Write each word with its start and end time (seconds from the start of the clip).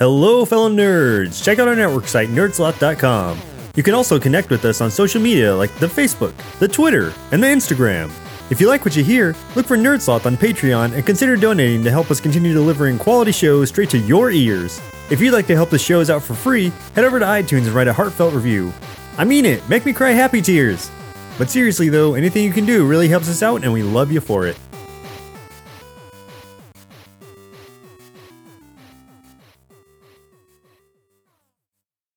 Hello, 0.00 0.46
fellow 0.46 0.70
nerds! 0.70 1.44
Check 1.44 1.58
out 1.58 1.68
our 1.68 1.76
network 1.76 2.08
site, 2.08 2.30
nerdsloth.com. 2.30 3.38
You 3.76 3.82
can 3.82 3.92
also 3.92 4.18
connect 4.18 4.48
with 4.48 4.64
us 4.64 4.80
on 4.80 4.90
social 4.90 5.20
media 5.20 5.54
like 5.54 5.70
the 5.74 5.88
Facebook, 5.88 6.32
the 6.58 6.66
Twitter, 6.66 7.12
and 7.32 7.42
the 7.42 7.48
Instagram. 7.48 8.10
If 8.50 8.62
you 8.62 8.66
like 8.66 8.82
what 8.82 8.96
you 8.96 9.04
hear, 9.04 9.36
look 9.54 9.66
for 9.66 9.76
Nerdsloth 9.76 10.24
on 10.24 10.38
Patreon 10.38 10.94
and 10.94 11.04
consider 11.04 11.36
donating 11.36 11.84
to 11.84 11.90
help 11.90 12.10
us 12.10 12.18
continue 12.18 12.54
delivering 12.54 12.96
quality 12.96 13.30
shows 13.30 13.68
straight 13.68 13.90
to 13.90 13.98
your 13.98 14.30
ears. 14.30 14.80
If 15.10 15.20
you'd 15.20 15.34
like 15.34 15.46
to 15.48 15.54
help 15.54 15.68
the 15.68 15.78
shows 15.78 16.08
out 16.08 16.22
for 16.22 16.32
free, 16.32 16.72
head 16.94 17.04
over 17.04 17.18
to 17.18 17.26
iTunes 17.26 17.66
and 17.66 17.74
write 17.74 17.86
a 17.86 17.92
heartfelt 17.92 18.32
review. 18.32 18.72
I 19.18 19.24
mean 19.26 19.44
it, 19.44 19.68
make 19.68 19.84
me 19.84 19.92
cry 19.92 20.12
happy 20.12 20.40
tears! 20.40 20.90
But 21.36 21.50
seriously 21.50 21.90
though, 21.90 22.14
anything 22.14 22.44
you 22.44 22.54
can 22.54 22.64
do 22.64 22.86
really 22.86 23.08
helps 23.08 23.28
us 23.28 23.42
out 23.42 23.64
and 23.64 23.72
we 23.74 23.82
love 23.82 24.10
you 24.10 24.22
for 24.22 24.46
it. 24.46 24.56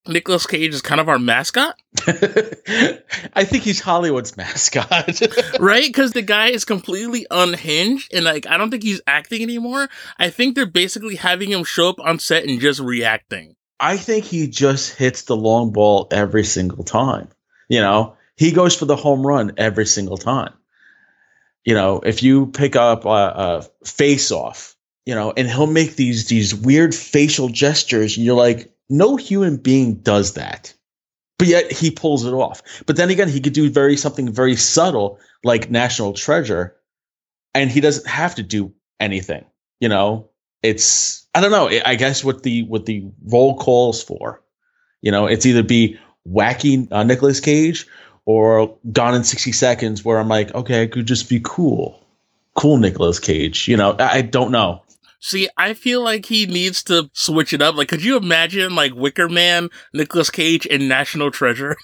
Nicolas 0.08 0.46
Cage 0.46 0.74
is 0.74 0.82
kind 0.82 1.00
of 1.00 1.08
our 1.08 1.20
mascot, 1.20 1.78
I 2.08 3.46
think 3.46 3.64
he's 3.64 3.80
Hollywood's 3.80 4.36
mascot. 4.36 5.22
right? 5.60 5.86
Because 5.86 6.12
the 6.12 6.22
guy 6.22 6.48
is 6.48 6.66
completely 6.66 7.26
unhinged 7.30 8.14
and 8.14 8.26
like 8.26 8.48
I 8.48 8.58
don't 8.58 8.72
think 8.72 8.84
he's 8.84 9.02
acting 9.08 9.42
anymore. 9.42 9.90
I 10.18 10.30
think 10.30 10.56
they're 10.56 10.66
basically 10.66 11.16
having 11.16 11.52
him 11.52 11.64
show 11.64 11.90
up 11.90 12.00
on 12.00 12.20
set 12.20 12.46
and 12.46 12.60
just 12.60 12.80
reacting. 12.80 13.56
I 13.80 13.98
think 13.98 14.26
he 14.26 14.48
just 14.48 14.96
hits 14.96 15.24
the 15.24 15.38
long 15.38 15.72
ball 15.72 16.08
every 16.12 16.44
single 16.44 16.84
time. 16.84 17.30
You 17.70 17.80
know, 17.80 18.18
he 18.36 18.52
goes 18.52 18.76
for 18.76 18.86
the 18.86 18.96
home 18.96 19.26
run 19.26 19.54
every 19.58 19.86
single 19.86 20.18
time. 20.18 20.54
You 21.64 21.76
know, 21.76 22.02
if 22.04 22.24
you 22.24 22.48
pick 22.48 22.76
up 22.76 23.06
a, 23.06 23.10
a 23.10 23.66
face 23.86 24.32
off, 24.32 24.76
you 25.06 25.16
know, 25.16 25.32
and 25.36 25.48
he'll 25.48 25.68
make 25.68 25.96
these 25.96 26.28
these 26.28 26.56
weird 26.56 26.96
facial 26.96 27.50
gestures, 27.50 28.18
and 28.18 28.26
you're 28.26 28.36
like, 28.36 28.73
no 28.90 29.16
human 29.16 29.58
being 29.58 29.96
does 29.96 30.34
that. 30.34 30.74
But 31.40 31.48
yet 31.48 31.72
he 31.72 31.92
pulls 31.92 32.26
it 32.26 32.34
off. 32.34 32.62
But 32.86 32.96
then 32.96 33.10
again, 33.10 33.28
he 33.28 33.42
could 33.42 33.54
do 33.54 33.70
very 33.70 33.98
something 33.98 34.32
very 34.32 34.56
subtle 34.56 35.20
like 35.44 35.72
National 35.72 36.14
Treasure, 36.14 36.76
and 37.54 37.72
he 37.72 37.82
doesn't 37.82 38.08
have 38.08 38.36
to 38.36 38.44
do 38.44 38.74
anything. 39.00 39.44
You 39.80 39.90
know, 39.90 40.30
it's 40.62 41.28
I 41.36 41.42
don't 41.42 41.52
know. 41.52 41.70
I 41.86 41.96
guess 41.96 42.24
what 42.24 42.44
the 42.44 42.64
what 42.64 42.86
the 42.86 43.06
role 43.26 43.58
calls 43.58 44.02
for, 44.02 44.42
you 45.02 45.12
know, 45.12 45.26
it's 45.26 45.46
either 45.46 45.64
be 45.64 46.00
wacky 46.28 46.88
uh, 46.92 47.04
Nicolas 47.04 47.40
Cage 47.40 47.88
or 48.26 48.78
Gone 48.92 49.16
in 49.16 49.24
sixty 49.24 49.52
seconds, 49.52 50.06
where 50.06 50.20
I'm 50.20 50.30
like, 50.30 50.54
okay, 50.54 50.84
I 50.84 50.88
could 50.88 51.08
just 51.08 51.28
be 51.28 51.42
cool, 51.44 52.00
cool 52.56 52.78
Nicolas 52.78 53.20
Cage. 53.20 53.68
You 53.68 53.76
know, 53.76 53.96
I, 54.00 54.20
I 54.20 54.22
don't 54.22 54.52
know. 54.52 54.84
See, 55.24 55.48
I 55.56 55.74
feel 55.74 56.04
like 56.04 56.26
he 56.26 56.46
needs 56.46 56.84
to 56.84 57.10
switch 57.14 57.54
it 57.54 57.62
up. 57.62 57.76
Like, 57.76 57.88
could 57.88 58.04
you 58.04 58.18
imagine 58.18 58.76
like 58.76 58.94
Wicker 58.94 59.30
Man, 59.30 59.70
Nicolas 59.94 60.30
Cage, 60.30 60.68
and 60.70 60.90
National 60.90 61.32
Treasure? 61.32 61.78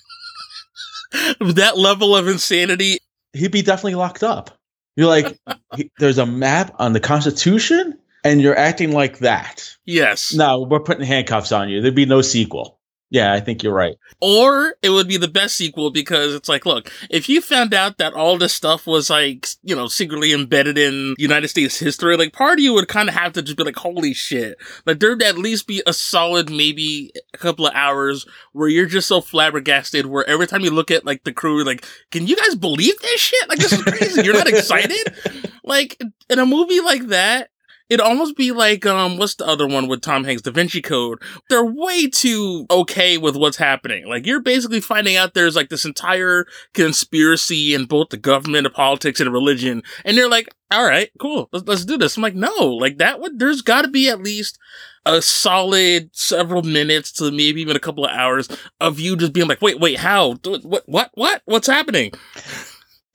that 1.40 1.78
level 1.78 2.18
of 2.18 2.28
insanity. 2.28 3.00
He'd 3.32 3.54
be 3.54 3.62
definitely 3.62 3.96
locked 3.96 4.24
up. 4.24 4.60
You're 4.98 5.08
like, 5.08 5.40
he, 5.78 5.90
there's 6.00 6.18
a 6.18 6.26
map 6.26 6.76
on 6.80 6.92
the 6.92 7.00
Constitution, 7.00 7.98
and 8.26 8.42
you're 8.42 8.58
acting 8.58 8.92
like 8.92 9.20
that. 9.20 9.74
Yes. 9.86 10.34
No, 10.34 10.68
we're 10.70 10.82
putting 10.82 11.06
handcuffs 11.06 11.54
on 11.54 11.70
you. 11.70 11.80
There'd 11.80 11.96
be 11.96 12.06
no 12.06 12.22
sequel. 12.22 12.78
Yeah, 13.12 13.34
I 13.34 13.40
think 13.40 13.64
you're 13.64 13.74
right. 13.74 13.96
Or 14.22 14.76
it 14.84 14.92
would 14.92 15.08
be 15.08 15.18
the 15.18 15.28
best 15.28 15.56
sequel 15.56 15.90
because 15.90 16.36
it's 16.36 16.48
like, 16.48 16.66
look, 16.66 16.92
if 17.10 17.28
you 17.28 17.42
found 17.42 17.74
out 17.74 17.98
that 17.98 18.14
all 18.14 18.38
this 18.38 18.54
stuff 18.54 18.86
was 18.86 19.10
like, 19.10 19.48
you 19.64 19.76
know, 19.76 19.88
secretly 19.88 20.32
embedded 20.32 20.78
in 20.78 21.16
United 21.18 21.48
States 21.48 21.80
history, 21.80 22.18
like 22.18 22.34
part 22.34 22.60
of 22.60 22.64
you 22.64 22.74
would 22.74 22.88
kind 22.88 23.10
of 23.10 23.16
have 23.16 23.34
to 23.34 23.42
just 23.42 23.58
be 23.58 23.64
like, 23.64 23.78
holy 23.78 24.14
shit. 24.14 24.58
Like 24.86 25.00
there'd 25.00 25.24
at 25.24 25.40
least 25.40 25.66
be 25.66 25.82
a 25.88 25.94
solid 25.94 26.52
maybe 26.52 27.12
a 27.34 27.38
couple 27.38 27.66
of 27.66 27.74
hours 27.74 28.28
where 28.54 28.70
you're 28.70 28.86
just 28.86 29.08
so 29.08 29.22
flabbergasted 29.22 30.06
where 30.06 30.28
every 30.30 30.46
time 30.46 30.62
you 30.62 30.72
look 30.72 30.92
at 30.92 31.06
like 31.06 31.24
the 31.24 31.34
crew, 31.34 31.64
like, 31.64 31.84
can 32.12 32.28
you 32.28 32.36
guys 32.36 32.54
believe 32.54 33.00
this 33.02 33.20
shit? 33.20 33.50
Like 33.50 33.60
this 33.60 33.74
is 33.74 33.82
crazy. 33.82 34.22
you're 34.22 34.36
not 34.36 34.48
excited? 34.48 35.16
Like 35.64 36.00
in 36.30 36.38
a 36.38 36.46
movie 36.46 36.80
like 36.82 37.08
that, 37.08 37.50
It'd 37.90 38.06
almost 38.06 38.38
be 38.38 38.52
like, 38.52 38.86
um, 38.86 39.18
what's 39.18 39.36
the 39.36 39.48
other 39.48 39.68
one 39.68 39.88
with 39.88 40.02
Tom 40.02 40.24
Hanks, 40.24 40.44
Da 40.44 40.52
Vinci 40.52 40.82
Code? 40.82 41.20
They're 41.50 41.66
way 41.66 42.08
too 42.08 42.68
okay 42.70 43.18
with 43.18 43.36
what's 43.36 43.58
happening. 43.58 44.08
Like, 44.08 44.28
you're 44.28 44.42
basically 44.42 44.80
finding 44.80 45.16
out 45.16 45.34
there's 45.34 45.56
like 45.56 45.70
this 45.70 45.86
entire 45.86 46.46
conspiracy 46.74 47.74
in 47.74 47.86
both 47.86 48.10
the 48.10 48.18
government, 48.18 48.66
the 48.66 48.70
politics, 48.70 49.20
and 49.20 49.34
religion. 49.34 49.82
And 50.06 50.16
they're 50.16 50.30
like, 50.30 50.54
all 50.72 50.86
right, 50.86 51.10
cool, 51.20 51.50
let's, 51.52 51.68
let's 51.68 51.86
do 51.86 51.98
this. 51.98 52.16
I'm 52.16 52.22
like, 52.22 52.36
no, 52.36 52.76
like 52.76 53.00
that 53.00 53.20
would, 53.20 53.40
there's 53.40 53.64
gotta 53.64 53.88
be 53.88 54.08
at 54.08 54.22
least 54.22 54.60
a 55.06 55.20
solid 55.22 56.12
several 56.14 56.62
minutes 56.62 57.12
to 57.14 57.32
maybe 57.32 57.62
even 57.62 57.76
a 57.76 57.80
couple 57.80 58.06
of 58.06 58.12
hours 58.12 58.48
of 58.80 59.00
you 59.00 59.16
just 59.16 59.34
being 59.34 59.48
like, 59.48 59.64
wait, 59.64 59.80
wait, 59.80 59.98
how? 59.98 60.36
What, 60.44 60.88
what, 60.88 61.10
what? 61.16 61.42
What's 61.46 61.68
happening? 61.68 62.12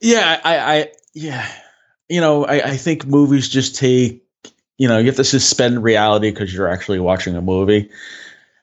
Yeah, 0.01 0.41
I, 0.43 0.57
I, 0.57 0.87
yeah. 1.13 1.49
You 2.09 2.19
know, 2.19 2.45
I, 2.45 2.55
I 2.55 2.77
think 2.77 3.05
movies 3.05 3.47
just 3.47 3.77
take 3.77 4.24
you 4.77 4.87
know, 4.87 4.97
you 4.97 5.07
have 5.07 5.15
to 5.15 5.23
suspend 5.23 5.83
reality 5.83 6.31
because 6.31 6.53
you're 6.53 6.67
actually 6.67 6.99
watching 6.99 7.35
a 7.35 7.41
movie. 7.41 7.89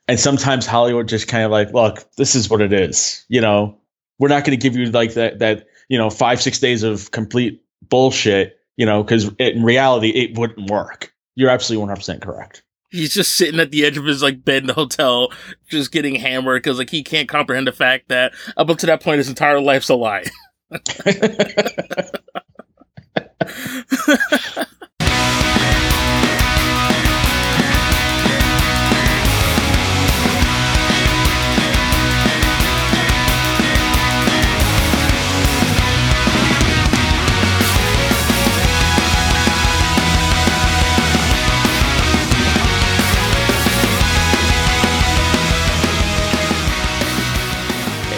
And 0.09 0.19
sometimes 0.19 0.67
Hollywood 0.67 1.09
just 1.09 1.29
kind 1.29 1.45
of 1.45 1.51
like, 1.51 1.73
look, 1.73 2.05
this 2.17 2.35
is 2.35 2.51
what 2.51 2.61
it 2.61 2.73
is. 2.73 3.25
You 3.29 3.41
know, 3.41 3.79
we're 4.19 4.29
not 4.29 4.45
going 4.45 4.59
to 4.59 4.63
give 4.63 4.77
you 4.77 4.91
like 4.91 5.15
that, 5.15 5.39
that, 5.39 5.67
you 5.89 5.97
know, 5.97 6.11
five, 6.11 6.43
six 6.43 6.59
days 6.59 6.83
of 6.83 7.11
complete 7.13 7.63
bullshit, 7.89 8.59
you 8.77 8.85
know, 8.85 9.03
because 9.03 9.31
in 9.39 9.63
reality, 9.63 10.11
it 10.11 10.39
wouldn't 10.39 10.71
work. 10.71 11.15
You're 11.35 11.51
absolutely 11.51 11.95
100% 11.95 12.21
correct. 12.21 12.63
He's 12.91 13.15
just 13.15 13.39
sitting 13.39 13.59
at 13.59 13.71
the 13.71 13.87
edge 13.87 13.97
of 13.97 14.05
his 14.05 14.23
like 14.23 14.45
bed 14.45 14.65
in 14.65 14.67
the 14.67 14.75
hotel, 14.75 15.33
just 15.69 15.93
getting 15.93 16.17
hammered 16.17 16.63
because 16.63 16.79
like 16.79 16.91
he 16.91 17.03
can't 17.03 17.29
comprehend 17.29 17.67
the 17.67 17.73
fact 17.73 18.09
that 18.09 18.35
up 18.55 18.69
until 18.69 18.89
that 18.89 19.03
point, 19.03 19.17
his 19.17 19.31
entire 19.31 19.61
life's 19.61 19.89
a 19.89 19.95
lie. 19.95 20.25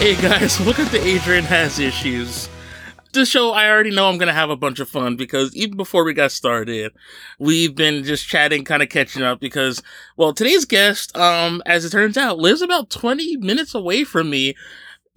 Hey 0.05 0.21
guys, 0.21 0.59
welcome 0.63 0.85
to 0.89 1.01
Adrian 1.01 1.45
Has 1.45 1.79
Issues. 1.79 2.47
This 3.11 3.27
show, 3.27 3.53
I 3.53 3.67
already 3.71 3.89
know 3.89 4.07
I'm 4.07 4.19
going 4.19 4.27
to 4.27 4.35
have 4.35 4.51
a 4.51 4.55
bunch 4.55 4.79
of 4.79 4.87
fun 4.87 5.15
because 5.15 5.55
even 5.55 5.77
before 5.77 6.03
we 6.03 6.13
got 6.13 6.31
started, 6.31 6.93
we've 7.39 7.73
been 7.73 8.03
just 8.03 8.27
chatting, 8.27 8.65
kind 8.65 8.83
of 8.83 8.89
catching 8.89 9.23
up 9.23 9.39
because, 9.39 9.81
well, 10.15 10.31
today's 10.31 10.63
guest, 10.63 11.17
um, 11.17 11.63
as 11.65 11.85
it 11.85 11.89
turns 11.89 12.17
out, 12.17 12.37
lives 12.37 12.61
about 12.61 12.91
20 12.91 13.37
minutes 13.37 13.73
away 13.73 14.03
from 14.03 14.29
me. 14.29 14.53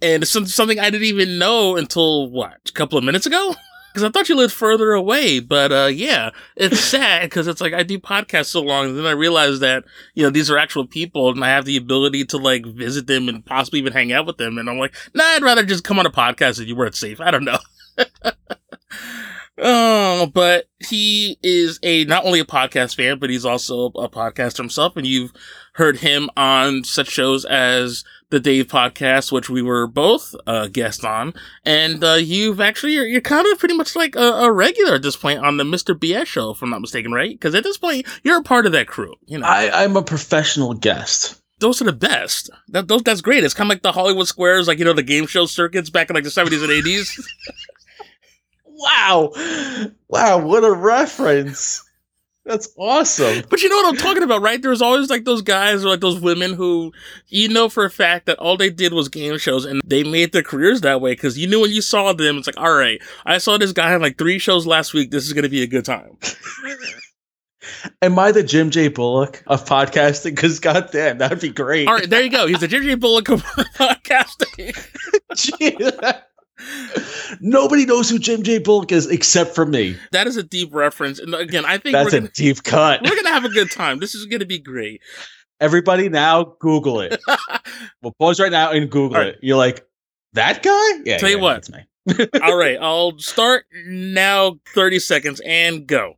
And 0.01 0.23
it's 0.23 0.31
something 0.31 0.79
I 0.79 0.89
didn't 0.89 1.05
even 1.05 1.37
know 1.37 1.75
until, 1.75 2.27
what, 2.27 2.57
a 2.67 2.71
couple 2.71 2.97
of 2.97 3.03
minutes 3.03 3.27
ago? 3.27 3.53
Because 3.89 4.03
I 4.03 4.09
thought 4.09 4.29
you 4.29 4.35
lived 4.35 4.53
further 4.53 4.93
away, 4.93 5.39
but 5.39 5.71
uh, 5.71 5.89
yeah, 5.91 6.29
it's 6.55 6.79
sad 6.91 7.23
because 7.23 7.47
it's 7.47 7.61
like 7.61 7.73
I 7.73 7.83
do 7.83 7.99
podcasts 7.99 8.47
so 8.47 8.61
long, 8.61 8.87
and 8.87 8.97
then 8.97 9.05
I 9.05 9.11
realize 9.11 9.59
that 9.59 9.83
you 10.13 10.23
know 10.23 10.29
these 10.29 10.49
are 10.49 10.57
actual 10.57 10.85
people, 10.85 11.29
and 11.29 11.43
I 11.43 11.49
have 11.49 11.65
the 11.65 11.77
ability 11.77 12.25
to 12.25 12.37
like 12.37 12.65
visit 12.65 13.07
them 13.07 13.27
and 13.27 13.45
possibly 13.45 13.79
even 13.79 13.93
hang 13.93 14.11
out 14.11 14.25
with 14.25 14.37
them. 14.37 14.57
And 14.57 14.69
I'm 14.69 14.77
like, 14.77 14.95
nah, 15.13 15.23
I'd 15.23 15.43
rather 15.43 15.65
just 15.65 15.83
come 15.83 15.99
on 15.99 16.05
a 16.05 16.11
podcast 16.11 16.61
if 16.61 16.67
you 16.67 16.75
weren't 16.75 16.95
safe. 16.95 17.19
I 17.19 17.31
don't 17.31 17.45
know. 17.45 17.59
Oh, 19.57 20.27
but 20.33 20.65
he 20.87 21.37
is 21.43 21.79
a 21.83 22.05
not 22.05 22.25
only 22.25 22.39
a 22.39 22.45
podcast 22.45 22.95
fan, 22.95 23.19
but 23.19 23.29
he's 23.29 23.45
also 23.45 23.87
a 23.87 24.09
podcaster 24.09 24.57
himself, 24.57 24.95
and 24.97 25.07
you've 25.07 25.33
heard 25.79 25.97
him 25.97 26.29
on 26.37 26.83
such 26.83 27.09
shows 27.09 27.45
as 27.45 28.03
the 28.29 28.39
Dave 28.39 28.67
podcast, 28.67 29.31
which 29.31 29.49
we 29.49 29.61
were 29.61 29.87
both 29.87 30.35
uh, 30.45 30.67
guests 30.67 31.03
on, 31.03 31.33
and 31.65 32.03
uh, 32.03 32.13
you've 32.13 32.59
actually 32.59 32.93
you're, 32.93 33.07
you're, 33.07 33.21
kind 33.21 33.47
of 33.47 33.57
pretty 33.57 33.75
much 33.75 33.95
like 33.95 34.15
a, 34.15 34.19
a, 34.19 34.51
regular 34.51 34.95
at 34.95 35.01
this 35.01 35.15
point 35.15 35.39
on 35.39 35.57
the 35.57 35.63
Mr. 35.63 35.95
BS 35.95 36.27
show, 36.27 36.51
if 36.51 36.61
I'm 36.61 36.69
not 36.69 36.81
mistaken, 36.81 37.11
right? 37.11 37.31
Because 37.31 37.55
at 37.55 37.63
this 37.63 37.77
point 37.77 38.05
you're 38.23 38.39
a 38.39 38.43
part 38.43 38.65
of 38.65 38.73
that 38.73 38.87
crew. 38.87 39.15
You 39.25 39.39
know, 39.39 39.47
I, 39.47 39.83
I'm 39.83 39.95
a 39.95 40.03
professional 40.03 40.73
guest 40.73 41.41
those 41.59 41.81
are 41.81 41.85
the 41.85 41.93
best. 41.93 42.49
That 42.69 42.87
those 42.87 43.03
that's 43.03 43.21
great. 43.21 43.43
It's 43.43 43.53
kind 43.53 43.69
of 43.69 43.75
like 43.75 43.81
the 43.81 43.91
Hollywood 43.91 44.27
Squares, 44.27 44.67
like 44.67 44.79
you 44.79 44.85
know 44.85 44.93
the 44.93 45.03
game 45.03 45.27
show 45.27 45.45
circuits 45.45 45.89
back 45.89 46.09
in 46.09 46.13
like 46.13 46.23
the 46.23 46.31
seventies 46.31 46.63
and 46.63 46.71
eighties. 46.71 47.27
wow, 48.65 49.31
wow, 50.07 50.37
what 50.39 50.63
a 50.63 50.71
reference! 50.71 51.83
That's 52.49 52.67
awesome. 52.77 53.43
But 53.47 53.61
you 53.61 53.69
know 53.69 53.75
what 53.75 53.89
I'm 53.89 53.97
talking 53.97 54.23
about, 54.23 54.41
right? 54.41 54.59
There's 54.59 54.81
always 54.81 55.07
like 55.07 55.23
those 55.23 55.43
guys 55.43 55.85
or 55.85 55.89
like 55.89 55.99
those 55.99 56.19
women 56.19 56.53
who 56.53 56.91
you 57.27 57.47
know 57.47 57.69
for 57.69 57.85
a 57.85 57.91
fact 57.91 58.25
that 58.25 58.39
all 58.39 58.57
they 58.57 58.71
did 58.71 58.91
was 58.91 59.07
game 59.07 59.37
shows 59.37 59.65
and 59.65 59.79
they 59.85 60.03
made 60.03 60.31
their 60.31 60.41
careers 60.41 60.81
that 60.81 60.99
way 60.99 61.11
because 61.11 61.37
you 61.37 61.45
knew 61.45 61.61
when 61.61 61.69
you 61.69 61.83
saw 61.83 62.11
them, 62.11 62.39
it's 62.39 62.47
like, 62.47 62.59
all 62.59 62.73
right, 62.73 62.99
I 63.23 63.37
saw 63.37 63.59
this 63.59 63.71
guy 63.71 63.93
in 63.93 64.01
like 64.01 64.17
three 64.17 64.39
shows 64.39 64.65
last 64.65 64.95
week. 64.95 65.11
This 65.11 65.27
is 65.27 65.33
going 65.33 65.43
to 65.43 65.49
be 65.49 65.61
a 65.61 65.67
good 65.67 65.85
time. 65.85 66.17
Am 68.01 68.17
I 68.17 68.31
the 68.31 68.41
Jim 68.41 68.71
J. 68.71 68.87
Bullock 68.87 69.43
of 69.45 69.63
podcasting? 69.65 70.35
Because 70.35 70.59
goddamn, 70.59 71.19
that'd 71.19 71.41
be 71.41 71.49
great. 71.49 71.87
All 71.87 71.93
right, 71.93 72.09
there 72.09 72.23
you 72.23 72.31
go. 72.31 72.47
He's 72.47 72.61
the 72.61 72.67
Jim 72.67 72.81
J. 72.81 72.95
Bullock 72.95 73.29
of 73.29 73.43
podcasting. 73.75 74.75
Nobody 77.39 77.85
knows 77.85 78.09
who 78.09 78.19
Jim 78.19 78.43
J. 78.43 78.59
Bullock 78.59 78.91
is 78.91 79.07
except 79.07 79.55
for 79.55 79.65
me. 79.65 79.97
That 80.11 80.27
is 80.27 80.37
a 80.37 80.43
deep 80.43 80.73
reference, 80.73 81.19
and 81.19 81.33
again, 81.33 81.65
I 81.65 81.77
think 81.77 81.93
That's 81.93 82.11
we're 82.11 82.17
a 82.17 82.21
gonna, 82.21 82.31
deep 82.33 82.63
cut. 82.63 83.01
we're 83.03 83.15
gonna 83.15 83.29
have 83.29 83.45
a 83.45 83.49
good 83.49 83.71
time. 83.71 83.99
This 83.99 84.15
is 84.15 84.25
gonna 84.25 84.45
be 84.45 84.59
great. 84.59 85.01
Everybody 85.61 86.09
now 86.09 86.55
Google 86.59 87.01
it. 87.01 87.21
we'll 88.01 88.13
pause 88.19 88.39
right 88.39 88.51
now 88.51 88.71
and 88.71 88.89
Google 88.89 89.17
right. 89.17 89.27
it. 89.27 89.39
You're 89.41 89.57
like, 89.57 89.85
that 90.33 90.63
guy? 90.63 91.01
Yeah. 91.05 91.17
Tell 91.17 91.29
you 91.29 91.37
yeah, 91.37 91.41
what. 91.41 91.53
That's 91.65 91.71
me. 91.71 91.85
All 92.41 92.57
right, 92.57 92.77
I'll 92.81 93.17
start 93.19 93.65
now. 93.85 94.59
Thirty 94.73 94.99
seconds 94.99 95.41
and 95.45 95.85
go. 95.85 96.15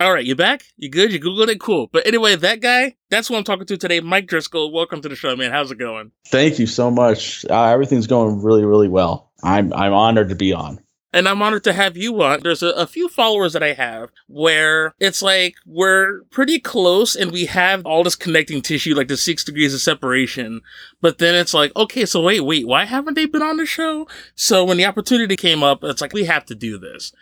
All 0.00 0.14
right, 0.14 0.24
you 0.24 0.34
back? 0.34 0.62
You 0.78 0.88
good? 0.88 1.12
You 1.12 1.20
googled 1.20 1.48
it? 1.48 1.60
Cool. 1.60 1.90
But 1.92 2.06
anyway, 2.06 2.34
that 2.34 2.62
guy, 2.62 2.96
that's 3.10 3.28
who 3.28 3.34
I'm 3.34 3.44
talking 3.44 3.66
to 3.66 3.76
today. 3.76 4.00
Mike 4.00 4.28
Driscoll. 4.28 4.72
Welcome 4.72 5.02
to 5.02 5.10
the 5.10 5.14
show, 5.14 5.36
man. 5.36 5.50
How's 5.50 5.70
it 5.70 5.78
going? 5.78 6.10
Thank 6.28 6.58
you 6.58 6.66
so 6.66 6.90
much. 6.90 7.44
Uh, 7.44 7.64
everything's 7.64 8.06
going 8.06 8.42
really, 8.42 8.64
really 8.64 8.88
well. 8.88 9.30
I'm 9.44 9.74
I'm 9.74 9.92
honored 9.92 10.30
to 10.30 10.34
be 10.34 10.54
on. 10.54 10.80
And 11.12 11.28
I'm 11.28 11.42
honored 11.42 11.64
to 11.64 11.74
have 11.74 11.98
you 11.98 12.22
on. 12.22 12.40
There's 12.40 12.62
a, 12.62 12.70
a 12.70 12.86
few 12.86 13.10
followers 13.10 13.52
that 13.52 13.62
I 13.62 13.74
have 13.74 14.08
where 14.26 14.94
it's 15.00 15.20
like 15.20 15.56
we're 15.66 16.22
pretty 16.30 16.58
close 16.60 17.14
and 17.14 17.30
we 17.30 17.44
have 17.46 17.84
all 17.84 18.02
this 18.02 18.16
connecting 18.16 18.62
tissue, 18.62 18.94
like 18.94 19.08
the 19.08 19.18
six 19.18 19.44
degrees 19.44 19.74
of 19.74 19.82
separation. 19.82 20.62
But 21.02 21.18
then 21.18 21.34
it's 21.34 21.52
like, 21.52 21.76
okay, 21.76 22.06
so 22.06 22.22
wait, 22.22 22.40
wait, 22.40 22.66
why 22.66 22.86
haven't 22.86 23.14
they 23.14 23.26
been 23.26 23.42
on 23.42 23.58
the 23.58 23.66
show? 23.66 24.08
So 24.34 24.64
when 24.64 24.78
the 24.78 24.86
opportunity 24.86 25.36
came 25.36 25.62
up, 25.62 25.84
it's 25.84 26.00
like, 26.00 26.14
we 26.14 26.24
have 26.24 26.46
to 26.46 26.54
do 26.54 26.78
this. 26.78 27.12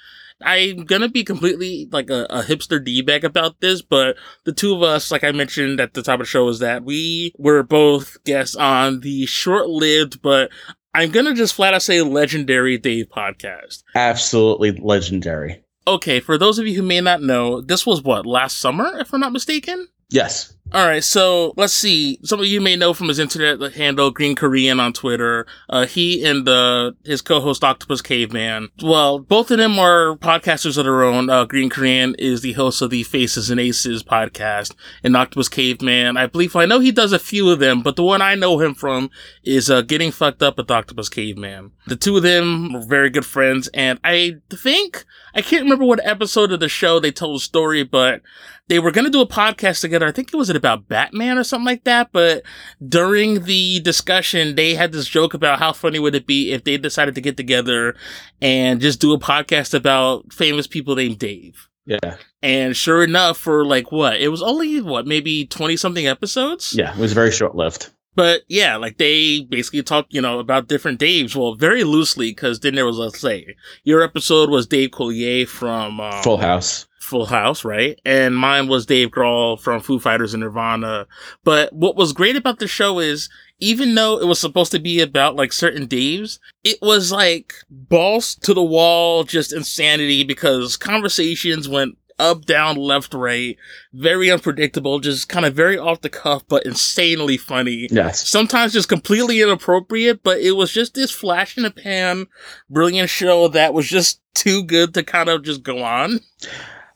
I'm 0.42 0.84
gonna 0.84 1.08
be 1.08 1.24
completely 1.24 1.88
like 1.90 2.10
a, 2.10 2.26
a 2.30 2.42
hipster 2.42 2.82
D-bag 2.82 3.24
about 3.24 3.60
this, 3.60 3.82
but 3.82 4.16
the 4.44 4.52
two 4.52 4.74
of 4.74 4.82
us, 4.82 5.10
like 5.10 5.24
I 5.24 5.32
mentioned 5.32 5.80
at 5.80 5.94
the 5.94 6.02
top 6.02 6.20
of 6.20 6.26
the 6.26 6.30
show, 6.30 6.48
is 6.48 6.60
that 6.60 6.84
we 6.84 7.32
were 7.38 7.62
both 7.62 8.22
guests 8.24 8.54
on 8.54 9.00
the 9.00 9.26
short-lived, 9.26 10.22
but 10.22 10.50
I'm 10.94 11.10
gonna 11.10 11.34
just 11.34 11.54
flat 11.54 11.74
out 11.74 11.82
say 11.82 12.02
legendary 12.02 12.78
Dave 12.78 13.06
podcast. 13.08 13.82
Absolutely 13.94 14.72
legendary. 14.72 15.62
Okay, 15.86 16.20
for 16.20 16.36
those 16.36 16.58
of 16.58 16.66
you 16.66 16.74
who 16.74 16.82
may 16.82 17.00
not 17.00 17.22
know, 17.22 17.60
this 17.60 17.86
was 17.86 18.02
what, 18.02 18.26
last 18.26 18.58
summer, 18.58 18.98
if 18.98 19.12
I'm 19.12 19.20
not 19.20 19.32
mistaken? 19.32 19.88
Yes. 20.10 20.54
All 20.70 20.86
right, 20.86 21.02
so 21.02 21.54
let's 21.56 21.72
see. 21.72 22.18
Some 22.22 22.40
of 22.40 22.46
you 22.46 22.60
may 22.60 22.76
know 22.76 22.92
from 22.92 23.08
his 23.08 23.18
internet 23.18 23.72
handle, 23.72 24.10
Green 24.10 24.36
Korean 24.36 24.78
on 24.78 24.92
Twitter. 24.92 25.46
Uh, 25.70 25.86
he 25.86 26.22
and 26.22 26.46
uh, 26.46 26.92
his 27.04 27.22
co-host 27.22 27.64
Octopus 27.64 28.02
Caveman. 28.02 28.68
Well, 28.82 29.18
both 29.18 29.50
of 29.50 29.56
them 29.56 29.78
are 29.78 30.16
podcasters 30.16 30.76
of 30.76 30.84
their 30.84 31.02
own. 31.02 31.30
Uh, 31.30 31.46
Green 31.46 31.70
Korean 31.70 32.14
is 32.18 32.42
the 32.42 32.52
host 32.52 32.82
of 32.82 32.90
the 32.90 33.02
Faces 33.04 33.48
and 33.48 33.58
Aces 33.58 34.02
podcast, 34.02 34.74
and 35.02 35.16
Octopus 35.16 35.48
Caveman, 35.48 36.18
I 36.18 36.26
believe, 36.26 36.54
I 36.54 36.66
know 36.66 36.80
he 36.80 36.92
does 36.92 37.12
a 37.12 37.18
few 37.18 37.48
of 37.50 37.60
them, 37.60 37.80
but 37.80 37.96
the 37.96 38.04
one 38.04 38.20
I 38.20 38.34
know 38.34 38.60
him 38.60 38.74
from 38.74 39.10
is 39.44 39.70
uh, 39.70 39.80
Getting 39.80 40.12
Fucked 40.12 40.42
Up 40.42 40.58
with 40.58 40.70
Octopus 40.70 41.08
Caveman. 41.08 41.72
The 41.86 41.96
two 41.96 42.18
of 42.18 42.22
them 42.22 42.74
were 42.74 42.84
very 42.84 43.08
good 43.08 43.24
friends, 43.24 43.68
and 43.72 43.98
I 44.04 44.36
think 44.50 45.06
I 45.34 45.40
can't 45.40 45.62
remember 45.62 45.86
what 45.86 46.06
episode 46.06 46.52
of 46.52 46.60
the 46.60 46.68
show 46.68 47.00
they 47.00 47.12
told 47.12 47.36
the 47.36 47.40
story, 47.40 47.84
but 47.84 48.20
they 48.68 48.78
were 48.78 48.90
going 48.90 49.06
to 49.06 49.10
do 49.10 49.22
a 49.22 49.26
podcast 49.26 49.80
together. 49.80 50.06
I 50.06 50.12
think 50.12 50.32
it 50.32 50.36
was 50.36 50.50
about 50.58 50.88
Batman 50.88 51.38
or 51.38 51.44
something 51.44 51.66
like 51.66 51.84
that. 51.84 52.10
But 52.12 52.42
during 52.86 53.44
the 53.44 53.80
discussion, 53.80 54.54
they 54.54 54.74
had 54.74 54.92
this 54.92 55.08
joke 55.08 55.34
about 55.34 55.58
how 55.58 55.72
funny 55.72 55.98
would 55.98 56.14
it 56.14 56.26
be 56.26 56.52
if 56.52 56.64
they 56.64 56.76
decided 56.76 57.14
to 57.14 57.20
get 57.20 57.36
together 57.36 57.94
and 58.42 58.80
just 58.80 59.00
do 59.00 59.12
a 59.12 59.18
podcast 59.18 59.74
about 59.74 60.32
famous 60.32 60.66
people 60.66 60.94
named 60.94 61.18
Dave. 61.18 61.68
Yeah. 61.86 62.16
And 62.42 62.76
sure 62.76 63.02
enough, 63.02 63.38
for 63.38 63.64
like 63.64 63.90
what? 63.90 64.20
It 64.20 64.28
was 64.28 64.42
only 64.42 64.82
what, 64.82 65.06
maybe 65.06 65.46
20 65.46 65.76
something 65.76 66.06
episodes? 66.06 66.74
Yeah. 66.76 66.92
It 66.92 66.98
was 66.98 67.14
very 67.14 67.32
short 67.32 67.54
lived. 67.54 67.90
But 68.18 68.42
yeah, 68.48 68.74
like 68.74 68.98
they 68.98 69.42
basically 69.48 69.84
talked, 69.84 70.12
you 70.12 70.20
know, 70.20 70.40
about 70.40 70.66
different 70.66 70.98
Daves. 70.98 71.36
Well, 71.36 71.54
very 71.54 71.84
loosely, 71.84 72.32
because 72.32 72.58
then 72.58 72.74
there 72.74 72.84
was, 72.84 72.98
let's 72.98 73.20
say, 73.20 73.54
your 73.84 74.02
episode 74.02 74.50
was 74.50 74.66
Dave 74.66 74.90
Coulier 74.90 75.46
from 75.46 76.00
um, 76.00 76.20
Full 76.24 76.38
House. 76.38 76.87
Full 77.08 77.26
House, 77.26 77.64
right? 77.64 77.98
And 78.04 78.36
mine 78.36 78.68
was 78.68 78.86
Dave 78.86 79.10
Grohl 79.10 79.58
from 79.58 79.80
Foo 79.80 79.98
Fighters 79.98 80.34
and 80.34 80.42
Nirvana. 80.42 81.06
But 81.42 81.72
what 81.72 81.96
was 81.96 82.12
great 82.12 82.36
about 82.36 82.58
the 82.58 82.68
show 82.68 82.98
is, 82.98 83.28
even 83.58 83.94
though 83.94 84.20
it 84.20 84.26
was 84.26 84.38
supposed 84.38 84.70
to 84.72 84.78
be 84.78 85.00
about 85.00 85.34
like 85.34 85.52
certain 85.52 85.88
Daves, 85.88 86.38
it 86.62 86.78
was 86.82 87.10
like 87.10 87.54
balls 87.70 88.34
to 88.36 88.54
the 88.54 88.62
wall, 88.62 89.24
just 89.24 89.52
insanity 89.52 90.22
because 90.22 90.76
conversations 90.76 91.68
went 91.68 91.96
up, 92.18 92.44
down, 92.44 92.76
left, 92.76 93.14
right, 93.14 93.56
very 93.92 94.30
unpredictable, 94.30 94.98
just 94.98 95.28
kind 95.28 95.46
of 95.46 95.54
very 95.54 95.78
off 95.78 96.00
the 96.00 96.08
cuff, 96.08 96.42
but 96.48 96.66
insanely 96.66 97.36
funny. 97.36 97.88
Yes. 97.90 98.28
Sometimes 98.28 98.72
just 98.72 98.88
completely 98.88 99.40
inappropriate, 99.40 100.22
but 100.22 100.38
it 100.40 100.52
was 100.52 100.72
just 100.72 100.94
this 100.94 101.10
flash 101.10 101.56
in 101.56 101.62
the 101.62 101.70
pan, 101.70 102.26
brilliant 102.68 103.08
show 103.08 103.48
that 103.48 103.72
was 103.72 103.88
just 103.88 104.20
too 104.34 104.62
good 104.64 104.94
to 104.94 105.02
kind 105.02 105.28
of 105.28 105.42
just 105.42 105.62
go 105.62 105.82
on. 105.82 106.20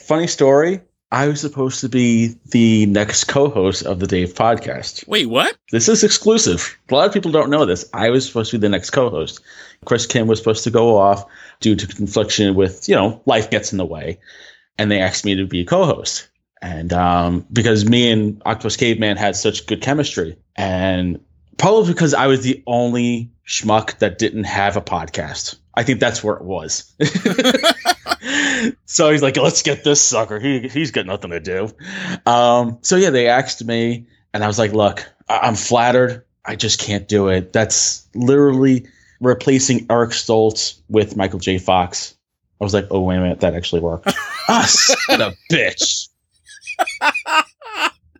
Funny 0.02 0.26
story. 0.26 0.80
I 1.12 1.28
was 1.28 1.40
supposed 1.40 1.80
to 1.80 1.88
be 1.88 2.34
the 2.46 2.86
next 2.86 3.24
co-host 3.24 3.84
of 3.84 4.00
the 4.00 4.06
Dave 4.06 4.34
podcast. 4.34 5.06
Wait, 5.06 5.26
what? 5.26 5.54
This 5.70 5.88
is 5.88 6.02
exclusive. 6.02 6.76
A 6.90 6.94
lot 6.94 7.06
of 7.06 7.12
people 7.12 7.30
don't 7.30 7.50
know 7.50 7.66
this. 7.66 7.88
I 7.92 8.08
was 8.08 8.26
supposed 8.26 8.50
to 8.50 8.58
be 8.58 8.62
the 8.62 8.70
next 8.70 8.90
co-host. 8.90 9.40
Chris 9.84 10.06
Kim 10.06 10.26
was 10.26 10.38
supposed 10.38 10.64
to 10.64 10.70
go 10.70 10.96
off 10.96 11.26
due 11.60 11.76
to 11.76 11.86
confliction 11.86 12.54
with, 12.54 12.88
you 12.88 12.94
know, 12.94 13.20
life 13.26 13.50
gets 13.50 13.72
in 13.72 13.78
the 13.78 13.84
way. 13.84 14.18
And 14.78 14.90
they 14.90 15.00
asked 15.00 15.26
me 15.26 15.34
to 15.34 15.46
be 15.46 15.60
a 15.60 15.66
co-host. 15.66 16.28
And 16.62 16.92
um, 16.94 17.46
because 17.52 17.84
me 17.84 18.10
and 18.10 18.40
Octopus 18.46 18.76
Caveman 18.76 19.18
had 19.18 19.36
such 19.36 19.66
good 19.66 19.82
chemistry. 19.82 20.38
And 20.56 21.20
probably 21.58 21.92
because 21.92 22.14
I 22.14 22.26
was 22.26 22.42
the 22.42 22.62
only 22.66 23.30
schmuck 23.46 23.98
that 23.98 24.18
didn't 24.18 24.44
have 24.44 24.78
a 24.78 24.82
podcast. 24.82 25.56
I 25.74 25.82
think 25.84 26.00
that's 26.00 26.24
where 26.24 26.36
it 26.36 26.44
was. 26.44 26.90
so 28.84 29.10
he's 29.10 29.22
like, 29.22 29.36
let's 29.36 29.62
get 29.62 29.84
this 29.84 30.00
sucker. 30.00 30.38
He, 30.38 30.68
he's 30.68 30.90
got 30.90 31.06
nothing 31.06 31.30
to 31.30 31.40
do. 31.40 31.68
Um, 32.26 32.78
so 32.82 32.96
yeah, 32.96 33.10
they 33.10 33.28
asked 33.28 33.64
me, 33.64 34.06
and 34.32 34.44
I 34.44 34.46
was 34.46 34.58
like, 34.58 34.72
look, 34.72 35.04
I- 35.28 35.40
I'm 35.40 35.54
flattered. 35.54 36.24
I 36.44 36.56
just 36.56 36.80
can't 36.80 37.06
do 37.08 37.28
it. 37.28 37.52
That's 37.52 38.08
literally 38.14 38.86
replacing 39.20 39.86
Eric 39.90 40.10
Stoltz 40.10 40.80
with 40.88 41.16
Michael 41.16 41.38
J. 41.38 41.58
Fox. 41.58 42.14
I 42.60 42.64
was 42.64 42.74
like, 42.74 42.86
oh, 42.90 43.00
wait 43.00 43.16
a 43.16 43.20
minute, 43.20 43.40
that 43.40 43.54
actually 43.54 43.80
worked. 43.80 44.12
ah, 44.48 44.64
son 44.68 45.20
of 45.20 45.32
a 45.34 45.54
bitch. 45.54 46.08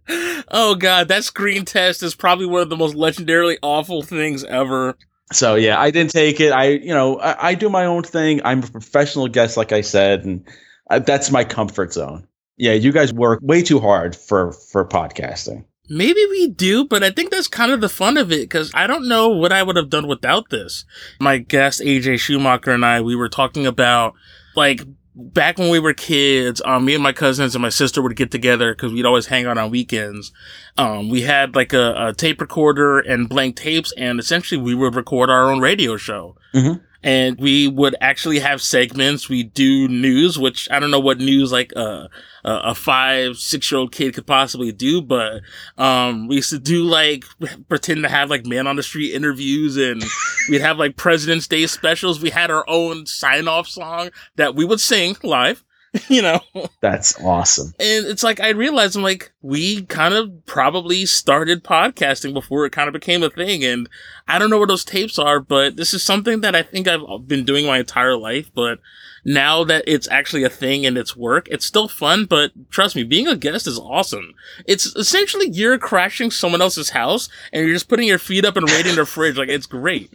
oh 0.51 0.75
god, 0.75 1.09
that 1.09 1.25
screen 1.25 1.65
test 1.65 2.03
is 2.03 2.15
probably 2.15 2.47
one 2.47 2.63
of 2.63 2.69
the 2.69 2.77
most 2.77 2.95
legendarily 2.97 3.57
awful 3.63 4.03
things 4.03 4.45
ever. 4.45 4.97
So 5.31 5.55
yeah, 5.55 5.81
I 5.81 5.91
didn't 5.91 6.11
take 6.11 6.41
it. 6.41 6.53
I, 6.53 6.71
you 6.71 6.93
know, 6.93 7.19
I, 7.19 7.49
I 7.49 7.55
do 7.55 7.69
my 7.69 7.87
own 7.87 8.03
thing. 8.03 8.41
I'm 8.45 8.63
a 8.63 8.67
professional 8.67 9.29
guest, 9.29 9.57
like 9.57 9.73
I 9.73 9.81
said, 9.81 10.25
and 10.25 10.47
I, 10.91 10.99
that's 10.99 11.31
my 11.31 11.45
comfort 11.45 11.93
zone. 11.93 12.27
Yeah, 12.57 12.73
you 12.73 12.93
guys 12.93 13.13
work 13.13 13.41
way 13.43 13.63
too 13.63 13.81
hard 13.81 14.15
for 14.15 14.53
for 14.53 14.85
podcasting. 14.87 15.65
Maybe 15.89 16.25
we 16.31 16.49
do, 16.49 16.85
but 16.87 17.03
I 17.03 17.11
think 17.11 17.31
that's 17.31 17.49
kind 17.49 17.73
of 17.73 17.81
the 17.81 17.89
fun 17.89 18.17
of 18.17 18.31
it 18.31 18.43
because 18.43 18.71
I 18.75 18.87
don't 18.87 19.09
know 19.09 19.29
what 19.29 19.53
I 19.53 19.63
would 19.63 19.77
have 19.77 19.91
done 19.91 20.07
without 20.07 20.49
this. 20.51 20.85
My 21.21 21.39
guest 21.39 21.81
AJ 21.81 22.21
Schumacher 22.21 22.71
and 22.71 22.85
I, 22.85 23.01
we 23.01 23.17
were 23.17 23.29
talking 23.29 23.67
about 23.67 24.15
like 24.55 24.83
back 25.15 25.59
when 25.59 25.69
we 25.71 25.79
were 25.79 25.93
kids, 25.95 26.63
um, 26.65 26.85
me 26.85 26.95
and 26.95 27.03
my 27.03 27.13
cousins 27.13 27.55
and 27.55 27.63
my 27.63 27.69
sister 27.69 28.01
would 28.03 28.17
get 28.17 28.31
together 28.31 28.75
because 28.75 28.93
we'd 28.93 29.05
always 29.07 29.27
hang 29.27 29.47
out 29.47 29.59
on 29.59 29.71
weekends. 29.71 30.33
Um, 30.79 31.09
we 31.09 31.23
had 31.23 31.55
like 31.55 31.73
a, 31.73 32.09
a 32.09 32.13
tape 32.15 32.41
recorder 32.41 32.99
and 32.99 33.29
blank 33.29 33.57
tapes, 33.57 33.93
and 33.97 34.19
essentially 34.19 34.61
we 34.61 34.75
would 34.75 34.95
record 34.95 35.31
our 35.31 35.51
own 35.51 35.61
radio 35.61 35.97
show. 35.97 36.37
Mhm. 36.55 36.81
And 37.03 37.39
we 37.39 37.69
would 37.69 37.97
actually 38.01 38.39
have 38.39 38.63
segments. 38.63 39.29
We 39.29 39.43
do 39.43 39.89
news, 39.89 40.39
which 40.39 40.71
I 40.71 40.79
don't 40.79 40.91
know 40.91 41.01
what 41.01 41.19
news 41.19 41.51
like 41.51 41.73
uh, 41.75 42.09
a 42.45 42.61
a 42.65 42.75
five 42.75 43.37
six 43.37 43.71
year 43.71 43.81
old 43.81 43.93
kid 43.93 44.15
could 44.15 44.27
possibly 44.27 44.73
do, 44.73 45.03
but 45.03 45.43
um, 45.79 46.29
we 46.29 46.37
used 46.37 46.51
to 46.51 46.59
do 46.59 46.85
like 46.85 47.25
pretend 47.69 48.03
to 48.03 48.09
have 48.09 48.31
like 48.31 48.47
man 48.47 48.67
on 48.67 48.77
the 48.77 48.83
street 48.83 49.15
interviews, 49.15 49.77
and 49.77 50.03
we'd 50.49 50.61
have 50.61 50.79
like 50.79 50.97
President's 50.97 51.49
Day 51.49 51.67
specials. 51.67 52.21
We 52.21 52.31
had 52.31 52.51
our 52.51 52.65
own 52.69 53.07
sign 53.07 53.49
off 53.49 53.69
song 53.69 54.11
that 54.37 54.55
we 54.55 54.65
would 54.65 54.81
sing 54.81 55.17
live. 55.23 55.65
you 56.09 56.23
know? 56.23 56.41
That's 56.81 57.21
awesome. 57.21 57.75
And 57.79 58.07
it's 58.07 58.23
like, 58.23 58.41
I 58.41 58.51
realized 58.51 58.97
I'm 58.97 59.03
like, 59.03 59.33
we 59.43 59.83
kind 59.83 60.15
of 60.15 60.47
probably 60.47 61.05
started 61.07 61.65
podcasting 61.65 62.33
before 62.33 62.65
it 62.65 62.73
kind 62.73 62.89
of 62.89 62.95
became 62.95 63.23
a 63.23 63.31
thing. 63.31 63.65
And 63.65 63.89
I 64.27 64.39
don't 64.39 64.51
know 64.51 64.59
where 64.59 64.67
those 64.67 64.85
tapes 64.85 65.19
are, 65.19 65.41
but 65.41 65.77
this 65.77 65.93
is 65.93 66.03
something 66.03 66.41
that 66.41 66.55
I 66.55 66.63
think 66.63 66.89
I've 66.89 67.27
been 67.27 67.45
doing 67.45 67.67
my 67.67 67.79
entire 67.79 68.17
life. 68.17 68.51
But 68.55 68.79
now 69.25 69.65
that 69.65 69.85
it's 69.87 70.09
actually 70.11 70.45
a 70.45 70.51
thing 70.51 70.85
and 70.85 70.97
it's 70.99 71.17
work, 71.17 71.49
it's 71.51 71.65
still 71.67 71.89
fun. 71.89 72.25
But 72.25 72.53
trust 72.71 72.97
me, 72.97 73.05
being 73.05 73.29
a 73.29 73.37
guest 73.37 73.67
is 73.67 73.79
awesome. 73.79 74.35
It's 74.67 74.87
essentially 74.97 75.49
you're 75.51 75.79
crashing 75.79 76.31
someone 76.31 76.63
else's 76.63 76.91
house 76.91 77.29
and 77.53 77.65
you're 77.65 77.75
just 77.75 77.89
putting 77.89 78.09
your 78.09 78.19
feet 78.19 78.45
up 78.45 78.57
and 78.57 78.69
raiding 78.71 78.95
their 78.95 79.07
fridge. 79.07 79.37
Like, 79.37 79.49
it's 79.49 79.67
great. 79.67 80.11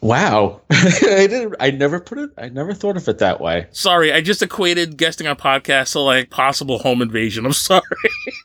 Wow, 0.00 0.62
I 0.70 1.28
didn't. 1.28 1.54
I 1.60 1.70
never 1.70 2.00
put 2.00 2.18
it. 2.18 2.30
I 2.36 2.48
never 2.48 2.74
thought 2.74 2.96
of 2.96 3.06
it 3.08 3.18
that 3.18 3.40
way. 3.40 3.68
Sorry, 3.70 4.12
I 4.12 4.20
just 4.20 4.42
equated 4.42 4.96
guesting 4.96 5.28
on 5.28 5.36
podcasts 5.36 5.92
to 5.92 6.00
like 6.00 6.28
possible 6.28 6.80
home 6.80 7.02
invasion. 7.02 7.46
I'm 7.46 7.52
sorry. 7.52 7.82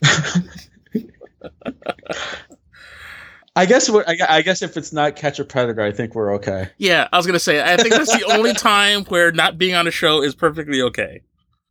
I 3.58 3.66
guess. 3.66 3.90
We're, 3.90 4.04
I, 4.08 4.18
I 4.30 4.42
guess 4.42 4.62
if 4.62 4.78
it's 4.78 4.94
not 4.94 5.16
catch 5.16 5.40
a 5.40 5.44
predator, 5.44 5.82
I 5.82 5.92
think 5.92 6.14
we're 6.14 6.34
okay. 6.36 6.70
Yeah, 6.78 7.08
I 7.12 7.18
was 7.18 7.26
gonna 7.26 7.40
say. 7.40 7.62
I 7.62 7.76
think 7.78 7.96
that's 7.96 8.16
the 8.16 8.26
only 8.32 8.54
time 8.56 9.04
where 9.06 9.32
not 9.32 9.58
being 9.58 9.74
on 9.74 9.88
a 9.88 9.92
show 9.92 10.22
is 10.22 10.36
perfectly 10.36 10.82
okay. 10.82 11.22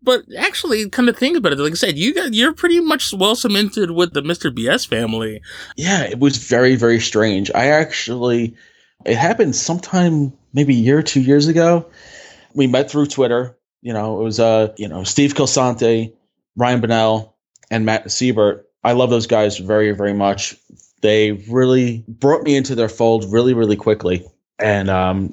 But 0.02 0.24
actually, 0.36 0.88
kind 0.90 1.08
of 1.08 1.16
think 1.16 1.36
about 1.36 1.52
it. 1.52 1.58
Like 1.58 1.72
I 1.72 1.76
said, 1.76 1.96
you 1.96 2.12
got 2.14 2.34
you're 2.34 2.52
pretty 2.52 2.80
much 2.80 3.14
well 3.14 3.36
cemented 3.36 3.92
with 3.92 4.12
the 4.12 4.22
Mr. 4.22 4.50
BS 4.54 4.86
family. 4.86 5.40
Yeah, 5.76 6.02
it 6.02 6.18
was 6.18 6.36
very 6.36 6.74
very 6.74 7.00
strange. 7.00 7.50
I 7.54 7.66
actually 7.68 8.56
it 9.04 9.16
happened 9.16 9.54
sometime 9.54 10.32
maybe 10.52 10.74
a 10.74 10.80
year 10.80 10.98
or 10.98 11.02
two 11.02 11.20
years 11.20 11.46
ago. 11.46 11.86
We 12.54 12.66
met 12.66 12.90
through 12.90 13.06
Twitter. 13.06 13.56
You 13.82 13.92
know, 13.92 14.20
it 14.20 14.24
was 14.24 14.40
uh, 14.40 14.74
you 14.76 14.88
know, 14.88 15.04
Steve 15.04 15.34
Kilsante, 15.34 16.12
Ryan 16.56 16.80
Bonnell, 16.80 17.36
and 17.70 17.86
Matt 17.86 18.10
Siebert. 18.10 18.68
I 18.82 18.92
love 18.92 19.10
those 19.10 19.26
guys 19.26 19.58
very, 19.58 19.92
very 19.92 20.12
much. 20.12 20.56
They 21.06 21.30
really 21.30 22.04
brought 22.08 22.42
me 22.42 22.56
into 22.56 22.74
their 22.74 22.88
fold 22.88 23.32
really, 23.32 23.54
really 23.54 23.76
quickly. 23.76 24.26
And 24.58 24.90
um, 24.90 25.30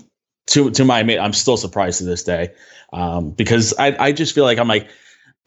to 0.48 0.70
to 0.70 0.86
my 0.86 1.00
I'm 1.00 1.34
still 1.34 1.58
surprised 1.58 1.98
to 1.98 2.04
this 2.04 2.24
day 2.24 2.54
um, 2.92 3.32
because 3.32 3.74
I 3.80 3.96
I 3.98 4.12
just 4.12 4.36
feel 4.36 4.44
like 4.44 4.60
I'm 4.60 4.68
like 4.68 4.88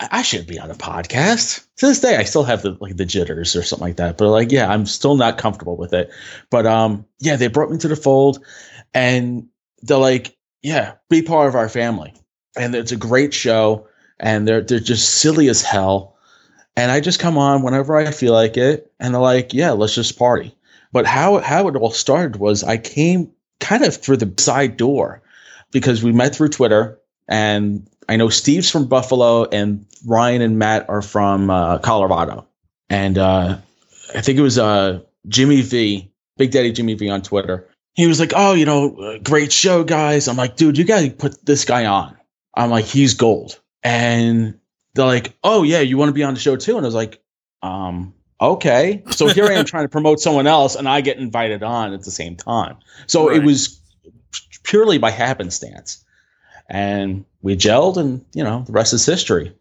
I 0.00 0.22
should 0.22 0.48
be 0.48 0.58
on 0.58 0.68
a 0.72 0.74
podcast. 0.74 1.64
To 1.76 1.86
this 1.86 2.00
day, 2.00 2.16
I 2.16 2.24
still 2.24 2.42
have 2.42 2.62
the 2.62 2.76
like 2.80 2.96
the 2.96 3.06
jitters 3.06 3.54
or 3.54 3.62
something 3.62 3.86
like 3.86 3.98
that. 3.98 4.18
But 4.18 4.30
like, 4.30 4.50
yeah, 4.50 4.68
I'm 4.68 4.84
still 4.84 5.14
not 5.14 5.38
comfortable 5.38 5.76
with 5.76 5.92
it. 5.92 6.10
But 6.50 6.66
um, 6.66 7.06
yeah, 7.20 7.36
they 7.36 7.46
brought 7.46 7.70
me 7.70 7.78
to 7.78 7.88
the 7.88 7.94
fold, 7.94 8.44
and 8.92 9.46
they're 9.82 9.96
like, 9.96 10.36
yeah, 10.60 10.94
be 11.08 11.22
part 11.22 11.48
of 11.48 11.54
our 11.54 11.68
family. 11.68 12.14
And 12.56 12.74
it's 12.74 12.90
a 12.90 12.96
great 12.96 13.32
show, 13.32 13.86
and 14.18 14.48
they're 14.48 14.60
they're 14.60 14.80
just 14.80 15.08
silly 15.08 15.48
as 15.48 15.62
hell. 15.62 16.15
And 16.76 16.90
I 16.90 17.00
just 17.00 17.20
come 17.20 17.38
on 17.38 17.62
whenever 17.62 17.96
I 17.96 18.10
feel 18.10 18.32
like 18.32 18.56
it, 18.56 18.92
and 19.00 19.14
they're 19.14 19.20
like, 19.20 19.54
yeah, 19.54 19.72
let's 19.72 19.94
just 19.94 20.18
party. 20.18 20.54
But 20.92 21.06
how 21.06 21.38
how 21.38 21.68
it 21.68 21.76
all 21.76 21.90
started 21.90 22.36
was 22.36 22.62
I 22.62 22.76
came 22.76 23.32
kind 23.60 23.84
of 23.84 23.96
through 23.96 24.18
the 24.18 24.32
side 24.40 24.76
door 24.76 25.22
because 25.72 26.02
we 26.02 26.12
met 26.12 26.34
through 26.34 26.50
Twitter 26.50 27.00
and 27.28 27.88
I 28.08 28.16
know 28.16 28.28
Steve's 28.28 28.70
from 28.70 28.86
Buffalo, 28.86 29.44
and 29.44 29.86
Ryan 30.06 30.42
and 30.42 30.58
Matt 30.58 30.88
are 30.88 31.02
from 31.02 31.50
uh, 31.50 31.78
Colorado. 31.78 32.46
And 32.88 33.18
uh, 33.18 33.58
I 34.14 34.20
think 34.20 34.38
it 34.38 34.42
was 34.42 34.58
uh, 34.58 35.00
Jimmy 35.26 35.62
V, 35.62 36.12
Big 36.36 36.52
Daddy 36.52 36.72
Jimmy 36.72 36.94
V 36.94 37.10
on 37.10 37.22
Twitter. 37.22 37.68
He 37.94 38.06
was 38.06 38.20
like, 38.20 38.32
"Oh, 38.36 38.54
you 38.54 38.64
know, 38.64 39.18
great 39.22 39.52
show, 39.52 39.82
guys." 39.82 40.28
I'm 40.28 40.36
like, 40.36 40.56
"Dude, 40.56 40.78
you 40.78 40.84
got 40.84 41.00
to 41.00 41.10
put 41.10 41.44
this 41.44 41.64
guy 41.64 41.86
on." 41.86 42.16
I'm 42.54 42.70
like, 42.70 42.84
"He's 42.84 43.14
gold." 43.14 43.58
And 43.82 44.60
they're 44.96 45.06
like, 45.06 45.36
"Oh 45.44 45.62
yeah, 45.62 45.80
you 45.80 45.96
want 45.96 46.08
to 46.08 46.14
be 46.14 46.24
on 46.24 46.34
the 46.34 46.40
show 46.40 46.56
too?" 46.56 46.76
And 46.76 46.84
I 46.84 46.88
was 46.88 46.94
like, 46.94 47.22
"Um, 47.62 48.14
okay." 48.40 49.02
So 49.10 49.28
here 49.28 49.46
I 49.46 49.52
am 49.52 49.64
trying 49.66 49.84
to 49.84 49.88
promote 49.88 50.20
someone 50.20 50.46
else, 50.46 50.74
and 50.74 50.88
I 50.88 51.00
get 51.00 51.18
invited 51.18 51.62
on 51.62 51.92
at 51.92 52.02
the 52.02 52.10
same 52.10 52.36
time. 52.36 52.78
So 53.06 53.28
right. 53.28 53.36
it 53.36 53.44
was 53.44 53.80
purely 54.64 54.98
by 54.98 55.10
happenstance 55.10 56.04
and 56.68 57.24
we 57.42 57.56
gelled, 57.56 57.96
and 57.96 58.24
you 58.32 58.44
know 58.44 58.64
the 58.66 58.72
rest 58.72 58.92
is 58.92 59.06
history. 59.06 59.54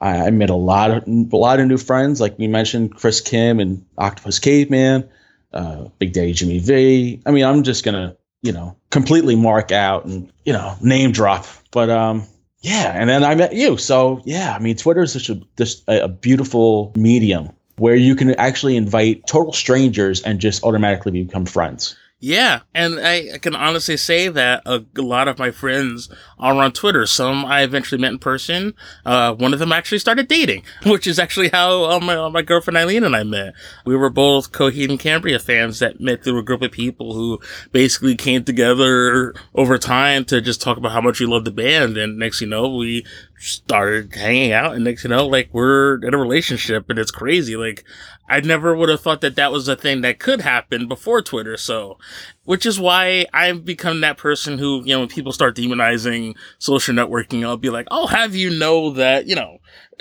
I, 0.00 0.26
I 0.26 0.30
made 0.30 0.50
a 0.50 0.54
lot 0.54 0.90
of 0.90 1.04
a 1.06 1.36
lot 1.36 1.60
of 1.60 1.66
new 1.66 1.78
friends, 1.78 2.20
like 2.20 2.38
we 2.38 2.48
mentioned, 2.48 2.96
Chris 2.96 3.20
Kim 3.20 3.60
and 3.60 3.84
Octopus 3.98 4.38
Caveman, 4.38 5.08
uh, 5.52 5.86
Big 5.98 6.12
Daddy 6.12 6.32
Jimmy 6.32 6.58
V. 6.58 7.22
I 7.24 7.30
mean, 7.30 7.44
I'm 7.44 7.62
just 7.62 7.84
gonna 7.84 8.16
you 8.42 8.52
know 8.52 8.76
completely 8.90 9.36
mark 9.36 9.72
out 9.72 10.04
and 10.06 10.32
you 10.44 10.52
know 10.52 10.76
name 10.80 11.12
drop, 11.12 11.46
but 11.70 11.90
um. 11.90 12.26
Yeah, 12.62 12.92
and 12.94 13.08
then 13.08 13.24
I 13.24 13.34
met 13.34 13.54
you. 13.54 13.76
So 13.78 14.20
yeah, 14.24 14.54
I 14.54 14.58
mean, 14.58 14.76
Twitter 14.76 15.02
is 15.02 15.12
such 15.12 15.30
a, 15.30 15.40
just 15.56 15.82
a, 15.88 16.08
beautiful 16.08 16.92
medium 16.94 17.50
where 17.76 17.94
you 17.94 18.14
can 18.14 18.34
actually 18.34 18.76
invite 18.76 19.26
total 19.26 19.52
strangers 19.52 20.20
and 20.22 20.38
just 20.40 20.62
automatically 20.62 21.12
become 21.24 21.46
friends. 21.46 21.96
Yeah, 22.22 22.60
and 22.74 23.00
I, 23.00 23.30
I, 23.32 23.38
can 23.38 23.56
honestly 23.56 23.96
say 23.96 24.28
that 24.28 24.60
a, 24.66 24.84
a, 24.94 25.00
lot 25.00 25.26
of 25.26 25.38
my 25.38 25.50
friends 25.50 26.10
are 26.38 26.54
on 26.54 26.72
Twitter. 26.72 27.06
Some 27.06 27.46
I 27.46 27.62
eventually 27.62 27.98
met 27.98 28.12
in 28.12 28.18
person. 28.18 28.74
Uh, 29.06 29.34
one 29.34 29.54
of 29.54 29.58
them 29.58 29.72
actually 29.72 30.00
started 30.00 30.28
dating, 30.28 30.64
which 30.84 31.06
is 31.06 31.18
actually 31.18 31.48
how 31.48 31.84
uh, 31.84 31.98
my, 31.98 32.28
my 32.28 32.42
girlfriend 32.42 32.76
Eileen 32.76 33.04
and 33.04 33.16
I 33.16 33.22
met. 33.22 33.54
We 33.86 33.96
were 33.96 34.10
both 34.10 34.52
Coheed 34.52 34.90
and 34.90 35.00
Cambria 35.00 35.38
fans 35.38 35.78
that 35.78 35.98
met 35.98 36.22
through 36.22 36.38
a 36.38 36.42
group 36.42 36.60
of 36.60 36.72
people 36.72 37.14
who 37.14 37.40
basically 37.72 38.16
came 38.16 38.44
together 38.44 39.34
over 39.54 39.78
time 39.78 40.26
to 40.26 40.42
just 40.42 40.60
talk 40.60 40.76
about 40.76 40.92
how 40.92 41.00
much 41.00 41.20
we 41.20 41.26
love 41.26 41.46
the 41.46 41.50
band. 41.50 41.96
And 41.96 42.18
next 42.18 42.42
you 42.42 42.46
know, 42.46 42.76
we 42.76 43.06
started 43.40 44.14
hanging 44.14 44.52
out 44.52 44.74
and 44.74 44.84
next 44.84 45.02
you 45.02 45.08
know 45.08 45.26
like 45.26 45.48
we're 45.50 45.94
in 46.04 46.12
a 46.12 46.18
relationship 46.18 46.90
and 46.90 46.98
it's 46.98 47.10
crazy 47.10 47.56
like 47.56 47.84
i 48.30 48.40
never 48.40 48.74
would 48.74 48.88
have 48.88 49.00
thought 49.00 49.20
that 49.20 49.36
that 49.36 49.52
was 49.52 49.68
a 49.68 49.76
thing 49.76 50.00
that 50.00 50.18
could 50.18 50.40
happen 50.40 50.88
before 50.88 51.20
twitter 51.20 51.56
so 51.56 51.98
which 52.44 52.64
is 52.64 52.80
why 52.80 53.26
i've 53.32 53.64
become 53.64 54.00
that 54.00 54.16
person 54.16 54.58
who 54.58 54.82
you 54.84 54.94
know 54.94 55.00
when 55.00 55.08
people 55.08 55.32
start 55.32 55.56
demonizing 55.56 56.34
social 56.58 56.94
networking 56.94 57.44
i'll 57.44 57.56
be 57.56 57.70
like 57.70 57.86
i'll 57.90 58.06
have 58.06 58.34
you 58.34 58.50
know 58.50 58.90
that 58.90 59.26
you 59.26 59.34
know 59.34 59.58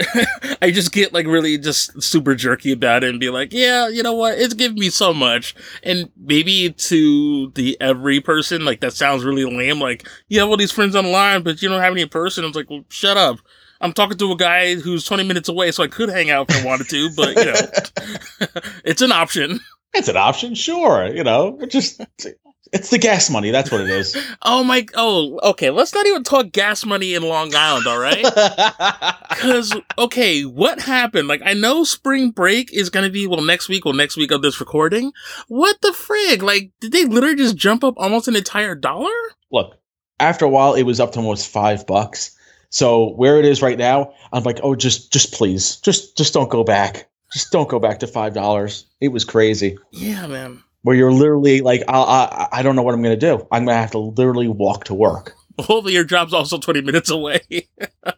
I 0.62 0.71
just 0.71 0.91
get 0.91 1.13
like 1.13 1.25
really 1.25 1.57
just 1.57 2.01
super 2.01 2.36
jerky 2.36 2.71
about 2.71 3.03
it 3.03 3.09
and 3.09 3.19
be 3.19 3.29
like, 3.29 3.51
yeah, 3.51 3.88
you 3.88 4.03
know 4.03 4.13
what? 4.13 4.38
It's 4.38 4.53
given 4.53 4.79
me 4.79 4.89
so 4.89 5.13
much. 5.13 5.55
And 5.83 6.09
maybe 6.17 6.71
to 6.71 7.51
the 7.51 7.77
every 7.81 8.21
person, 8.21 8.65
like 8.65 8.79
that 8.81 8.93
sounds 8.93 9.24
really 9.24 9.45
lame. 9.45 9.79
Like, 9.79 10.07
you 10.27 10.39
have 10.39 10.50
all 10.50 10.57
these 10.57 10.71
friends 10.71 10.95
online, 10.95 11.43
but 11.43 11.62
you 11.62 11.69
don't 11.69 11.81
have 11.81 11.91
any 11.93 12.05
person. 12.05 12.45
It's 12.45 12.55
like, 12.55 12.69
well, 12.69 12.86
shut 12.89 13.17
up. 13.17 13.39
I'm 13.81 13.93
talking 13.93 14.17
to 14.17 14.31
a 14.31 14.36
guy 14.36 14.75
who's 14.75 15.05
20 15.05 15.24
minutes 15.24 15.50
away, 15.50 15.71
so 15.71 15.83
I 15.83 15.88
could 15.88 16.09
hang 16.09 16.29
out 16.29 16.50
if 16.50 16.62
I 16.62 16.65
wanted 16.65 16.89
to, 16.89 17.09
but 17.15 17.36
you 17.36 17.45
know, 17.45 18.62
it's 18.83 19.01
an 19.01 19.12
option. 19.12 19.59
It's 19.93 20.07
an 20.07 20.17
option, 20.17 20.53
sure. 20.53 21.07
You 21.07 21.24
know, 21.24 21.59
just 21.67 22.01
it's 22.71 22.89
the 22.89 22.98
gas 22.98 23.29
money. 23.29 23.51
That's 23.51 23.71
what 23.71 23.81
it 23.81 23.89
is. 23.89 24.15
oh 24.43 24.63
my! 24.63 24.86
Oh, 24.95 25.39
okay. 25.51 25.69
Let's 25.69 25.93
not 25.93 26.05
even 26.05 26.24
talk 26.24 26.51
gas 26.51 26.86
money 26.86 27.15
in 27.15 27.24
Long 27.24 27.53
Island, 27.55 27.88
all 27.88 28.00
right? 28.00 28.25
Because 29.29 29.74
okay, 29.98 30.41
what 30.43 30.81
happened? 30.81 31.29
Like, 31.29 31.41
I 31.45 31.53
know 31.53 31.86
spring 31.86 32.31
break 32.31 32.74
is 32.74 32.89
gonna 32.89 33.09
be 33.09 33.25
well 33.25 33.41
next 33.41 33.69
week. 33.69 33.86
Well, 33.86 33.93
next 33.93 34.17
week 34.17 34.31
of 34.31 34.41
this 34.41 34.59
recording. 34.59 35.13
What 35.48 35.79
the 35.81 35.89
frig? 35.89 36.41
Like, 36.41 36.71
did 36.81 36.91
they 36.91 37.05
literally 37.05 37.38
just 37.38 37.55
jump 37.55 37.86
up 37.86 37.93
almost 37.95 38.27
an 38.27 38.36
entire 38.36 38.75
dollar? 38.75 39.13
Look, 39.50 39.77
after 40.19 40.43
a 40.43 40.50
while, 40.50 40.74
it 40.74 40.83
was 40.83 41.00
up 41.00 41.13
to 41.13 41.19
almost 41.19 41.48
five 41.48 41.88
bucks. 41.88 42.38
So 42.69 43.11
where 43.11 43.39
it 43.39 43.45
is 43.45 43.61
right 43.61 43.77
now, 43.77 44.13
I'm 44.31 44.43
like, 44.43 44.59
oh, 44.63 44.75
just, 44.75 45.11
just 45.11 45.33
please, 45.33 45.77
just, 45.77 46.17
just 46.17 46.33
don't 46.33 46.49
go 46.49 46.63
back. 46.63 47.09
Just 47.33 47.51
don't 47.51 47.69
go 47.69 47.79
back 47.79 47.99
to 47.99 48.07
five 48.07 48.33
dollars. 48.33 48.85
It 48.99 49.09
was 49.09 49.23
crazy. 49.23 49.77
Yeah, 49.91 50.25
man 50.25 50.63
where 50.83 50.95
you're 50.95 51.11
literally 51.11 51.61
like, 51.61 51.83
I, 51.88 51.97
I, 51.97 52.47
I 52.59 52.61
don't 52.61 52.75
know 52.75 52.81
what 52.81 52.93
I'm 52.93 53.01
going 53.01 53.17
to 53.17 53.25
do. 53.25 53.47
I'm 53.51 53.65
going 53.65 53.75
to 53.75 53.81
have 53.81 53.91
to 53.91 53.99
literally 53.99 54.47
walk 54.47 54.85
to 54.85 54.93
work. 54.93 55.35
Hopefully, 55.59 55.93
your 55.93 56.05
job's 56.05 56.33
also 56.33 56.57
20 56.57 56.81
minutes 56.81 57.09
away. 57.09 57.41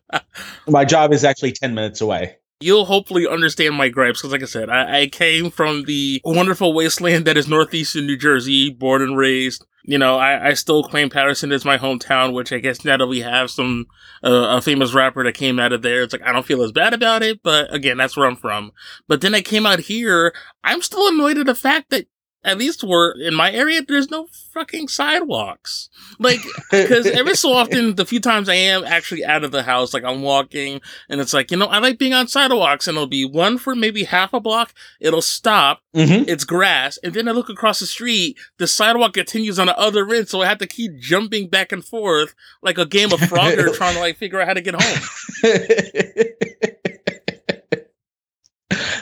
my 0.67 0.85
job 0.85 1.11
is 1.11 1.23
actually 1.23 1.53
10 1.53 1.73
minutes 1.73 2.01
away. 2.01 2.37
You'll 2.61 2.85
hopefully 2.85 3.27
understand 3.27 3.75
my 3.75 3.89
gripes 3.89 4.21
because, 4.21 4.31
like 4.31 4.43
I 4.43 4.45
said, 4.45 4.69
I, 4.69 5.01
I 5.01 5.07
came 5.07 5.51
from 5.51 5.85
the 5.85 6.21
wonderful 6.23 6.73
wasteland 6.73 7.25
that 7.25 7.37
is 7.37 7.47
northeastern 7.47 8.05
New 8.05 8.17
Jersey, 8.17 8.69
born 8.69 9.01
and 9.01 9.17
raised. 9.17 9.65
You 9.83 9.97
know, 9.97 10.17
I, 10.17 10.49
I 10.49 10.53
still 10.53 10.83
claim 10.83 11.09
Paterson 11.09 11.51
as 11.51 11.65
my 11.65 11.77
hometown, 11.77 12.33
which 12.33 12.53
I 12.53 12.59
guess 12.59 12.85
now 12.85 12.97
that 12.97 13.07
we 13.07 13.21
have 13.21 13.49
some 13.49 13.87
uh, 14.23 14.57
a 14.57 14.61
famous 14.61 14.93
rapper 14.93 15.23
that 15.23 15.33
came 15.33 15.59
out 15.59 15.73
of 15.73 15.81
there, 15.81 16.03
it's 16.03 16.13
like 16.13 16.21
I 16.21 16.31
don't 16.31 16.45
feel 16.45 16.61
as 16.61 16.71
bad 16.71 16.93
about 16.93 17.23
it. 17.23 17.41
But 17.41 17.73
again, 17.73 17.97
that's 17.97 18.15
where 18.15 18.27
I'm 18.27 18.35
from. 18.35 18.71
But 19.07 19.21
then 19.21 19.33
I 19.33 19.41
came 19.41 19.65
out 19.65 19.79
here. 19.79 20.33
I'm 20.63 20.83
still 20.83 21.07
annoyed 21.07 21.39
at 21.39 21.47
the 21.47 21.55
fact 21.55 21.89
that 21.89 22.05
at 22.43 22.57
least 22.57 22.83
where 22.83 23.11
in 23.11 23.35
my 23.35 23.51
area, 23.51 23.81
there's 23.81 24.09
no 24.09 24.27
fucking 24.53 24.87
sidewalks. 24.87 25.89
Like, 26.19 26.39
because 26.71 27.05
every 27.07 27.35
so 27.35 27.53
often, 27.53 27.95
the 27.95 28.05
few 28.05 28.19
times 28.19 28.49
I 28.49 28.55
am 28.55 28.83
actually 28.83 29.23
out 29.23 29.43
of 29.43 29.51
the 29.51 29.63
house, 29.63 29.93
like 29.93 30.03
I'm 30.03 30.21
walking, 30.21 30.81
and 31.09 31.21
it's 31.21 31.33
like, 31.33 31.51
you 31.51 31.57
know, 31.57 31.67
I 31.67 31.79
like 31.79 31.99
being 31.99 32.13
on 32.13 32.27
sidewalks, 32.27 32.87
and 32.87 32.95
it'll 32.97 33.07
be 33.07 33.25
one 33.25 33.57
for 33.57 33.75
maybe 33.75 34.03
half 34.05 34.33
a 34.33 34.39
block, 34.39 34.73
it'll 34.99 35.21
stop, 35.21 35.81
Mhm. 35.95 36.27
it's 36.27 36.43
grass, 36.43 36.97
and 37.03 37.13
then 37.13 37.27
I 37.27 37.31
look 37.31 37.49
across 37.49 37.79
the 37.79 37.85
street, 37.85 38.37
the 38.57 38.67
sidewalk 38.67 39.13
continues 39.13 39.59
on 39.59 39.67
the 39.67 39.77
other 39.77 40.07
end, 40.13 40.29
so 40.29 40.41
I 40.41 40.47
have 40.47 40.57
to 40.59 40.67
keep 40.67 40.97
jumping 40.99 41.47
back 41.47 41.71
and 41.71 41.85
forth 41.85 42.33
like 42.61 42.77
a 42.77 42.85
game 42.85 43.13
of 43.13 43.19
Frogger 43.19 43.73
trying 43.75 43.93
to 43.95 43.99
like 43.99 44.17
figure 44.17 44.41
out 44.41 44.47
how 44.47 44.53
to 44.53 44.61
get 44.61 44.81
home. 44.81 44.99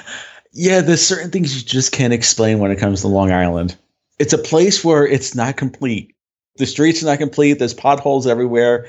yeah, 0.52 0.82
there's 0.82 1.06
certain 1.06 1.32
things 1.32 1.56
you 1.56 1.66
just 1.66 1.92
can't 1.92 2.14
explain 2.14 2.60
when 2.60 2.72
it 2.72 2.80
comes 2.80 3.02
to 3.02 3.08
Long 3.08 3.32
Island. 3.32 3.76
It's 4.18 4.34
a 4.34 4.38
place 4.38 4.84
where 4.84 5.06
it's 5.06 5.36
not 5.36 5.58
complete. 5.58 6.16
The 6.58 6.66
streets 6.66 7.02
are 7.04 7.06
not 7.06 7.20
complete. 7.20 7.54
There's 7.54 7.74
potholes 7.74 8.28
everywhere. 8.28 8.88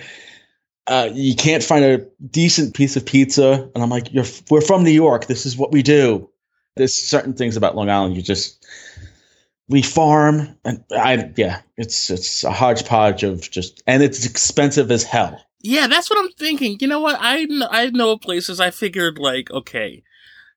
Uh, 0.86 1.08
you 1.12 1.36
can't 1.36 1.62
find 1.62 1.84
a 1.84 1.98
decent 2.26 2.74
piece 2.74 2.96
of 2.96 3.06
pizza. 3.06 3.70
And 3.74 3.82
I'm 3.82 3.90
like, 3.90 4.12
You're, 4.12 4.24
we're 4.50 4.60
from 4.60 4.82
New 4.82 4.90
York. 4.90 5.26
This 5.26 5.46
is 5.46 5.56
what 5.56 5.70
we 5.70 5.82
do. 5.82 6.28
There's 6.76 6.94
certain 6.94 7.34
things 7.34 7.56
about 7.56 7.76
Long 7.76 7.90
Island 7.90 8.16
you 8.16 8.22
just 8.22 8.66
we 9.68 9.82
farm 9.82 10.56
and 10.64 10.84
I 10.90 11.32
yeah, 11.36 11.60
it's 11.76 12.10
it's 12.10 12.42
a 12.42 12.50
hodgepodge 12.50 13.22
of 13.22 13.48
just 13.50 13.82
and 13.86 14.02
it's 14.02 14.26
expensive 14.26 14.90
as 14.90 15.04
hell. 15.04 15.40
Yeah, 15.62 15.86
that's 15.86 16.10
what 16.10 16.18
I'm 16.18 16.32
thinking. 16.32 16.78
You 16.80 16.88
know 16.88 17.00
what? 17.00 17.16
I 17.20 17.46
kn- 17.46 17.68
I 17.70 17.90
know 17.90 18.16
places. 18.16 18.60
I 18.60 18.70
figured 18.70 19.18
like, 19.18 19.50
okay, 19.50 20.02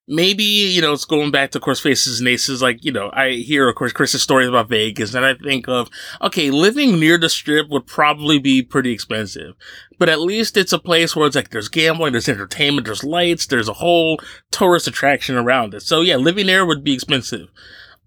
maybe 0.07 0.43
you 0.43 0.81
know 0.81 0.93
it's 0.93 1.05
going 1.05 1.31
back 1.31 1.51
to 1.51 1.57
of 1.57 1.63
course 1.63 1.79
faces 1.79 2.19
and 2.19 2.27
aces. 2.27 2.61
Like 2.61 2.83
you 2.83 2.91
know, 2.91 3.09
I 3.13 3.31
hear 3.31 3.67
of 3.67 3.75
course 3.75 3.93
Chris's 3.93 4.21
stories 4.21 4.49
about 4.49 4.69
Vegas, 4.69 5.13
and 5.13 5.25
I 5.25 5.35
think 5.35 5.67
of 5.67 5.89
okay, 6.21 6.51
living 6.51 6.99
near 6.99 7.17
the 7.17 7.29
strip 7.29 7.69
would 7.69 7.87
probably 7.87 8.39
be 8.39 8.61
pretty 8.61 8.91
expensive, 8.91 9.55
but 9.99 10.09
at 10.09 10.21
least 10.21 10.57
it's 10.57 10.73
a 10.73 10.79
place 10.79 11.15
where 11.15 11.27
it's 11.27 11.35
like 11.35 11.49
there's 11.49 11.69
gambling, 11.69 12.13
there's 12.13 12.29
entertainment, 12.29 12.85
there's 12.85 13.03
lights, 13.03 13.47
there's 13.47 13.69
a 13.69 13.73
whole 13.73 14.19
tourist 14.51 14.87
attraction 14.87 15.35
around 15.35 15.73
it. 15.73 15.81
So 15.81 16.01
yeah, 16.01 16.17
living 16.17 16.47
there 16.47 16.65
would 16.65 16.83
be 16.83 16.93
expensive. 16.93 17.49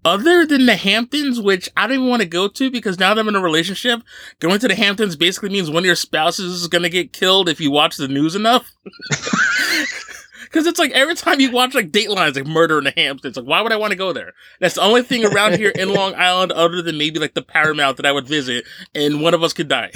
Other 0.05 0.45
than 0.45 0.67
the 0.67 0.77
Hamptons, 0.77 1.41
which 1.41 1.67
I 1.75 1.85
don't 1.85 1.97
even 1.97 2.07
want 2.07 2.21
to 2.21 2.27
go 2.27 2.47
to 2.47 2.71
because 2.71 2.97
now 2.97 3.13
that 3.13 3.19
I'm 3.19 3.27
in 3.27 3.35
a 3.35 3.41
relationship, 3.41 4.03
going 4.39 4.59
to 4.59 4.67
the 4.67 4.75
Hamptons 4.75 5.17
basically 5.17 5.49
means 5.49 5.69
one 5.69 5.79
of 5.79 5.85
your 5.85 5.95
spouses 5.95 6.61
is 6.61 6.67
going 6.67 6.83
to 6.83 6.89
get 6.89 7.11
killed 7.11 7.49
if 7.49 7.59
you 7.59 7.71
watch 7.71 7.97
the 7.97 8.07
news 8.07 8.33
enough. 8.33 8.71
Because 10.47 10.65
it's 10.67 10.79
like 10.79 10.91
every 10.91 11.15
time 11.15 11.39
you 11.39 11.51
watch 11.51 11.73
like 11.73 11.91
Dateline, 11.91 12.29
it's 12.29 12.37
like 12.37 12.47
murder 12.47 12.77
in 12.77 12.85
the 12.85 12.93
Hamptons. 12.95 13.37
Like, 13.37 13.45
why 13.45 13.61
would 13.61 13.71
I 13.71 13.77
want 13.77 13.91
to 13.91 13.97
go 13.97 14.13
there? 14.13 14.33
That's 14.59 14.75
the 14.75 14.81
only 14.81 15.03
thing 15.03 15.25
around 15.25 15.55
here 15.55 15.69
in 15.69 15.93
Long 15.93 16.15
Island, 16.17 16.51
other 16.51 16.81
than 16.81 16.97
maybe 16.97 17.19
like 17.19 17.33
the 17.33 17.41
Paramount 17.41 17.97
that 17.97 18.05
I 18.05 18.11
would 18.11 18.27
visit, 18.27 18.65
and 18.95 19.21
one 19.21 19.33
of 19.33 19.43
us 19.43 19.53
could 19.53 19.67
die. 19.67 19.91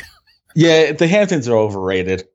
Yeah, 0.56 0.92
the 0.92 1.08
Hamptons 1.08 1.48
are 1.48 1.58
overrated. 1.58 2.28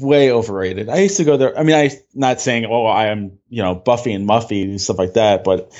Way 0.00 0.30
overrated. 0.30 0.88
I 0.88 0.98
used 0.98 1.16
to 1.16 1.24
go 1.24 1.36
there. 1.36 1.58
I 1.58 1.62
mean, 1.62 1.74
I'm 1.74 1.90
not 2.14 2.40
saying, 2.40 2.66
oh, 2.66 2.84
I 2.86 3.06
am, 3.06 3.38
you 3.48 3.62
know, 3.62 3.74
Buffy 3.74 4.12
and 4.12 4.28
Muffy 4.28 4.62
and 4.62 4.80
stuff 4.80 4.98
like 4.98 5.14
that, 5.14 5.42
but 5.42 5.72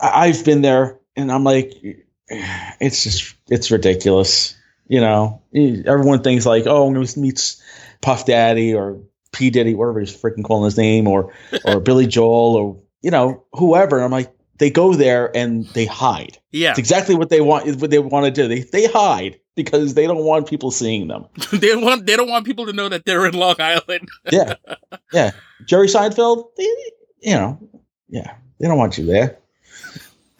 I- 0.00 0.26
I've 0.26 0.44
been 0.44 0.62
there 0.62 0.98
and 1.16 1.30
I'm 1.30 1.44
like, 1.44 1.72
it's 2.28 3.04
just, 3.04 3.34
it's 3.48 3.70
ridiculous. 3.70 4.56
You 4.88 5.00
know, 5.00 5.42
everyone 5.54 6.22
thinks 6.22 6.44
like, 6.44 6.66
oh, 6.66 6.86
I'm 6.86 6.92
going 6.94 7.06
to 7.06 7.20
meet 7.20 7.56
Puff 8.00 8.26
Daddy 8.26 8.74
or 8.74 9.00
P. 9.32 9.50
Diddy, 9.50 9.74
whatever 9.74 10.00
he's 10.00 10.16
freaking 10.16 10.44
calling 10.44 10.64
his 10.64 10.76
name, 10.78 11.08
or, 11.08 11.32
or 11.64 11.80
Billy 11.88 12.06
Joel 12.06 12.56
or, 12.56 12.80
you 13.00 13.10
know, 13.10 13.44
whoever. 13.52 13.96
And 13.96 14.04
I'm 14.04 14.10
like, 14.10 14.32
they 14.58 14.70
go 14.70 14.94
there 14.94 15.34
and 15.36 15.66
they 15.68 15.86
hide. 15.86 16.38
Yeah, 16.52 16.70
It's 16.70 16.78
exactly 16.78 17.14
what 17.14 17.30
they 17.30 17.40
want, 17.40 17.66
what 17.80 17.90
they 17.90 17.98
want 17.98 18.26
to 18.26 18.30
do. 18.30 18.46
They, 18.46 18.60
they 18.60 18.86
hide 18.86 19.40
because 19.56 19.94
they 19.94 20.06
don't 20.06 20.24
want 20.24 20.48
people 20.48 20.70
seeing 20.70 21.08
them. 21.08 21.26
they 21.52 21.68
don't 21.68 21.82
want 21.84 22.06
they 22.06 22.16
don't 22.16 22.28
want 22.28 22.46
people 22.46 22.66
to 22.66 22.72
know 22.72 22.88
that 22.88 23.04
they're 23.04 23.26
in 23.26 23.34
Long 23.34 23.56
Island. 23.58 24.08
yeah, 24.30 24.54
yeah. 25.12 25.32
Jerry 25.66 25.88
Seinfeld, 25.88 26.44
they, 26.56 26.64
you 27.20 27.34
know, 27.34 27.58
yeah, 28.08 28.34
they 28.60 28.68
don't 28.68 28.78
want 28.78 28.98
you 28.98 29.06
there. 29.06 29.38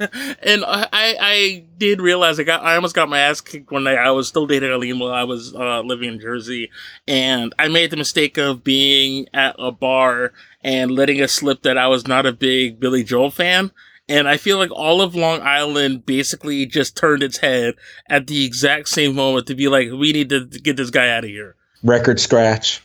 and 0.43 0.65
I, 0.67 0.89
I 0.93 1.65
did 1.79 2.01
realize 2.01 2.41
I 2.41 2.45
got 2.45 2.63
I 2.63 2.75
almost 2.75 2.95
got 2.95 3.09
my 3.09 3.21
ass 3.21 3.41
kicked 3.41 3.71
when 3.71 3.87
I, 3.87 3.95
I 3.95 4.11
was 4.11 4.29
still 4.29 4.47
dating 4.47 4.71
Eileen 4.71 4.99
while 4.99 5.13
I 5.13 5.25
was 5.25 5.55
uh, 5.55 5.81
living 5.83 6.13
in 6.13 6.21
Jersey, 6.21 6.71
and 7.07 7.55
I 7.59 7.69
made 7.69 7.91
the 7.91 7.97
mistake 7.97 8.39
of 8.39 8.65
being 8.65 9.27
at 9.33 9.55
a 9.59 9.71
bar 9.71 10.33
and 10.63 10.91
letting 10.91 11.19
it 11.19 11.31
slip 11.31 11.63
that 11.63 11.79
I 11.79 11.89
was 11.89 12.07
not 12.07 12.27
a 12.27 12.33
big 12.33 12.81
Billy 12.81 13.05
Joel 13.05 13.31
fan. 13.31 13.73
And 14.09 14.29
I 14.29 14.37
feel 14.37 14.59
like 14.59 14.71
all 14.73 15.01
of 15.01 15.15
Long 15.15 15.41
Island 15.43 16.05
basically 16.05 16.67
just 16.67 16.97
turned 16.97 17.23
its 17.23 17.39
head 17.39 17.75
at 18.09 18.27
the 18.27 18.45
exact 18.45 18.89
same 18.89 19.15
moment 19.15 19.47
to 19.47 19.55
be 19.55 19.69
like, 19.69 19.91
we 19.91 20.13
need 20.13 20.29
to 20.31 20.45
get 20.47 20.77
this 20.77 20.91
guy 20.91 21.09
out 21.09 21.25
of 21.25 21.31
here. 21.31 21.55
Record 21.83 22.21
scratch. 22.21 22.83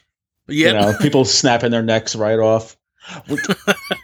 Yeah, 0.47 0.67
You 0.67 0.74
know, 0.74 0.97
people 1.01 1.25
snapping 1.25 1.71
their 1.71 1.83
necks 1.83 2.15
right 2.15 2.39
off. 2.39 2.76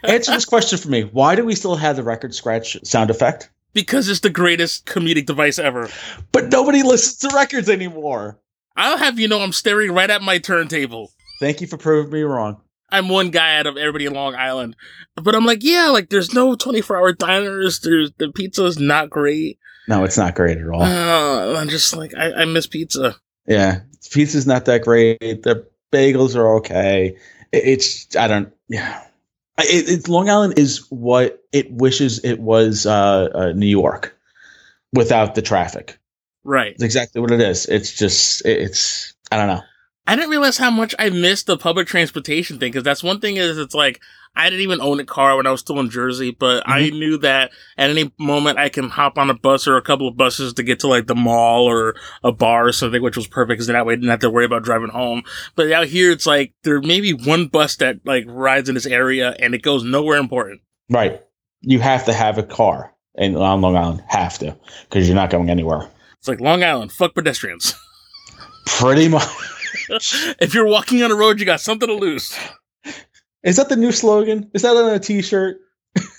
Answer 0.04 0.32
this 0.32 0.44
question 0.44 0.78
for 0.78 0.88
me. 0.88 1.02
Why 1.02 1.34
do 1.34 1.44
we 1.44 1.54
still 1.54 1.76
have 1.76 1.96
the 1.96 2.02
record 2.02 2.34
scratch 2.34 2.76
sound 2.84 3.10
effect? 3.10 3.50
because 3.74 4.08
it's 4.08 4.20
the 4.20 4.30
greatest 4.30 4.86
comedic 4.86 5.26
device 5.26 5.58
ever. 5.58 5.90
But 6.32 6.50
nobody 6.50 6.82
listens 6.82 7.18
to 7.18 7.36
records 7.36 7.68
anymore. 7.68 8.40
I'll 8.76 8.96
have 8.96 9.18
you 9.18 9.28
know 9.28 9.40
I'm 9.40 9.52
staring 9.52 9.92
right 9.92 10.08
at 10.08 10.22
my 10.22 10.38
turntable. 10.38 11.12
Thank 11.40 11.60
you 11.60 11.66
for 11.66 11.76
proving 11.76 12.12
me 12.12 12.22
wrong. 12.22 12.60
I'm 12.90 13.08
one 13.08 13.30
guy 13.30 13.58
out 13.58 13.66
of 13.66 13.76
everybody 13.76 14.06
in 14.06 14.14
Long 14.14 14.34
Island. 14.36 14.76
But 15.16 15.34
I'm 15.34 15.44
like, 15.44 15.62
yeah, 15.62 15.88
like 15.88 16.10
there's 16.10 16.32
no 16.32 16.54
24 16.54 16.96
hour 16.96 17.12
diners. 17.12 17.80
There's 17.80 18.12
the 18.18 18.30
pizza's 18.30 18.78
not 18.78 19.10
great. 19.10 19.58
No, 19.88 20.04
it's 20.04 20.16
not 20.16 20.34
great 20.34 20.58
at 20.58 20.68
all. 20.68 20.82
Uh, 20.82 21.56
I'm 21.56 21.68
just 21.68 21.94
like, 21.94 22.14
I, 22.14 22.32
I 22.32 22.44
miss 22.46 22.66
pizza. 22.66 23.16
Yeah, 23.46 23.80
pizza's 24.10 24.46
not 24.46 24.64
that 24.64 24.82
great. 24.82 25.18
The 25.20 25.66
bagels 25.92 26.36
are 26.36 26.56
okay. 26.56 27.18
It's 27.52 28.14
I 28.16 28.28
don't. 28.28 28.52
Yeah, 28.68 29.02
it, 29.58 29.88
it's 29.88 30.08
Long 30.08 30.28
Island 30.28 30.58
is 30.58 30.86
what 30.90 31.44
it 31.52 31.70
wishes 31.72 32.24
it 32.24 32.40
was. 32.40 32.86
Uh, 32.86 33.28
uh, 33.34 33.52
New 33.52 33.66
York 33.66 34.16
without 34.92 35.34
the 35.34 35.42
traffic. 35.42 35.98
Right. 36.44 36.72
It's 36.72 36.82
exactly 36.82 37.20
what 37.20 37.30
it 37.30 37.40
is. 37.40 37.66
It's 37.66 37.92
just 37.92 38.44
it, 38.44 38.60
it's 38.60 39.14
I 39.30 39.36
don't 39.36 39.48
know. 39.48 39.62
I 40.06 40.16
didn't 40.16 40.30
realize 40.30 40.58
how 40.58 40.70
much 40.70 40.94
I 40.98 41.08
missed 41.10 41.46
the 41.46 41.56
public 41.56 41.86
transportation 41.86 42.58
thing 42.58 42.72
because 42.72 42.84
that's 42.84 43.02
one 43.02 43.20
thing 43.20 43.36
is 43.36 43.56
it's 43.56 43.74
like 43.74 44.00
I 44.36 44.50
didn't 44.50 44.62
even 44.62 44.80
own 44.80 44.98
a 44.98 45.04
car 45.04 45.36
when 45.36 45.46
I 45.46 45.50
was 45.50 45.60
still 45.60 45.78
in 45.78 45.90
Jersey, 45.90 46.32
but 46.32 46.68
I 46.68 46.82
mm-hmm. 46.82 46.98
knew 46.98 47.18
that 47.18 47.52
at 47.78 47.90
any 47.90 48.12
moment 48.18 48.58
I 48.58 48.68
can 48.68 48.88
hop 48.88 49.16
on 49.16 49.30
a 49.30 49.34
bus 49.34 49.68
or 49.68 49.76
a 49.76 49.82
couple 49.82 50.08
of 50.08 50.16
buses 50.16 50.54
to 50.54 50.62
get 50.62 50.80
to 50.80 50.88
like 50.88 51.06
the 51.06 51.14
mall 51.14 51.64
or 51.66 51.94
a 52.24 52.32
bar 52.32 52.66
or 52.66 52.72
something, 52.72 53.02
which 53.02 53.16
was 53.16 53.28
perfect 53.28 53.50
because 53.50 53.68
then 53.68 53.74
that 53.74 53.86
way 53.86 53.92
I 53.92 53.96
didn't 53.96 54.10
have 54.10 54.20
to 54.20 54.30
worry 54.30 54.44
about 54.44 54.64
driving 54.64 54.88
home. 54.88 55.22
But 55.54 55.70
out 55.70 55.86
here, 55.86 56.10
it's 56.10 56.26
like 56.26 56.52
there 56.64 56.80
may 56.80 57.00
be 57.00 57.12
one 57.12 57.46
bus 57.46 57.76
that 57.76 58.00
like 58.04 58.24
rides 58.26 58.68
in 58.68 58.74
this 58.74 58.86
area 58.86 59.36
and 59.38 59.54
it 59.54 59.62
goes 59.62 59.84
nowhere 59.84 60.18
important. 60.18 60.62
Right, 60.90 61.22
you 61.60 61.78
have 61.80 62.04
to 62.06 62.12
have 62.12 62.36
a 62.36 62.42
car 62.42 62.92
in 63.14 63.36
on 63.36 63.60
Long 63.60 63.76
Island. 63.76 64.02
Have 64.08 64.38
to 64.40 64.56
because 64.88 65.08
you're 65.08 65.16
not 65.16 65.30
going 65.30 65.48
anywhere. 65.48 65.88
It's 66.18 66.28
like 66.28 66.40
Long 66.40 66.64
Island, 66.64 66.90
fuck 66.90 67.14
pedestrians. 67.14 67.74
Pretty 68.66 69.08
much. 69.08 69.28
if 70.40 70.54
you're 70.54 70.66
walking 70.66 71.02
on 71.02 71.12
a 71.12 71.14
road, 71.14 71.38
you 71.38 71.46
got 71.46 71.60
something 71.60 71.88
to 71.88 71.94
lose. 71.94 72.36
Is 73.44 73.56
that 73.56 73.68
the 73.68 73.76
new 73.76 73.92
slogan? 73.92 74.50
Is 74.54 74.62
that 74.62 74.76
on 74.76 74.92
a 74.92 74.98
T-shirt? 74.98 75.58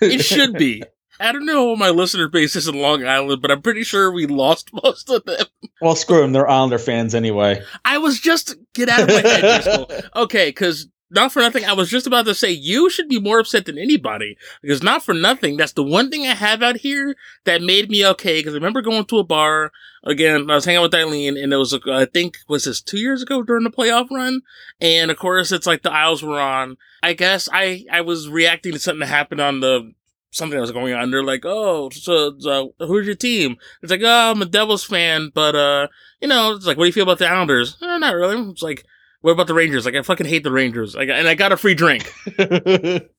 It 0.01 0.23
should 0.23 0.53
be. 0.53 0.83
I 1.19 1.31
don't 1.31 1.45
know 1.45 1.65
what 1.65 1.79
my 1.79 1.89
listener 1.89 2.27
base 2.27 2.55
is 2.55 2.67
in 2.67 2.75
Long 2.75 3.05
Island, 3.05 3.41
but 3.41 3.49
I'm 3.49 3.61
pretty 3.61 3.83
sure 3.83 4.11
we 4.11 4.25
lost 4.25 4.69
most 4.83 5.09
of 5.09 5.23
them. 5.23 5.45
Well, 5.81 5.95
screw 5.95 6.21
them. 6.21 6.33
They're 6.33 6.49
Islander 6.49 6.77
fans 6.77 7.15
anyway. 7.15 7.61
I 7.83 7.97
was 7.97 8.19
just 8.19 8.55
get 8.73 8.89
out 8.89 9.01
of 9.01 9.07
my 9.07 9.21
head, 9.21 9.41
Driscoll. 9.63 9.91
Okay, 10.23 10.49
because 10.49 10.87
not 11.09 11.31
for 11.31 11.39
nothing, 11.39 11.65
I 11.65 11.73
was 11.73 11.89
just 11.89 12.07
about 12.07 12.25
to 12.25 12.33
say 12.33 12.51
you 12.51 12.89
should 12.89 13.07
be 13.07 13.19
more 13.19 13.39
upset 13.39 13.65
than 13.65 13.77
anybody. 13.77 14.37
Because 14.61 14.81
not 14.81 15.03
for 15.03 15.13
nothing, 15.13 15.57
that's 15.57 15.73
the 15.73 15.83
one 15.83 16.09
thing 16.09 16.25
I 16.25 16.33
have 16.33 16.63
out 16.63 16.77
here 16.77 17.15
that 17.45 17.61
made 17.61 17.89
me 17.89 18.05
okay. 18.07 18.39
Because 18.39 18.53
I 18.53 18.57
remember 18.57 18.81
going 18.81 19.05
to 19.05 19.19
a 19.19 19.23
bar 19.23 19.71
again. 20.03 20.49
I 20.49 20.55
was 20.55 20.65
hanging 20.65 20.79
out 20.79 20.83
with 20.83 20.95
Eileen, 20.95 21.37
and 21.37 21.53
it 21.53 21.57
was 21.57 21.73
uh, 21.73 21.79
I 21.87 22.05
think 22.05 22.37
was 22.47 22.65
this 22.65 22.81
two 22.81 22.99
years 22.99 23.21
ago 23.21 23.43
during 23.43 23.63
the 23.63 23.69
playoff 23.69 24.09
run. 24.09 24.41
And 24.79 25.11
of 25.11 25.17
course, 25.17 25.51
it's 25.51 25.67
like 25.67 25.83
the 25.83 25.91
Isles 25.91 26.23
were 26.23 26.39
on. 26.39 26.77
I 27.03 27.13
guess 27.13 27.47
I 27.51 27.85
I 27.91 28.01
was 28.01 28.27
reacting 28.29 28.73
to 28.73 28.79
something 28.79 29.01
that 29.01 29.07
happened 29.07 29.41
on 29.41 29.59
the 29.59 29.93
something 30.31 30.57
that 30.57 30.61
was 30.61 30.71
going 30.71 30.93
on. 30.93 31.11
They're 31.11 31.23
like, 31.23 31.45
oh, 31.45 31.89
so, 31.91 32.35
so 32.39 32.73
who's 32.79 33.05
your 33.05 33.15
team? 33.15 33.55
It's 33.81 33.91
like, 33.91 34.01
oh, 34.03 34.31
I'm 34.31 34.41
a 34.41 34.45
Devils 34.45 34.83
fan, 34.83 35.31
but 35.33 35.55
uh, 35.55 35.87
you 36.19 36.27
know, 36.27 36.53
it's 36.53 36.65
like, 36.65 36.77
what 36.77 36.83
do 36.83 36.87
you 36.87 36.93
feel 36.93 37.03
about 37.03 37.19
the 37.19 37.29
Islanders? 37.29 37.77
Eh, 37.81 37.97
not 37.97 38.15
really. 38.15 38.49
It's 38.49 38.61
like, 38.61 38.85
what 39.25 39.31
about 39.31 39.47
the 39.47 39.55
Rangers? 39.55 39.85
Like, 39.85 39.95
I 39.95 40.03
fucking 40.03 40.27
hate 40.27 40.43
the 40.43 40.51
Rangers. 40.51 40.93
Like, 40.93 41.09
and 41.09 41.27
I 41.27 41.33
got 41.33 41.51
a 41.51 41.57
free 41.57 41.73
drink 41.73 42.13
because 42.25 43.09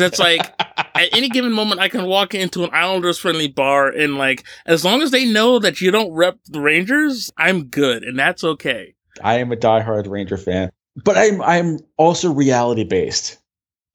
it's 0.00 0.20
like 0.20 0.40
at 0.60 1.08
any 1.10 1.28
given 1.28 1.50
moment 1.50 1.80
I 1.80 1.88
can 1.88 2.04
walk 2.04 2.36
into 2.36 2.62
an 2.62 2.70
Islanders 2.72 3.18
friendly 3.18 3.48
bar 3.48 3.88
and 3.88 4.16
like, 4.16 4.44
as 4.66 4.84
long 4.84 5.02
as 5.02 5.10
they 5.10 5.24
know 5.24 5.58
that 5.58 5.80
you 5.80 5.90
don't 5.90 6.12
rep 6.12 6.38
the 6.46 6.60
Rangers, 6.60 7.32
I'm 7.36 7.64
good, 7.64 8.04
and 8.04 8.16
that's 8.16 8.44
okay. 8.44 8.94
I 9.24 9.40
am 9.40 9.50
a 9.50 9.56
diehard 9.56 10.08
Ranger 10.08 10.36
fan, 10.36 10.70
but 11.02 11.18
I'm 11.18 11.42
I'm 11.42 11.80
also 11.96 12.32
reality 12.32 12.84
based. 12.84 13.36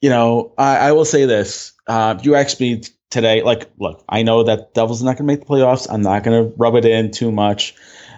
You 0.02 0.10
know, 0.10 0.54
I, 0.58 0.90
I 0.90 0.92
will 0.92 1.06
say 1.06 1.24
this: 1.24 1.72
uh, 1.88 2.20
you 2.22 2.36
asked 2.36 2.60
me 2.60 2.82
today. 3.12 3.44
Like, 3.44 3.72
look, 3.80 4.04
I 4.10 4.24
know 4.24 4.44
that 4.44 4.74
Devils 4.74 5.02
are 5.02 5.06
not 5.06 5.12
going 5.12 5.26
to 5.26 5.34
make 5.34 5.40
the 5.40 5.46
playoffs. 5.46 5.88
I'm 5.90 6.02
not 6.02 6.24
going 6.26 6.44
to 6.44 6.54
rub 6.58 6.76
it 6.76 6.84
in 6.84 7.12
too 7.12 7.32
much, 7.32 7.76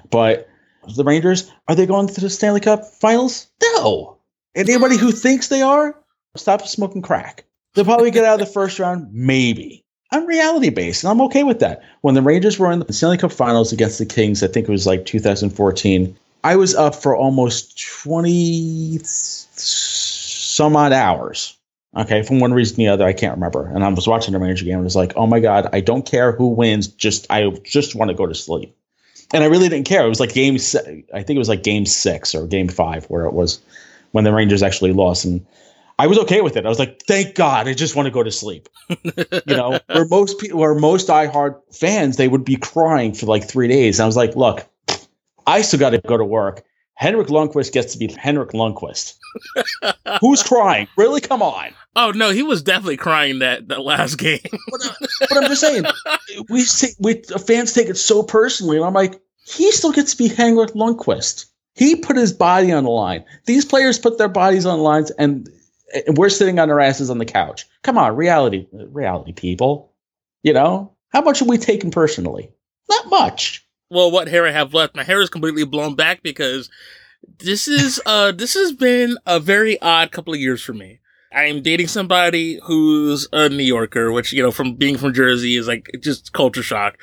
but 0.09 0.49
the 0.95 1.03
Rangers 1.03 1.51
are 1.67 1.75
they 1.75 1.85
going 1.85 2.07
to 2.07 2.21
the 2.21 2.29
Stanley 2.29 2.59
Cup 2.59 2.85
Finals? 2.85 3.47
No. 3.61 4.17
Anybody 4.55 4.97
who 4.97 5.11
thinks 5.11 5.47
they 5.47 5.61
are, 5.61 5.95
stop 6.35 6.65
smoking 6.67 7.01
crack. 7.01 7.45
They'll 7.73 7.85
probably 7.85 8.11
get 8.11 8.25
out 8.25 8.39
of 8.39 8.47
the 8.47 8.53
first 8.53 8.79
round, 8.79 9.11
maybe. 9.11 9.83
I'm 10.11 10.27
reality 10.27 10.69
based, 10.69 11.03
and 11.03 11.09
I'm 11.09 11.21
okay 11.21 11.43
with 11.43 11.59
that. 11.59 11.81
When 12.01 12.13
the 12.13 12.21
Rangers 12.21 12.59
were 12.59 12.71
in 12.71 12.79
the 12.79 12.93
Stanley 12.93 13.17
Cup 13.17 13.31
Finals 13.31 13.73
against 13.73 13.97
the 13.97 14.05
Kings, 14.05 14.43
I 14.43 14.47
think 14.47 14.69
it 14.69 14.71
was 14.71 14.85
like 14.85 15.05
2014. 15.05 16.15
I 16.43 16.55
was 16.55 16.75
up 16.75 16.93
for 16.93 17.15
almost 17.15 17.81
20 18.03 18.99
some 19.03 20.75
odd 20.75 20.93
hours. 20.93 21.57
Okay, 21.95 22.23
from 22.23 22.39
one 22.39 22.53
reason 22.53 22.75
or 22.75 22.77
the 22.77 22.87
other, 22.89 23.05
I 23.05 23.13
can't 23.13 23.35
remember. 23.35 23.67
And 23.67 23.83
I 23.83 23.89
was 23.89 24.07
watching 24.07 24.33
the 24.33 24.39
Ranger 24.39 24.65
game 24.65 24.75
and 24.75 24.83
was 24.83 24.95
like, 24.95 25.13
oh 25.15 25.27
my 25.27 25.39
God, 25.39 25.69
I 25.73 25.79
don't 25.79 26.05
care 26.05 26.31
who 26.31 26.47
wins. 26.47 26.87
Just 26.87 27.27
I 27.29 27.49
just 27.63 27.95
want 27.95 28.09
to 28.09 28.15
go 28.15 28.25
to 28.25 28.35
sleep. 28.35 28.75
And 29.33 29.43
I 29.43 29.47
really 29.47 29.67
didn't 29.67 29.87
care. 29.87 30.05
It 30.05 30.09
was 30.09 30.19
like 30.19 30.33
game 30.33 30.55
I 30.55 31.23
think 31.23 31.35
it 31.35 31.39
was 31.39 31.49
like 31.49 31.63
game 31.63 31.85
six 31.85 32.35
or 32.35 32.47
game 32.47 32.67
five 32.67 33.05
where 33.05 33.25
it 33.25 33.33
was 33.33 33.59
when 34.11 34.23
the 34.23 34.33
Rangers 34.33 34.63
actually 34.63 34.93
lost. 34.93 35.25
And 35.25 35.45
I 35.99 36.07
was 36.07 36.17
okay 36.19 36.41
with 36.41 36.55
it. 36.55 36.65
I 36.65 36.69
was 36.69 36.79
like, 36.79 37.01
thank 37.03 37.35
God, 37.35 37.67
I 37.67 37.73
just 37.73 37.95
want 37.95 38.05
to 38.07 38.11
go 38.11 38.23
to 38.23 38.31
sleep. 38.31 38.69
you 38.89 39.55
know, 39.57 39.79
where 39.91 40.05
most 40.05 40.39
people, 40.39 40.59
where 40.59 40.75
most 40.75 41.07
diehard 41.07 41.59
fans, 41.71 42.17
they 42.17 42.27
would 42.27 42.45
be 42.45 42.55
crying 42.55 43.13
for 43.13 43.25
like 43.25 43.47
three 43.47 43.67
days. 43.67 43.99
And 43.99 44.03
I 44.03 44.07
was 44.07 44.17
like, 44.17 44.35
look, 44.35 44.67
I 45.45 45.61
still 45.61 45.79
got 45.79 45.91
to 45.91 45.99
go 45.99 46.17
to 46.17 46.25
work. 46.25 46.63
Henrik 46.95 47.27
Lundqvist 47.27 47.73
gets 47.73 47.93
to 47.93 47.99
be 47.99 48.07
Henrik 48.13 48.51
Lundqvist. 48.51 49.15
Who's 50.21 50.43
crying? 50.43 50.87
Really? 50.95 51.21
Come 51.21 51.41
on. 51.41 51.73
Oh 51.95 52.11
no, 52.11 52.31
he 52.31 52.43
was 52.43 52.61
definitely 52.61 52.97
crying 52.97 53.39
that 53.39 53.67
that 53.67 53.81
last 53.81 54.15
game. 54.17 54.39
but, 54.43 54.85
uh, 54.85 54.93
but, 55.19 55.37
I'm 55.37 55.49
just 55.49 55.61
saying, 55.61 55.85
we 56.49 56.61
see, 56.61 56.93
we 56.99 57.21
fans 57.45 57.73
take 57.73 57.89
it 57.89 57.97
so 57.97 58.23
personally, 58.23 58.77
and 58.77 58.85
I'm 58.85 58.93
like, 58.93 59.19
he 59.45 59.71
still 59.71 59.91
gets 59.91 60.11
to 60.11 60.17
be 60.17 60.27
Henrik 60.27 60.71
Lundqvist. 60.71 61.45
He 61.75 61.95
put 61.95 62.17
his 62.17 62.31
body 62.33 62.71
on 62.71 62.83
the 62.83 62.89
line. 62.89 63.25
These 63.45 63.65
players 63.65 63.97
put 63.97 64.17
their 64.17 64.29
bodies 64.29 64.65
on 64.65 64.77
the 64.77 64.83
lines, 64.83 65.11
and, 65.11 65.49
and 66.07 66.17
we're 66.17 66.29
sitting 66.29 66.59
on 66.59 66.69
our 66.69 66.79
asses 66.79 67.09
on 67.09 67.17
the 67.17 67.25
couch. 67.25 67.65
Come 67.81 67.97
on, 67.97 68.15
reality, 68.15 68.67
reality 68.71 69.33
people. 69.33 69.91
You 70.43 70.53
know, 70.53 70.93
how 71.09 71.21
much 71.21 71.41
are 71.41 71.45
we 71.45 71.57
taking 71.57 71.89
personally? 71.91 72.51
Not 72.89 73.09
much 73.09 73.63
well, 73.93 74.11
what 74.11 74.27
hair 74.27 74.47
I 74.47 74.51
have 74.51 74.73
left. 74.73 74.95
My 74.95 75.03
hair 75.03 75.21
is 75.21 75.29
completely 75.29 75.63
blown 75.63 75.95
back 75.95 76.23
because 76.23 76.69
this 77.39 77.67
is 77.67 78.01
uh 78.05 78.31
this 78.31 78.53
has 78.55 78.73
been 78.73 79.17
a 79.25 79.39
very 79.39 79.79
odd 79.81 80.11
couple 80.11 80.33
of 80.33 80.39
years 80.39 80.61
for 80.61 80.73
me. 80.73 80.99
I 81.31 81.45
am 81.45 81.63
dating 81.63 81.87
somebody 81.87 82.59
who's 82.63 83.27
a 83.33 83.49
New 83.49 83.63
Yorker, 83.63 84.11
which, 84.11 84.33
you 84.33 84.43
know, 84.43 84.51
from 84.51 84.75
being 84.75 84.97
from 84.97 85.13
Jersey 85.13 85.55
is 85.55 85.67
like 85.67 85.89
just 85.99 86.31
culture 86.31 86.61
shock. 86.61 86.97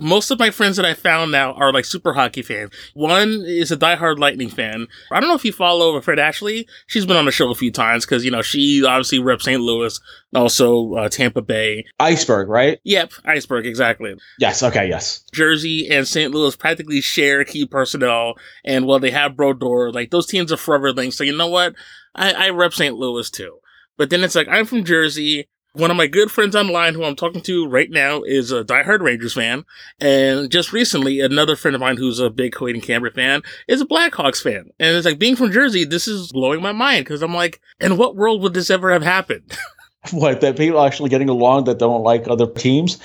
Most 0.00 0.32
of 0.32 0.40
my 0.40 0.50
friends 0.50 0.76
that 0.76 0.84
I 0.84 0.94
found 0.94 1.30
now 1.30 1.52
are 1.52 1.72
like 1.72 1.84
super 1.84 2.12
hockey 2.14 2.42
fans. 2.42 2.72
One 2.94 3.44
is 3.46 3.70
a 3.70 3.76
diehard 3.76 4.18
Lightning 4.18 4.48
fan. 4.48 4.88
I 5.12 5.20
don't 5.20 5.28
know 5.28 5.36
if 5.36 5.44
you 5.44 5.52
follow 5.52 6.00
Fred 6.00 6.18
Ashley. 6.18 6.66
She's 6.88 7.06
been 7.06 7.16
on 7.16 7.26
the 7.26 7.30
show 7.30 7.48
a 7.50 7.54
few 7.54 7.70
times 7.70 8.04
because, 8.04 8.24
you 8.24 8.32
know, 8.32 8.42
she 8.42 8.84
obviously 8.84 9.20
reps 9.20 9.44
St. 9.44 9.60
Louis, 9.60 10.00
also 10.34 10.94
uh, 10.94 11.08
Tampa 11.08 11.42
Bay. 11.42 11.84
Iceberg, 12.00 12.48
right? 12.48 12.80
Yep, 12.82 13.12
Iceberg, 13.24 13.66
exactly. 13.66 14.14
Yes, 14.40 14.64
okay, 14.64 14.88
yes. 14.88 15.22
Jersey 15.32 15.88
and 15.88 16.08
St. 16.08 16.34
Louis 16.34 16.56
practically 16.56 17.00
share 17.00 17.44
key 17.44 17.64
personnel. 17.64 18.34
And 18.64 18.86
while 18.86 18.98
they 18.98 19.12
have 19.12 19.36
Brodeur, 19.36 19.92
like 19.92 20.10
those 20.10 20.26
teams 20.26 20.50
are 20.50 20.56
forever 20.56 20.92
linked. 20.92 21.16
So 21.16 21.22
you 21.22 21.36
know 21.36 21.48
what? 21.48 21.76
I, 22.16 22.32
I 22.32 22.50
rep 22.50 22.74
St. 22.74 22.96
Louis 22.96 23.30
too. 23.30 23.58
But 23.96 24.10
then 24.10 24.24
it's 24.24 24.34
like, 24.34 24.48
I'm 24.48 24.66
from 24.66 24.82
Jersey. 24.82 25.48
One 25.74 25.90
of 25.90 25.96
my 25.96 26.06
good 26.06 26.30
friends 26.30 26.54
online 26.54 26.94
who 26.94 27.02
I'm 27.02 27.16
talking 27.16 27.40
to 27.42 27.66
right 27.66 27.90
now 27.90 28.22
is 28.22 28.52
a 28.52 28.62
diehard 28.62 29.00
Rangers 29.00 29.34
fan. 29.34 29.64
And 29.98 30.48
just 30.48 30.72
recently, 30.72 31.18
another 31.18 31.56
friend 31.56 31.74
of 31.74 31.80
mine 31.80 31.96
who's 31.96 32.20
a 32.20 32.30
big 32.30 32.52
Coheed 32.52 32.74
and 32.74 32.82
Cambria 32.82 33.12
fan 33.12 33.42
is 33.66 33.80
a 33.80 33.86
Blackhawks 33.86 34.40
fan. 34.40 34.70
And 34.78 34.96
it's 34.96 35.04
like 35.04 35.18
being 35.18 35.34
from 35.34 35.50
Jersey, 35.50 35.84
this 35.84 36.06
is 36.06 36.30
blowing 36.30 36.62
my 36.62 36.70
mind 36.70 37.06
because 37.06 37.22
I'm 37.22 37.34
like, 37.34 37.60
in 37.80 37.96
what 37.96 38.14
world 38.14 38.40
would 38.42 38.54
this 38.54 38.70
ever 38.70 38.92
have 38.92 39.02
happened? 39.02 39.58
what, 40.12 40.40
that 40.42 40.56
people 40.56 40.80
actually 40.80 41.10
getting 41.10 41.28
along 41.28 41.64
that 41.64 41.80
don't 41.80 42.04
like 42.04 42.28
other 42.28 42.46
teams? 42.46 43.00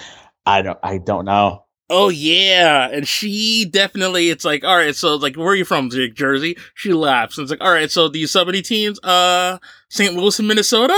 I 0.46 0.62
don't, 0.62 0.78
I 0.84 1.00
don't 1.00 1.26
know. 1.26 1.66
Oh 1.92 2.10
yeah, 2.10 2.88
and 2.92 3.08
she 3.08 3.66
definitely. 3.66 4.30
It's 4.30 4.46
like, 4.46 4.64
all 4.64 4.78
right, 4.78 4.96
so 4.96 5.16
like, 5.16 5.36
where 5.36 5.48
are 5.48 5.56
you 5.56 5.66
from, 5.66 5.90
Jersey? 5.90 6.56
She 6.76 6.94
laughs, 6.94 7.36
and 7.36 7.46
it's 7.46 7.50
like, 7.50 7.64
all 7.64 7.74
right, 7.74 7.90
so 7.90 8.08
these 8.08 8.30
sub 8.30 8.52
teams, 8.54 9.00
uh, 9.02 9.58
St. 9.90 10.14
Louis 10.14 10.38
and 10.38 10.48
Minnesota. 10.48 10.94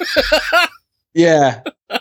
Yeah. 1.14 1.62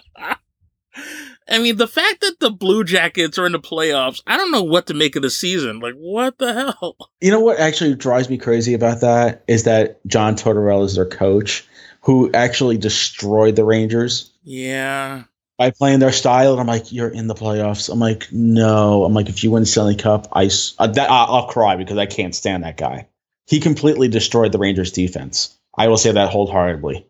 I 1.50 1.60
mean, 1.60 1.78
the 1.78 1.88
fact 1.88 2.22
that 2.22 2.39
the 2.39 2.50
Blue 2.50 2.84
Jackets 2.84 3.38
are 3.38 3.46
in 3.46 3.54
the 3.54 3.60
playoffs, 3.60 4.22
I 4.28 4.36
don't 4.36 4.52
know 4.52 4.63
what 4.63 4.88
to 4.88 4.93
make 4.93 5.15
of 5.15 5.22
the 5.22 5.30
season. 5.30 5.80
Like, 5.80 5.93
what 5.96 6.38
the 6.38 6.54
hell? 6.54 6.98
You 7.22 7.32
know 7.32 7.39
what 7.39 7.60
actually 7.60 7.96
drives 7.96 8.30
me 8.30 8.38
crazy 8.38 8.76
about 8.76 9.02
that 9.02 9.43
is 9.48 9.63
that 9.63 10.06
John 10.06 10.36
Tortorella 10.36 10.86
is 10.86 10.96
their 10.96 11.06
coach, 11.08 11.65
who 12.02 12.32
actually 12.32 12.78
destroyed 12.78 13.56
the 13.56 13.63
Rangers. 13.63 14.32
Yeah. 14.43 15.24
By 15.58 15.72
playing 15.72 15.98
their 16.00 16.12
style, 16.12 16.52
and 16.52 16.62
I'm 16.62 16.67
like, 16.67 16.91
you're 16.91 17.10
in 17.10 17.26
the 17.26 17.34
playoffs. 17.34 17.91
I'm 17.91 18.00
like, 18.00 18.28
no. 18.32 19.04
I'm 19.04 19.13
like, 19.13 19.30
if 19.30 19.43
you 19.43 19.50
win 19.50 19.65
Stanley 19.65 19.96
Cup, 19.96 20.28
I, 20.32 20.50
uh, 20.78 20.88
that, 20.88 21.10
I'll 21.10 21.48
cry 21.48 21.76
because 21.76 21.98
I 21.98 22.06
can't 22.06 22.36
stand 22.36 22.63
that 22.63 22.78
guy. 22.78 23.08
He 23.48 23.60
completely 23.60 24.10
destroyed 24.10 24.52
the 24.52 24.60
Rangers 24.60 24.91
defense. 24.91 25.58
I 25.76 25.88
will 25.88 25.98
say 25.98 26.12
that 26.12 26.30
wholeheartedly. 26.30 27.08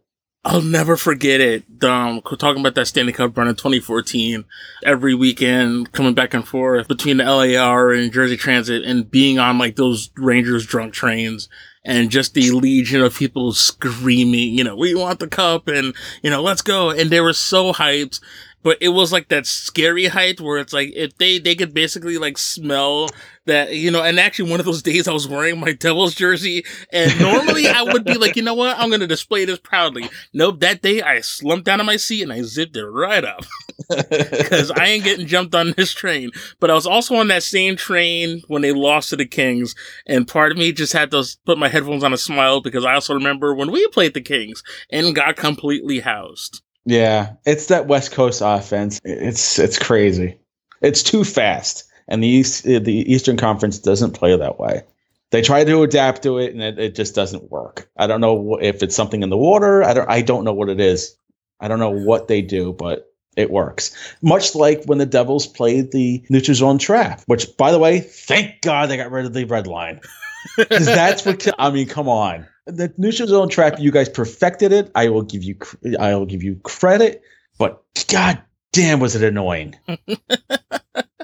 I'll 0.47 0.61
never 0.61 0.95
forget 0.95 1.41
it. 1.41 1.65
Um, 1.83 2.21
talking 2.21 2.61
about 2.61 2.73
that 2.75 2.87
Stanley 2.87 3.11
Cup 3.11 3.37
run 3.37 3.49
in 3.49 3.55
2014, 3.55 4.45
every 4.81 5.13
weekend 5.13 5.91
coming 5.91 6.13
back 6.13 6.33
and 6.33 6.47
forth 6.47 6.87
between 6.87 7.17
the 7.17 7.25
LIRR 7.25 8.01
and 8.01 8.13
Jersey 8.13 8.37
Transit 8.37 8.85
and 8.85 9.11
being 9.11 9.39
on 9.39 9.57
like 9.57 9.75
those 9.75 10.09
Rangers 10.15 10.65
drunk 10.65 10.93
trains 10.93 11.49
and 11.83 12.09
just 12.09 12.33
the 12.33 12.51
legion 12.51 13.01
of 13.01 13.13
people 13.13 13.51
screaming, 13.51 14.57
you 14.57 14.63
know, 14.63 14.77
we 14.77 14.95
want 14.95 15.19
the 15.19 15.27
cup 15.27 15.67
and, 15.67 15.93
you 16.21 16.29
know, 16.29 16.41
let's 16.41 16.61
go. 16.61 16.91
And 16.91 17.09
they 17.09 17.19
were 17.19 17.33
so 17.33 17.73
hyped 17.73 18.21
but 18.67 18.77
it 18.81 18.89
was 18.89 19.13
like 19.13 19.29
that 19.29 19.45
scary 19.45 20.07
height 20.07 20.41
where 20.41 20.57
it's 20.57 20.73
like 20.73 20.91
if 20.93 21.17
they 21.19 21.39
they 21.39 21.55
could 21.55 21.73
basically 21.73 22.17
like 22.17 22.37
smell 22.37 23.07
that 23.45 23.73
you 23.73 23.89
know 23.89 24.03
and 24.03 24.19
actually 24.19 24.51
one 24.51 24.59
of 24.59 24.65
those 24.65 24.83
days 24.89 25.07
i 25.07 25.13
was 25.13 25.25
wearing 25.25 25.57
my 25.57 25.71
devils 25.71 26.13
jersey 26.13 26.65
and 26.91 27.17
normally 27.17 27.65
i 27.65 27.81
would 27.81 28.03
be 28.03 28.15
like 28.15 28.35
you 28.35 28.43
know 28.43 28.53
what? 28.53 28.77
I'm 28.77 28.91
gonna 28.91 29.07
display 29.07 29.45
this 29.45 29.57
proudly. 29.57 30.09
Nope 30.33 30.59
that 30.59 30.81
day 30.81 31.01
i 31.01 31.21
slumped 31.21 31.63
down 31.63 31.79
on 31.79 31.85
my 31.85 31.95
seat 31.95 32.23
and 32.23 32.33
i 32.33 32.41
zipped 32.41 32.75
it 32.75 32.85
right 32.85 33.23
up 33.23 33.45
because 33.89 34.69
i 34.71 34.85
ain't 34.87 35.05
getting 35.05 35.27
jumped 35.27 35.55
on 35.55 35.73
this 35.77 35.93
train. 35.93 36.31
But 36.59 36.69
i 36.69 36.73
was 36.73 36.85
also 36.85 37.15
on 37.15 37.29
that 37.29 37.43
same 37.43 37.77
train 37.77 38.41
when 38.49 38.63
they 38.63 38.73
lost 38.73 39.11
to 39.11 39.15
the 39.15 39.25
kings 39.25 39.75
and 40.05 40.27
part 40.27 40.51
of 40.51 40.57
me 40.57 40.73
just 40.73 40.91
had 40.91 41.09
to 41.11 41.23
put 41.45 41.57
my 41.57 41.69
headphones 41.69 42.03
on 42.03 42.11
a 42.11 42.17
smile 42.17 42.59
because 42.59 42.83
i 42.83 42.95
also 42.95 43.13
remember 43.13 43.55
when 43.55 43.71
we 43.71 43.87
played 43.87 44.13
the 44.13 44.19
kings 44.19 44.61
and 44.91 45.15
got 45.15 45.37
completely 45.37 46.01
housed 46.01 46.63
yeah, 46.87 47.33
it's 47.45 47.65
that 47.65 47.87
West 47.87 48.13
Coast 48.13 48.41
offense. 48.43 49.01
It's 49.03 49.59
it's 49.59 49.77
crazy. 49.77 50.39
It's 50.81 51.03
too 51.03 51.25
fast, 51.25 51.83
and 52.07 52.23
the 52.23 52.27
East 52.27 52.65
uh, 52.65 52.79
the 52.79 53.13
Eastern 53.13 53.35
Conference 53.35 53.77
doesn't 53.79 54.11
play 54.11 54.35
that 54.37 54.57
way. 54.57 54.83
They 55.31 55.41
try 55.41 55.65
to 55.65 55.83
adapt 55.83 56.23
to 56.23 56.37
it, 56.37 56.53
and 56.53 56.63
it, 56.63 56.79
it 56.79 56.95
just 56.95 57.13
doesn't 57.13 57.51
work. 57.51 57.89
I 57.97 58.07
don't 58.07 58.21
know 58.21 58.57
if 58.61 58.81
it's 58.83 58.95
something 58.95 59.21
in 59.21 59.29
the 59.29 59.37
water. 59.37 59.83
I 59.83 59.93
don't. 59.93 60.09
I 60.09 60.21
don't 60.21 60.45
know 60.45 60.53
what 60.53 60.69
it 60.69 60.79
is. 60.79 61.17
I 61.59 61.67
don't 61.67 61.79
know 61.79 61.89
what 61.89 62.29
they 62.29 62.41
do, 62.41 62.71
but 62.71 63.11
it 63.35 63.51
works. 63.51 63.93
Much 64.21 64.55
like 64.55 64.85
when 64.85 64.97
the 64.97 65.05
Devils 65.05 65.45
played 65.45 65.91
the 65.91 66.23
neutral 66.29 66.55
zone 66.55 66.77
trap, 66.77 67.21
which, 67.25 67.57
by 67.57 67.73
the 67.73 67.79
way, 67.79 67.99
thank 67.99 68.61
God 68.61 68.89
they 68.89 68.95
got 68.95 69.11
rid 69.11 69.25
of 69.25 69.33
the 69.33 69.43
red 69.43 69.67
line. 69.67 69.99
Because 70.55 70.85
that's 70.85 71.25
what 71.25 71.45
I 71.59 71.71
mean. 71.71 71.87
Come 71.87 72.07
on 72.07 72.47
the 72.67 72.93
neutral 72.97 73.27
zone 73.27 73.49
trap, 73.49 73.79
you 73.79 73.91
guys 73.91 74.09
perfected 74.09 74.71
it. 74.71 74.91
I 74.95 75.09
will 75.09 75.23
give 75.23 75.43
you, 75.43 75.57
I 75.99 76.15
will 76.15 76.25
give 76.25 76.43
you 76.43 76.55
credit. 76.63 77.21
But 77.57 77.83
god 78.07 78.41
damn, 78.71 78.99
was 78.99 79.15
it 79.15 79.23
annoying? 79.23 79.75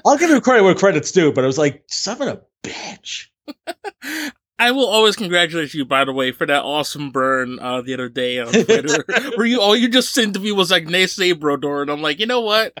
I'll 0.06 0.18
give 0.18 0.30
you 0.30 0.40
credit 0.40 0.64
where 0.64 0.74
credit's 0.74 1.12
due, 1.12 1.32
but 1.32 1.44
I 1.44 1.46
was 1.46 1.58
like, 1.58 1.84
son 1.86 2.20
of 2.20 2.28
a 2.28 2.42
bitch. 2.68 3.26
I 4.56 4.70
will 4.70 4.86
always 4.86 5.16
congratulate 5.16 5.74
you, 5.74 5.84
by 5.84 6.04
the 6.04 6.12
way, 6.12 6.30
for 6.30 6.46
that 6.46 6.62
awesome 6.62 7.10
burn 7.10 7.58
uh, 7.58 7.82
the 7.82 7.92
other 7.94 8.08
day 8.08 8.38
on 8.38 8.52
Twitter, 8.52 9.04
where 9.36 9.46
you 9.46 9.60
all 9.60 9.74
you 9.76 9.88
just 9.88 10.14
sent 10.14 10.34
to 10.34 10.40
me 10.40 10.52
was 10.52 10.70
like 10.70 10.84
"Naysay 10.84 11.38
Brodeur," 11.38 11.82
and 11.82 11.90
I'm 11.90 12.00
like, 12.00 12.20
you 12.20 12.26
know 12.26 12.40
what? 12.40 12.72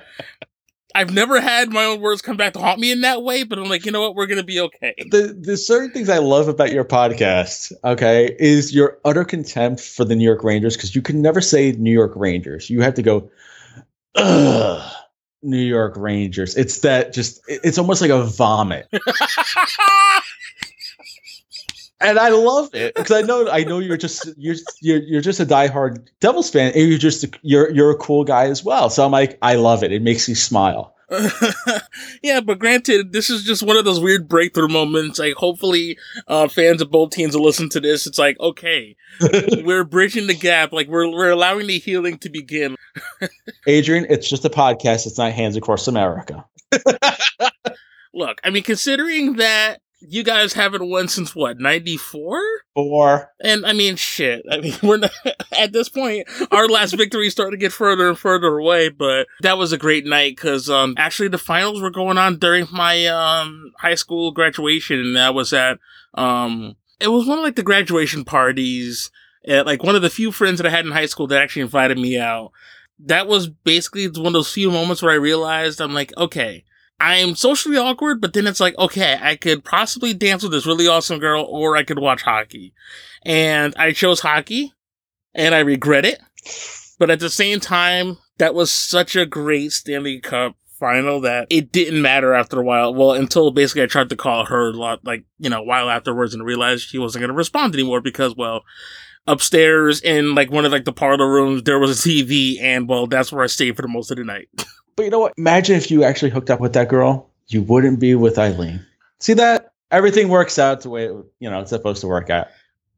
I've 0.94 1.12
never 1.12 1.40
had 1.40 1.72
my 1.72 1.84
own 1.84 2.00
words 2.00 2.22
come 2.22 2.36
back 2.36 2.52
to 2.52 2.60
haunt 2.60 2.78
me 2.78 2.92
in 2.92 3.00
that 3.00 3.22
way, 3.22 3.42
but 3.42 3.58
I'm 3.58 3.68
like, 3.68 3.84
you 3.84 3.90
know 3.90 4.00
what? 4.00 4.14
We're 4.14 4.26
gonna 4.26 4.44
be 4.44 4.60
okay. 4.60 4.94
The 5.10 5.36
the 5.38 5.56
certain 5.56 5.90
things 5.90 6.08
I 6.08 6.18
love 6.18 6.46
about 6.46 6.70
your 6.72 6.84
podcast, 6.84 7.72
okay, 7.82 8.36
is 8.38 8.72
your 8.74 8.98
utter 9.04 9.24
contempt 9.24 9.80
for 9.80 10.04
the 10.04 10.14
New 10.14 10.24
York 10.24 10.44
Rangers 10.44 10.76
because 10.76 10.94
you 10.94 11.02
can 11.02 11.20
never 11.20 11.40
say 11.40 11.72
New 11.72 11.92
York 11.92 12.12
Rangers. 12.14 12.70
You 12.70 12.80
have 12.82 12.94
to 12.94 13.02
go, 13.02 13.28
ugh, 14.14 14.92
New 15.42 15.58
York 15.58 15.94
Rangers. 15.96 16.56
It's 16.56 16.78
that 16.80 17.12
just. 17.12 17.40
It's 17.48 17.78
almost 17.78 18.00
like 18.00 18.10
a 18.10 18.22
vomit. 18.22 18.88
and 22.00 22.18
I 22.18 22.28
love 22.30 22.74
it 22.74 22.94
because 22.94 23.12
I 23.12 23.22
know 23.22 23.48
I 23.48 23.64
know 23.64 23.78
you're 23.78 23.96
just 23.96 24.28
you're 24.36 24.56
you're 24.80 25.02
you're 25.02 25.20
just 25.20 25.40
a 25.40 25.46
diehard 25.46 26.08
Devils 26.20 26.50
fan, 26.50 26.72
and 26.74 26.88
you're 26.88 26.98
just 26.98 27.24
a, 27.24 27.30
you're 27.42 27.70
you're 27.70 27.90
a 27.90 27.96
cool 27.96 28.24
guy 28.24 28.46
as 28.46 28.64
well. 28.64 28.90
So 28.90 29.04
I'm 29.04 29.12
like, 29.12 29.38
I 29.42 29.54
love 29.54 29.82
it. 29.82 29.92
It 29.92 30.02
makes 30.02 30.28
me 30.28 30.34
smile. 30.34 30.94
yeah, 32.22 32.40
but 32.40 32.58
granted, 32.58 33.12
this 33.12 33.30
is 33.30 33.44
just 33.44 33.62
one 33.62 33.76
of 33.76 33.84
those 33.84 34.00
weird 34.00 34.28
breakthrough 34.28 34.68
moments. 34.68 35.18
Like, 35.18 35.34
hopefully, 35.34 35.98
uh, 36.26 36.48
fans 36.48 36.82
of 36.82 36.90
both 36.90 37.10
teams 37.10 37.36
will 37.36 37.44
listen 37.44 37.68
to 37.70 37.80
this. 37.80 38.06
It's 38.06 38.18
like, 38.18 38.38
okay, 38.40 38.96
we're 39.62 39.84
bridging 39.84 40.26
the 40.26 40.34
gap. 40.34 40.72
Like, 40.72 40.88
we're 40.88 41.08
we're 41.10 41.30
allowing 41.30 41.66
the 41.66 41.78
healing 41.78 42.18
to 42.18 42.30
begin. 42.30 42.76
Adrian, 43.66 44.06
it's 44.08 44.28
just 44.28 44.44
a 44.44 44.50
podcast. 44.50 45.06
It's 45.06 45.18
not 45.18 45.32
Hands 45.32 45.56
Across 45.56 45.88
America. 45.88 46.44
Look, 48.14 48.40
I 48.44 48.50
mean, 48.50 48.62
considering 48.62 49.34
that 49.34 49.80
you 50.08 50.22
guys 50.22 50.52
haven't 50.52 50.88
won 50.88 51.08
since 51.08 51.34
what 51.34 51.58
94 51.58 52.42
four. 52.74 53.30
And 53.42 53.64
i 53.66 53.72
mean 53.72 53.96
shit. 53.96 54.44
I 54.50 54.58
mean 54.58 54.74
we're 54.82 54.98
not 54.98 55.12
at 55.56 55.72
this 55.72 55.88
point 55.88 56.28
our 56.50 56.68
last 56.68 56.96
victory 56.96 57.30
starting 57.30 57.58
to 57.58 57.64
get 57.64 57.72
further 57.72 58.08
and 58.08 58.18
further 58.18 58.58
away 58.58 58.88
but 58.88 59.26
that 59.40 59.58
was 59.58 59.72
a 59.72 59.78
great 59.78 60.06
night 60.06 60.36
because 60.36 60.68
um 60.68 60.94
actually 60.96 61.28
the 61.28 61.38
finals 61.38 61.80
were 61.80 61.90
going 61.90 62.18
on 62.18 62.38
during 62.38 62.66
my 62.72 63.06
um 63.06 63.72
high 63.78 63.94
school 63.94 64.30
graduation 64.32 65.00
and 65.00 65.16
that 65.16 65.34
was 65.34 65.52
at 65.52 65.78
um 66.14 66.76
it 67.00 67.08
was 67.08 67.26
one 67.26 67.38
of 67.38 67.44
like 67.44 67.56
the 67.56 67.62
graduation 67.62 68.24
parties 68.24 69.10
at 69.46 69.66
like 69.66 69.82
one 69.82 69.96
of 69.96 70.02
the 70.02 70.10
few 70.10 70.32
friends 70.32 70.58
that 70.58 70.66
i 70.66 70.70
had 70.70 70.86
in 70.86 70.92
high 70.92 71.06
school 71.06 71.26
that 71.26 71.42
actually 71.42 71.62
invited 71.62 71.98
me 71.98 72.18
out. 72.18 72.52
That 72.98 73.26
was 73.26 73.48
basically 73.48 74.06
one 74.08 74.28
of 74.28 74.32
those 74.32 74.52
few 74.52 74.70
moments 74.70 75.02
where 75.02 75.12
i 75.12 75.16
realized 75.16 75.80
i'm 75.80 75.94
like 75.94 76.16
okay 76.16 76.64
I'm 77.00 77.34
socially 77.34 77.76
awkward, 77.76 78.20
but 78.20 78.32
then 78.32 78.46
it's 78.46 78.60
like, 78.60 78.76
okay, 78.78 79.18
I 79.20 79.36
could 79.36 79.64
possibly 79.64 80.14
dance 80.14 80.42
with 80.42 80.52
this 80.52 80.66
really 80.66 80.86
awesome 80.86 81.18
girl 81.18 81.44
or 81.44 81.76
I 81.76 81.82
could 81.82 81.98
watch 81.98 82.22
hockey. 82.22 82.72
And 83.24 83.74
I 83.76 83.92
chose 83.92 84.20
hockey 84.20 84.72
and 85.34 85.54
I 85.54 85.60
regret 85.60 86.04
it. 86.04 86.20
But 86.98 87.10
at 87.10 87.20
the 87.20 87.30
same 87.30 87.60
time, 87.60 88.18
that 88.38 88.54
was 88.54 88.70
such 88.70 89.16
a 89.16 89.26
great 89.26 89.72
Stanley 89.72 90.20
Cup 90.20 90.56
final 90.78 91.20
that 91.22 91.46
it 91.50 91.72
didn't 91.72 92.02
matter 92.02 92.34
after 92.34 92.60
a 92.60 92.64
while. 92.64 92.94
Well, 92.94 93.12
until 93.12 93.50
basically 93.50 93.82
I 93.82 93.86
tried 93.86 94.10
to 94.10 94.16
call 94.16 94.46
her 94.46 94.68
a 94.68 94.72
lot, 94.72 95.04
like, 95.04 95.24
you 95.38 95.50
know, 95.50 95.60
a 95.60 95.64
while 95.64 95.90
afterwards 95.90 96.34
and 96.34 96.44
realized 96.44 96.88
she 96.88 96.98
wasn't 96.98 97.22
going 97.22 97.30
to 97.30 97.34
respond 97.34 97.74
anymore 97.74 98.00
because, 98.00 98.36
well, 98.36 98.62
upstairs 99.26 100.00
in 100.00 100.34
like 100.34 100.50
one 100.50 100.64
of 100.64 100.72
like 100.72 100.84
the 100.84 100.92
parlor 100.92 101.30
rooms, 101.30 101.62
there 101.62 101.78
was 101.78 102.04
a 102.04 102.08
TV 102.08 102.60
and 102.60 102.88
well, 102.88 103.06
that's 103.06 103.32
where 103.32 103.42
I 103.42 103.48
stayed 103.48 103.76
for 103.76 103.82
the 103.82 103.88
most 103.88 104.10
of 104.10 104.16
the 104.16 104.24
night. 104.24 104.48
But 104.96 105.04
you 105.04 105.10
know 105.10 105.20
what? 105.20 105.34
Imagine 105.36 105.76
if 105.76 105.90
you 105.90 106.04
actually 106.04 106.30
hooked 106.30 106.50
up 106.50 106.60
with 106.60 106.72
that 106.74 106.88
girl, 106.88 107.30
you 107.48 107.62
wouldn't 107.62 108.00
be 108.00 108.14
with 108.14 108.38
Eileen. 108.38 108.84
See 109.20 109.34
that? 109.34 109.72
Everything 109.90 110.28
works 110.28 110.58
out 110.58 110.80
the 110.80 110.90
way 110.90 111.04
you 111.04 111.50
know 111.50 111.60
it's 111.60 111.70
supposed 111.70 112.00
to 112.00 112.08
work 112.08 112.30
out. 112.30 112.48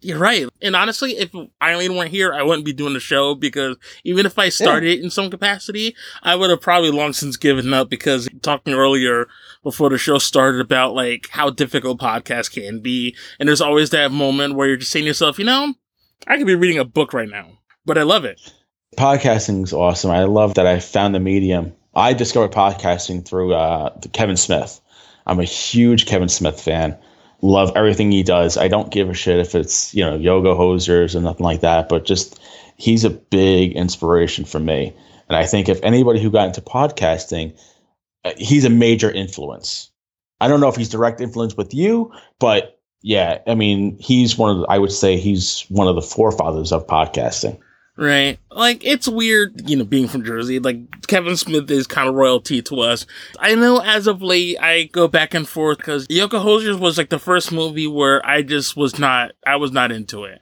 You're 0.02 0.18
right. 0.18 0.46
And 0.60 0.76
honestly, 0.76 1.16
if 1.16 1.30
Eileen 1.62 1.96
weren't 1.96 2.10
here, 2.10 2.32
I 2.32 2.42
wouldn't 2.42 2.66
be 2.66 2.74
doing 2.74 2.92
the 2.92 3.00
show 3.00 3.34
because 3.34 3.76
even 4.04 4.26
if 4.26 4.38
I 4.38 4.50
started 4.50 4.88
yeah. 4.88 4.94
it 4.96 5.02
in 5.02 5.10
some 5.10 5.30
capacity, 5.30 5.96
I 6.22 6.36
would 6.36 6.50
have 6.50 6.60
probably 6.60 6.90
long 6.90 7.14
since 7.14 7.36
given 7.36 7.72
up 7.72 7.88
because 7.88 8.28
talking 8.42 8.74
earlier 8.74 9.26
before 9.62 9.88
the 9.88 9.96
show 9.96 10.18
started 10.18 10.60
about 10.60 10.94
like 10.94 11.28
how 11.30 11.48
difficult 11.48 11.98
podcasts 11.98 12.52
can 12.52 12.80
be. 12.80 13.16
And 13.40 13.48
there's 13.48 13.62
always 13.62 13.90
that 13.90 14.12
moment 14.12 14.54
where 14.54 14.68
you're 14.68 14.76
just 14.76 14.92
saying 14.92 15.04
to 15.04 15.08
yourself, 15.08 15.38
you 15.38 15.46
know, 15.46 15.74
I 16.26 16.36
could 16.36 16.46
be 16.46 16.54
reading 16.54 16.78
a 16.78 16.84
book 16.84 17.14
right 17.14 17.28
now, 17.28 17.58
but 17.86 17.96
I 17.96 18.02
love 18.02 18.24
it. 18.24 18.40
Podcasting 18.98 19.64
is 19.64 19.72
awesome. 19.72 20.10
I 20.10 20.24
love 20.24 20.54
that 20.54 20.66
I 20.66 20.78
found 20.78 21.14
the 21.14 21.20
medium 21.20 21.72
I 21.96 22.12
discovered 22.12 22.52
podcasting 22.52 23.26
through 23.26 23.54
uh, 23.54 23.90
Kevin 24.12 24.36
Smith. 24.36 24.82
I'm 25.26 25.40
a 25.40 25.44
huge 25.44 26.04
Kevin 26.04 26.28
Smith 26.28 26.60
fan. 26.60 26.96
Love 27.40 27.72
everything 27.74 28.12
he 28.12 28.22
does. 28.22 28.58
I 28.58 28.68
don't 28.68 28.92
give 28.92 29.08
a 29.08 29.14
shit 29.14 29.38
if 29.38 29.54
it's 29.54 29.94
you 29.94 30.04
know 30.04 30.14
yoga 30.14 30.50
hosers 30.50 31.14
or 31.14 31.22
nothing 31.22 31.44
like 31.44 31.62
that, 31.62 31.88
but 31.88 32.04
just 32.04 32.38
he's 32.76 33.04
a 33.04 33.10
big 33.10 33.72
inspiration 33.72 34.44
for 34.44 34.60
me. 34.60 34.94
And 35.28 35.36
I 35.36 35.46
think 35.46 35.70
if 35.70 35.82
anybody 35.82 36.20
who 36.20 36.30
got 36.30 36.48
into 36.48 36.60
podcasting, 36.60 37.58
uh, 38.24 38.32
he's 38.36 38.66
a 38.66 38.70
major 38.70 39.10
influence. 39.10 39.90
I 40.38 40.48
don't 40.48 40.60
know 40.60 40.68
if 40.68 40.76
he's 40.76 40.90
direct 40.90 41.22
influence 41.22 41.56
with 41.56 41.72
you, 41.72 42.12
but 42.38 42.78
yeah, 43.00 43.38
I 43.46 43.54
mean, 43.54 43.96
he's 43.98 44.36
one 44.36 44.50
of 44.50 44.58
the, 44.58 44.66
I 44.68 44.78
would 44.78 44.92
say 44.92 45.16
he's 45.16 45.64
one 45.70 45.88
of 45.88 45.94
the 45.94 46.02
forefathers 46.02 46.72
of 46.72 46.86
podcasting. 46.86 47.58
Right. 47.98 48.38
Like, 48.50 48.84
it's 48.84 49.08
weird, 49.08 49.68
you 49.68 49.76
know, 49.76 49.84
being 49.84 50.06
from 50.06 50.22
Jersey. 50.22 50.58
Like, 50.58 51.06
Kevin 51.06 51.36
Smith 51.36 51.70
is 51.70 51.86
kind 51.86 52.08
of 52.08 52.14
royalty 52.14 52.60
to 52.62 52.80
us. 52.80 53.06
I 53.38 53.54
know 53.54 53.80
as 53.80 54.06
of 54.06 54.20
late, 54.20 54.58
I 54.60 54.84
go 54.84 55.08
back 55.08 55.32
and 55.32 55.48
forth 55.48 55.78
because 55.78 56.06
Yoga 56.10 56.38
Hosers 56.38 56.78
was 56.78 56.98
like 56.98 57.08
the 57.08 57.18
first 57.18 57.52
movie 57.52 57.86
where 57.86 58.24
I 58.24 58.42
just 58.42 58.76
was 58.76 58.98
not, 58.98 59.32
I 59.46 59.56
was 59.56 59.72
not 59.72 59.92
into 59.92 60.24
it. 60.24 60.40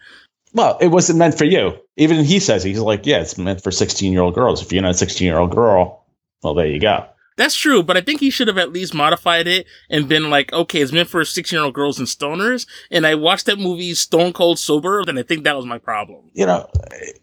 Well, 0.52 0.78
it 0.80 0.88
wasn't 0.88 1.18
meant 1.18 1.38
for 1.38 1.44
you. 1.44 1.78
Even 1.96 2.24
he 2.24 2.40
says, 2.40 2.64
he's 2.64 2.80
like, 2.80 3.06
yeah, 3.06 3.20
it's 3.20 3.38
meant 3.38 3.62
for 3.62 3.70
16 3.70 4.12
year 4.12 4.22
old 4.22 4.34
girls. 4.34 4.60
If 4.60 4.72
you're 4.72 4.82
not 4.82 4.92
a 4.92 4.94
16 4.94 5.24
year 5.24 5.38
old 5.38 5.52
girl, 5.52 6.04
well, 6.42 6.54
there 6.54 6.66
you 6.66 6.80
go. 6.80 7.06
That's 7.36 7.56
true, 7.56 7.82
but 7.82 7.96
I 7.96 8.00
think 8.00 8.20
he 8.20 8.30
should 8.30 8.46
have 8.46 8.58
at 8.58 8.72
least 8.72 8.94
modified 8.94 9.48
it 9.48 9.66
and 9.90 10.08
been 10.08 10.30
like, 10.30 10.52
okay, 10.52 10.80
it's 10.80 10.92
meant 10.92 11.08
for 11.08 11.24
16 11.24 11.56
year 11.56 11.64
old 11.64 11.74
girls 11.74 11.98
and 11.98 12.06
stoners. 12.06 12.66
And 12.90 13.06
I 13.06 13.16
watched 13.16 13.46
that 13.46 13.58
movie 13.58 13.94
Stone 13.94 14.34
Cold 14.34 14.58
Sober, 14.58 15.00
and 15.00 15.18
I 15.18 15.22
think 15.22 15.44
that 15.44 15.56
was 15.56 15.66
my 15.66 15.78
problem. 15.78 16.30
You 16.32 16.46
know, 16.46 16.70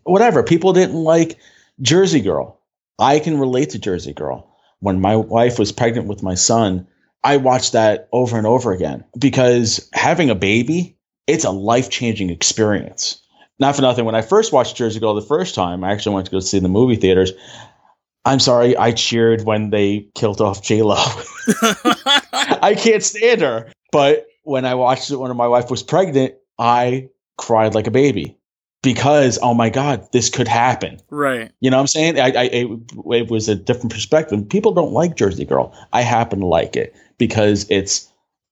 whatever. 0.03 0.43
People 0.43 0.73
didn't 0.73 0.95
like 0.95 1.37
Jersey 1.81 2.19
Girl. 2.19 2.59
I 2.99 3.19
can 3.19 3.39
relate 3.39 3.69
to 3.71 3.79
Jersey 3.79 4.13
Girl. 4.13 4.47
When 4.79 4.99
my 4.99 5.15
wife 5.15 5.57
was 5.57 5.71
pregnant 5.71 6.07
with 6.07 6.23
my 6.23 6.35
son, 6.35 6.87
I 7.23 7.37
watched 7.37 7.73
that 7.73 8.09
over 8.11 8.37
and 8.37 8.47
over 8.47 8.73
again 8.73 9.05
because 9.17 9.87
having 9.93 10.29
a 10.29 10.35
baby, 10.35 10.97
it's 11.27 11.45
a 11.45 11.51
life 11.51 11.89
changing 11.89 12.31
experience. 12.31 13.21
Not 13.59 13.75
for 13.75 13.83
nothing. 13.83 14.05
When 14.05 14.15
I 14.15 14.23
first 14.23 14.51
watched 14.51 14.75
Jersey 14.75 14.99
Girl 14.99 15.13
the 15.13 15.21
first 15.21 15.53
time, 15.53 15.83
I 15.83 15.91
actually 15.91 16.15
went 16.15 16.25
to 16.25 16.31
go 16.31 16.39
see 16.39 16.57
the 16.57 16.67
movie 16.67 16.95
theaters. 16.95 17.31
I'm 18.25 18.39
sorry, 18.39 18.77
I 18.77 18.91
cheered 18.91 19.43
when 19.45 19.71
they 19.71 20.07
killed 20.15 20.41
off 20.41 20.61
J 20.61 20.83
Lo. 20.83 20.95
I 22.33 22.75
can't 22.77 23.03
stand 23.03 23.41
her. 23.41 23.71
But 23.91 24.27
when 24.43 24.65
I 24.65 24.75
watched 24.75 25.09
it 25.11 25.17
when 25.17 25.35
my 25.35 25.47
wife 25.47 25.71
was 25.71 25.83
pregnant, 25.83 26.35
I 26.59 27.09
cried 27.37 27.73
like 27.73 27.87
a 27.87 27.91
baby 27.91 28.37
because 28.83 29.39
oh 29.41 29.53
my 29.53 29.69
god, 29.69 30.07
this 30.11 30.29
could 30.29 30.47
happen. 30.47 30.99
Right. 31.09 31.51
You 31.59 31.71
know 31.71 31.77
what 31.77 31.81
I'm 31.81 31.87
saying? 31.87 32.19
I, 32.19 32.27
I 32.27 32.43
it, 32.45 32.67
it 33.11 33.31
was 33.31 33.49
a 33.49 33.55
different 33.55 33.91
perspective. 33.91 34.47
People 34.49 34.73
don't 34.73 34.93
like 34.93 35.15
Jersey 35.15 35.45
Girl. 35.45 35.75
I 35.93 36.01
happen 36.01 36.39
to 36.39 36.45
like 36.45 36.75
it 36.75 36.95
because 37.17 37.65
it's 37.69 38.07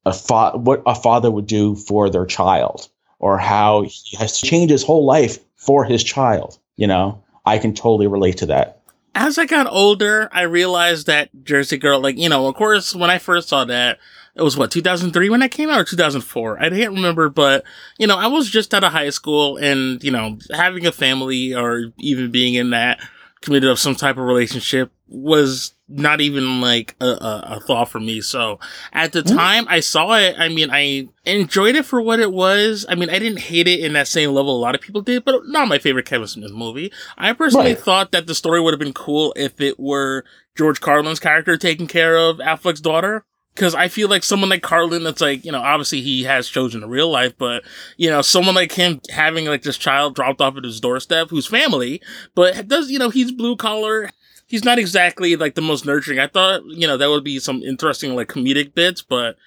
a 0.06 0.14
fa- 0.14 0.58
what 0.58 0.82
a 0.86 0.96
father 0.96 1.30
would 1.32 1.48
do 1.48 1.76
for 1.76 2.10
their 2.10 2.26
child 2.26 2.90
or 3.20 3.38
how 3.38 3.84
he 3.84 4.18
has 4.18 4.40
to 4.40 4.48
change 4.48 4.72
his 4.72 4.84
whole 4.84 5.06
life 5.06 5.40
for 5.56 5.84
his 5.84 6.04
child. 6.04 6.58
You 6.76 6.88
know, 6.88 7.24
I 7.46 7.58
can 7.58 7.74
totally 7.74 8.08
relate 8.08 8.38
to 8.38 8.46
that 8.48 8.79
as 9.16 9.38
I 9.38 9.46
got 9.46 9.68
older, 9.68 10.30
I 10.32 10.42
realized 10.44 11.08
that 11.08 11.30
Jersey 11.44 11.78
Girl, 11.78 12.00
like, 12.00 12.18
you 12.18 12.30
know, 12.30 12.48
of 12.48 12.56
course, 12.56 12.96
when 12.96 13.10
I 13.10 13.18
first 13.18 13.50
saw 13.50 13.66
that, 13.66 14.00
it 14.36 14.42
was 14.42 14.56
what, 14.56 14.72
2003 14.72 15.30
when 15.30 15.40
that 15.42 15.52
came 15.52 15.70
out 15.70 15.80
or 15.80 15.84
2004? 15.84 16.62
I 16.62 16.70
can't 16.70 16.94
remember, 16.94 17.30
but, 17.30 17.64
you 17.98 18.08
know, 18.08 18.18
I 18.18 18.28
was 18.28 18.50
just 18.50 18.74
out 18.74 18.84
of 18.84 18.92
high 18.92 19.10
school 19.10 19.58
and, 19.58 20.02
you 20.04 20.12
know, 20.12 20.38
having 20.52 20.86
a 20.86 20.92
family 20.92 21.54
or 21.54 21.86
even 21.98 22.32
being 22.32 22.54
in 22.54 22.70
that 22.70 23.00
committed 23.42 23.70
of 23.70 23.80
some 23.80 23.96
type 23.96 24.18
of 24.18 24.24
relationship 24.24 24.92
was 25.08 25.74
not 25.90 26.22
even 26.22 26.62
like 26.62 26.96
a, 27.02 27.06
a, 27.06 27.44
a, 27.56 27.60
thought 27.60 27.90
for 27.90 28.00
me. 28.00 28.22
So 28.22 28.60
at 28.94 29.12
the 29.12 29.22
mm-hmm. 29.22 29.36
time 29.36 29.66
I 29.68 29.80
saw 29.80 30.16
it, 30.16 30.36
I 30.38 30.48
mean, 30.48 30.70
I 30.72 31.10
enjoyed 31.26 31.76
it 31.76 31.86
for 31.86 32.00
what 32.02 32.20
it 32.20 32.32
was. 32.32 32.86
I 32.88 32.96
mean, 32.96 33.10
I 33.10 33.18
didn't 33.18 33.40
hate 33.40 33.68
it 33.68 33.80
in 33.80 33.94
that 33.94 34.08
same 34.08 34.32
level 34.32 34.56
a 34.56 34.62
lot 34.62 34.76
of 34.76 34.82
people 34.82 35.02
did, 35.02 35.26
but 35.26 35.48
not 35.48 35.68
my 35.68 35.80
favorite 35.80 36.06
Kevin 36.06 36.28
Smith 36.28 36.52
movie. 36.52 36.92
I 37.18 37.34
personally 37.34 37.74
right. 37.74 37.80
thought 37.80 38.12
that 38.12 38.28
the 38.28 38.36
story 38.36 38.62
would 38.62 38.74
have 38.74 38.80
been 38.80 38.94
cool 38.94 39.34
if 39.36 39.60
it 39.60 39.80
were 39.80 40.24
George 40.56 40.80
Carlin's 40.80 41.20
character 41.20 41.58
taking 41.58 41.88
care 41.88 42.18
of 42.18 42.38
Affleck's 42.38 42.82
daughter. 42.82 43.26
Cause 43.56 43.76
I 43.76 43.90
feel 43.90 44.08
like 44.08 44.24
someone 44.24 44.50
like 44.50 44.62
Carlin, 44.62 45.04
that's 45.04 45.20
like, 45.20 45.44
you 45.44 45.52
know, 45.52 45.60
obviously 45.60 46.00
he 46.02 46.24
has 46.24 46.48
children 46.48 46.82
in 46.82 46.90
real 46.90 47.12
life, 47.12 47.34
but, 47.38 47.64
you 47.98 48.10
know, 48.10 48.22
someone 48.22 48.56
like 48.56 48.72
him 48.72 49.02
having 49.10 49.48
like 49.48 49.64
this 49.64 49.78
child 49.78 50.16
dropped 50.16 50.40
off 50.40 50.56
at 50.56 50.64
his 50.64 50.80
doorstep 50.80 51.30
who's 51.30 51.48
family, 51.48 52.02
but 52.36 52.70
does, 52.70 52.90
you 52.90 53.00
know, 53.00 53.10
he's 53.10 53.34
blue 53.34 53.58
collar, 53.58 54.12
he's 54.50 54.66
not 54.66 54.80
exactly 54.80 55.38
like 55.38 55.56
the 55.56 55.62
most 55.62 55.86
nurturing. 55.86 56.20
I 56.20 56.28
thought, 56.28 56.66
you 56.66 56.88
know, 56.88 56.98
that 56.98 57.10
would 57.10 57.24
be 57.24 57.40
some 57.40 57.64
interesting 57.64 58.16
like 58.16 58.28
comedic 58.28 58.74
bits, 58.74 59.02
but 59.02 59.38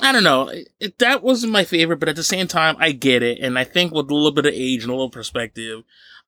I 0.00 0.12
don't 0.12 0.22
know. 0.22 0.52
It, 0.78 0.98
that 0.98 1.22
wasn't 1.22 1.52
my 1.52 1.64
favorite, 1.64 1.98
but 1.98 2.08
at 2.08 2.16
the 2.16 2.22
same 2.22 2.46
time, 2.46 2.76
I 2.78 2.92
get 2.92 3.22
it. 3.22 3.40
And 3.40 3.58
I 3.58 3.64
think 3.64 3.92
with 3.92 4.10
a 4.10 4.14
little 4.14 4.32
bit 4.32 4.46
of 4.46 4.52
age 4.54 4.82
and 4.82 4.90
a 4.90 4.94
little 4.94 5.10
perspective, 5.10 5.82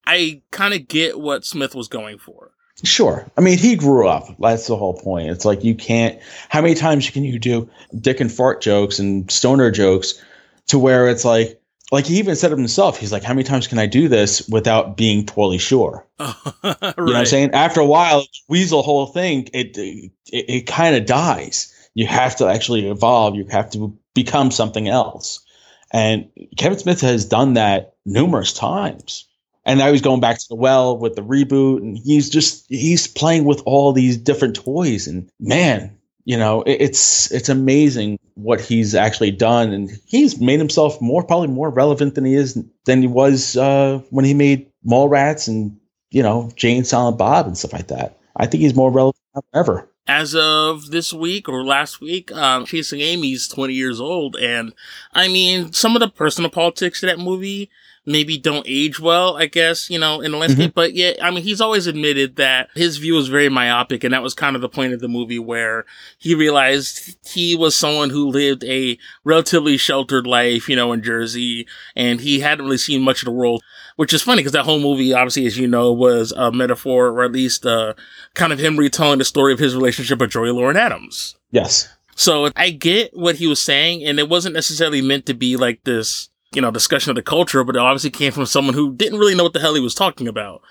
I 0.07 0.43
kind 0.51 0.75
of 0.75 0.89
get 0.89 1.21
what 1.21 1.45
Smith 1.45 1.75
was 1.75 1.89
going 1.89 2.19
for. 2.19 2.53
Sure. 2.85 3.31
I 3.37 3.41
mean, 3.41 3.59
he 3.59 3.75
grew 3.77 4.07
up. 4.07 4.37
That's 4.39 4.67
the 4.67 4.77
whole 4.77 4.95
point. 4.95 5.31
It's 5.31 5.45
like 5.45 5.65
you 5.65 5.75
can't. 5.75 6.21
How 6.49 6.61
many 6.61 6.75
times 6.75 7.09
can 7.11 7.25
you 7.25 7.39
do 7.39 7.69
dick 7.99 8.21
and 8.21 8.31
fart 8.31 8.61
jokes 8.61 8.99
and 8.99 9.31
stoner 9.31 9.71
jokes 9.71 10.23
to 10.69 10.79
where 10.79 11.09
it's 11.09 11.25
like, 11.25 11.61
like 11.93 12.07
he 12.07 12.19
even 12.19 12.35
said 12.37 12.53
it 12.53 12.59
himself. 12.59 12.99
He's 12.99 13.13
like, 13.13 13.23
how 13.23 13.33
many 13.33 13.45
times 13.45 13.67
can 13.67 13.79
I 13.79 13.87
do 13.87 14.09
this 14.09 14.49
without 14.49 14.97
being 14.97 15.25
totally 15.25 15.59
sure? 15.59 16.07
right. 16.19 16.35
You 16.63 16.71
know 16.83 16.95
what 16.97 17.17
I'm 17.17 17.27
saying? 17.27 17.53
After 17.53 17.81
a 17.81 17.87
while, 17.87 18.25
weasel 18.49 18.83
whole 18.83 19.07
thing, 19.07 19.49
it 19.53 19.77
it, 19.79 20.13
it 20.27 20.67
kind 20.67 20.97
of 20.97 21.07
dies. 21.07 21.73
You 21.95 22.07
have 22.07 22.37
to 22.37 22.47
actually 22.47 22.89
evolve. 22.89 23.37
You 23.37 23.47
have 23.51 23.71
to 23.71 23.97
become 24.15 24.51
something 24.51 24.89
else. 24.89 25.45
And 25.93 26.29
Kevin 26.57 26.79
Smith 26.79 27.01
has 27.03 27.25
done 27.25 27.55
that 27.55 27.95
numerous 28.05 28.53
times. 28.53 29.27
And 29.65 29.79
now 29.79 29.91
he's 29.91 30.03
going 30.03 30.21
back 30.21 30.39
to 30.39 30.49
the 30.49 30.55
well 30.55 30.97
with 30.97 31.17
the 31.17 31.23
reboot, 31.23 31.79
and 31.79 31.99
he's 31.99 32.31
just 32.31 32.67
he's 32.69 33.09
playing 33.09 33.45
with 33.45 33.63
all 33.67 33.93
these 33.93 34.17
different 34.17 34.55
toys. 34.57 35.09
And 35.09 35.29
man, 35.41 35.96
you 36.27 36.37
know, 36.37 36.63
it, 36.63 36.83
it's 36.83 37.31
it's 37.31 37.49
amazing 37.49 38.19
what 38.35 38.61
he's 38.61 38.95
actually 38.95 39.31
done, 39.31 39.73
and 39.73 39.91
he's 40.05 40.39
made 40.39 40.59
himself 40.59 41.01
more 41.01 41.23
probably 41.23 41.49
more 41.49 41.71
relevant 41.71 42.17
than 42.17 42.25
he 42.25 42.35
is 42.35 42.63
than 42.85 43.01
he 43.01 43.07
was 43.07 43.57
uh, 43.57 44.03
when 44.11 44.25
he 44.25 44.35
made 44.35 44.67
Mallrats 44.85 45.49
and 45.49 45.79
you 46.11 46.23
know 46.23 46.51
Jay 46.57 46.77
and 46.77 46.87
Silent 46.87 47.17
Bob 47.17 47.47
and 47.47 47.57
stuff 47.57 47.73
like 47.73 47.87
that. 47.87 48.19
I 48.37 48.47
think 48.47 48.63
he's 48.63 48.75
more 48.75 48.91
relevant 48.91 49.23
than 49.35 49.45
ever 49.55 49.89
as 50.09 50.35
of 50.35 50.91
this 50.91 51.13
week 51.13 51.49
or 51.49 51.65
last 51.65 52.01
week, 52.01 52.31
um, 52.33 52.65
Chasing 52.65 53.01
Amy's 53.01 53.49
20 53.49 53.75
years 53.75 54.01
old. 54.01 54.37
And 54.37 54.73
I 55.13 55.27
mean, 55.27 55.73
some 55.73 55.97
of 55.97 56.01
the 56.01 56.09
personal 56.09 56.51
politics 56.51 57.03
of 57.03 57.09
that 57.09 57.19
movie 57.19 57.71
maybe 58.07 58.39
don't 58.39 58.65
age 58.69 59.01
well, 59.01 59.37
I 59.37 59.47
guess, 59.47 59.91
you 59.91 59.99
know, 59.99 60.21
in 60.21 60.31
the 60.31 60.39
landscape. 60.39 60.71
Mm-hmm. 60.71 60.75
But 60.75 60.95
yeah, 60.95 61.13
I 61.21 61.31
mean, 61.31 61.43
he's 61.43 61.61
always 61.61 61.87
admitted 61.87 62.37
that 62.37 62.71
his 62.75 62.99
view 62.99 63.15
was 63.15 63.29
very 63.29 63.49
myopic. 63.49 64.05
And 64.05 64.15
that 64.15 64.23
was 64.23 64.33
kind 64.33 64.55
of 64.55 64.63
the 64.63 64.69
point 64.69 64.95
of 64.95 65.01
the 65.01 65.09
movie 65.09 65.41
where 65.41 65.85
he 66.19 66.35
realized 66.35 67.17
he 67.29 67.57
was 67.57 67.75
someone 67.75 68.11
who 68.11 68.29
lived 68.29 68.65
a 68.65 68.97
relatively 69.25 69.77
sheltered 69.77 70.27
life, 70.27 70.69
you 70.69 70.77
know, 70.77 70.93
in 70.93 71.03
Jersey. 71.03 71.67
And 71.97 72.21
he 72.21 72.41
hadn't 72.41 72.65
really 72.65 72.79
seen 72.79 73.03
much 73.03 73.23
of 73.23 73.27
the 73.27 73.33
world, 73.33 73.63
which 73.97 74.15
is 74.15 74.23
funny 74.23 74.41
because 74.41 74.53
that 74.53 74.65
whole 74.65 74.81
movie, 74.81 75.13
obviously, 75.13 75.47
as 75.47 75.59
you 75.59 75.67
know, 75.67 75.93
was 75.93 76.33
a 76.33 76.53
metaphor 76.53 77.09
or 77.09 77.25
at 77.25 77.33
least 77.33 77.67
uh, 77.67 77.95
kind 78.35 78.53
of 78.53 78.61
him 78.61 78.77
retelling 78.77 79.19
the 79.19 79.25
story 79.25 79.53
of 79.53 79.59
his 79.59 79.75
relationship 79.75 80.21
with 80.21 80.31
Joy 80.31 80.53
Lauren 80.53 80.77
Adams. 80.77 81.37
Yes. 81.51 81.89
So 82.15 82.51
I 82.57 82.71
get 82.71 83.15
what 83.15 83.37
he 83.37 83.47
was 83.47 83.61
saying, 83.61 84.03
and 84.05 84.19
it 84.19 84.29
wasn't 84.29 84.55
necessarily 84.55 85.03
meant 85.03 85.27
to 85.27 85.35
be 85.35 85.57
like 85.57 85.85
this 85.85 86.31
you 86.53 86.63
know, 86.63 86.71
discussion 86.71 87.11
of 87.11 87.17
the 87.17 87.23
culture, 87.23 87.65
but 87.65 87.77
it 87.77 87.81
obviously 87.81 88.11
came 88.11 88.33
from 88.33 88.47
someone 88.47 88.75
who 88.75 88.95
didn't 88.95 89.19
really 89.19 89.35
know 89.35 89.45
what 89.45 89.53
the 89.53 89.61
hell 89.61 89.75
he 89.75 89.81
was 89.81 89.95
talking 89.95 90.29
about. 90.29 90.63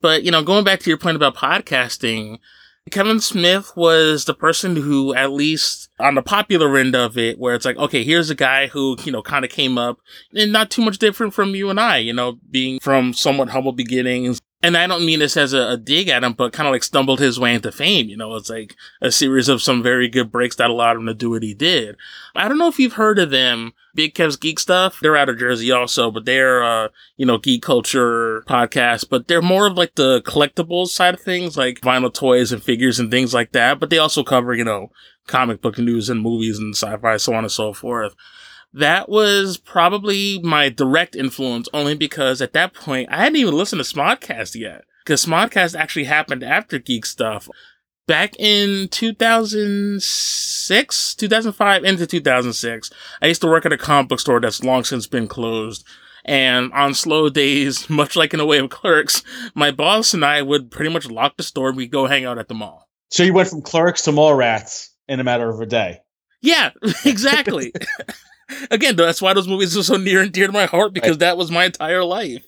But, 0.00 0.22
you 0.22 0.30
know, 0.30 0.42
going 0.42 0.64
back 0.64 0.80
to 0.80 0.90
your 0.90 0.98
point 0.98 1.16
about 1.16 1.36
podcasting, 1.36 2.38
Kevin 2.90 3.20
Smith 3.20 3.72
was 3.76 4.24
the 4.24 4.34
person 4.34 4.76
who, 4.76 5.12
at 5.14 5.32
least 5.32 5.88
on 5.98 6.14
the 6.14 6.22
popular 6.22 6.76
end 6.76 6.94
of 6.94 7.18
it, 7.18 7.38
where 7.38 7.54
it's 7.54 7.64
like, 7.64 7.76
okay, 7.76 8.04
here's 8.04 8.30
a 8.30 8.34
guy 8.34 8.68
who, 8.68 8.96
you 9.04 9.10
know, 9.10 9.22
kind 9.22 9.44
of 9.44 9.50
came 9.50 9.76
up 9.76 9.98
and 10.32 10.52
not 10.52 10.70
too 10.70 10.82
much 10.82 10.98
different 10.98 11.34
from 11.34 11.54
you 11.54 11.68
and 11.68 11.80
I, 11.80 11.96
you 11.98 12.12
know, 12.12 12.38
being 12.50 12.78
from 12.78 13.12
somewhat 13.12 13.48
humble 13.48 13.72
beginnings, 13.72 14.40
and 14.62 14.76
I 14.76 14.86
don't 14.86 15.04
mean 15.04 15.18
this 15.18 15.36
as 15.36 15.52
a, 15.52 15.72
a 15.72 15.76
dig 15.76 16.08
at 16.08 16.24
him, 16.24 16.32
but 16.32 16.52
kind 16.52 16.66
of 16.66 16.72
like 16.72 16.82
stumbled 16.82 17.20
his 17.20 17.38
way 17.38 17.54
into 17.54 17.70
fame. 17.70 18.08
You 18.08 18.16
know, 18.16 18.34
it's 18.36 18.48
like 18.48 18.74
a 19.02 19.12
series 19.12 19.48
of 19.48 19.62
some 19.62 19.82
very 19.82 20.08
good 20.08 20.32
breaks 20.32 20.56
that 20.56 20.70
allowed 20.70 20.96
him 20.96 21.06
to 21.06 21.14
do 21.14 21.30
what 21.30 21.42
he 21.42 21.52
did. 21.52 21.96
I 22.34 22.48
don't 22.48 22.58
know 22.58 22.68
if 22.68 22.78
you've 22.78 22.94
heard 22.94 23.18
of 23.18 23.30
them, 23.30 23.74
Big 23.94 24.14
Kev's 24.14 24.36
Geek 24.36 24.58
Stuff. 24.58 24.98
They're 25.00 25.16
out 25.16 25.28
of 25.28 25.38
Jersey 25.38 25.70
also, 25.70 26.10
but 26.10 26.24
they're, 26.24 26.64
uh, 26.64 26.88
you 27.16 27.26
know, 27.26 27.38
geek 27.38 27.62
culture 27.62 28.42
podcast, 28.48 29.10
but 29.10 29.28
they're 29.28 29.42
more 29.42 29.66
of 29.66 29.76
like 29.76 29.94
the 29.94 30.22
collectibles 30.22 30.88
side 30.88 31.14
of 31.14 31.20
things, 31.20 31.56
like 31.56 31.80
vinyl 31.80 32.12
toys 32.12 32.50
and 32.50 32.62
figures 32.62 32.98
and 32.98 33.10
things 33.10 33.34
like 33.34 33.52
that. 33.52 33.78
But 33.78 33.90
they 33.90 33.98
also 33.98 34.24
cover, 34.24 34.54
you 34.54 34.64
know, 34.64 34.90
comic 35.26 35.60
book 35.60 35.76
news 35.78 36.08
and 36.08 36.22
movies 36.22 36.58
and 36.58 36.74
sci-fi, 36.74 37.18
so 37.18 37.34
on 37.34 37.44
and 37.44 37.52
so 37.52 37.72
forth 37.72 38.14
that 38.76 39.08
was 39.08 39.56
probably 39.56 40.38
my 40.40 40.68
direct 40.68 41.16
influence 41.16 41.66
only 41.72 41.94
because 41.94 42.42
at 42.42 42.52
that 42.52 42.74
point 42.74 43.08
I 43.10 43.16
hadn't 43.16 43.36
even 43.36 43.56
listened 43.56 43.82
to 43.82 43.94
Smodcast 43.94 44.54
yet. 44.54 44.84
Because 45.02 45.24
Smodcast 45.24 45.74
actually 45.74 46.04
happened 46.04 46.44
after 46.44 46.78
Geek 46.78 47.06
Stuff. 47.06 47.48
Back 48.06 48.38
in 48.38 48.88
2006, 48.88 51.14
2005 51.14 51.84
into 51.84 52.06
2006, 52.06 52.90
I 53.22 53.26
used 53.26 53.40
to 53.40 53.46
work 53.46 53.64
at 53.64 53.72
a 53.72 53.78
comic 53.78 54.08
book 54.08 54.20
store 54.20 54.40
that's 54.40 54.62
long 54.62 54.84
since 54.84 55.06
been 55.06 55.26
closed. 55.26 55.86
And 56.24 56.72
on 56.72 56.92
slow 56.92 57.30
days, 57.30 57.88
much 57.90 58.14
like 58.14 58.34
in 58.34 58.40
a 58.40 58.46
way 58.46 58.58
of 58.58 58.68
clerks, 58.68 59.22
my 59.54 59.70
boss 59.70 60.12
and 60.12 60.24
I 60.24 60.42
would 60.42 60.70
pretty 60.70 60.92
much 60.92 61.08
lock 61.08 61.36
the 61.36 61.44
store 61.44 61.68
and 61.68 61.76
we'd 61.76 61.90
go 61.90 62.06
hang 62.06 62.26
out 62.26 62.38
at 62.38 62.48
the 62.48 62.54
mall. 62.54 62.88
So 63.10 63.22
you 63.22 63.32
went 63.32 63.48
from 63.48 63.62
clerks 63.62 64.02
to 64.02 64.12
mall 64.12 64.34
rats 64.34 64.92
in 65.08 65.20
a 65.20 65.24
matter 65.24 65.48
of 65.48 65.60
a 65.60 65.66
day. 65.66 66.00
Yeah, 66.42 66.70
exactly. 67.04 67.72
Again, 68.70 68.96
that's 68.96 69.22
why 69.22 69.32
those 69.34 69.48
movies 69.48 69.76
are 69.76 69.82
so 69.82 69.96
near 69.96 70.22
and 70.22 70.32
dear 70.32 70.46
to 70.46 70.52
my 70.52 70.66
heart 70.66 70.92
because 70.92 71.12
right. 71.12 71.20
that 71.20 71.36
was 71.36 71.50
my 71.50 71.64
entire 71.64 72.04
life. 72.04 72.44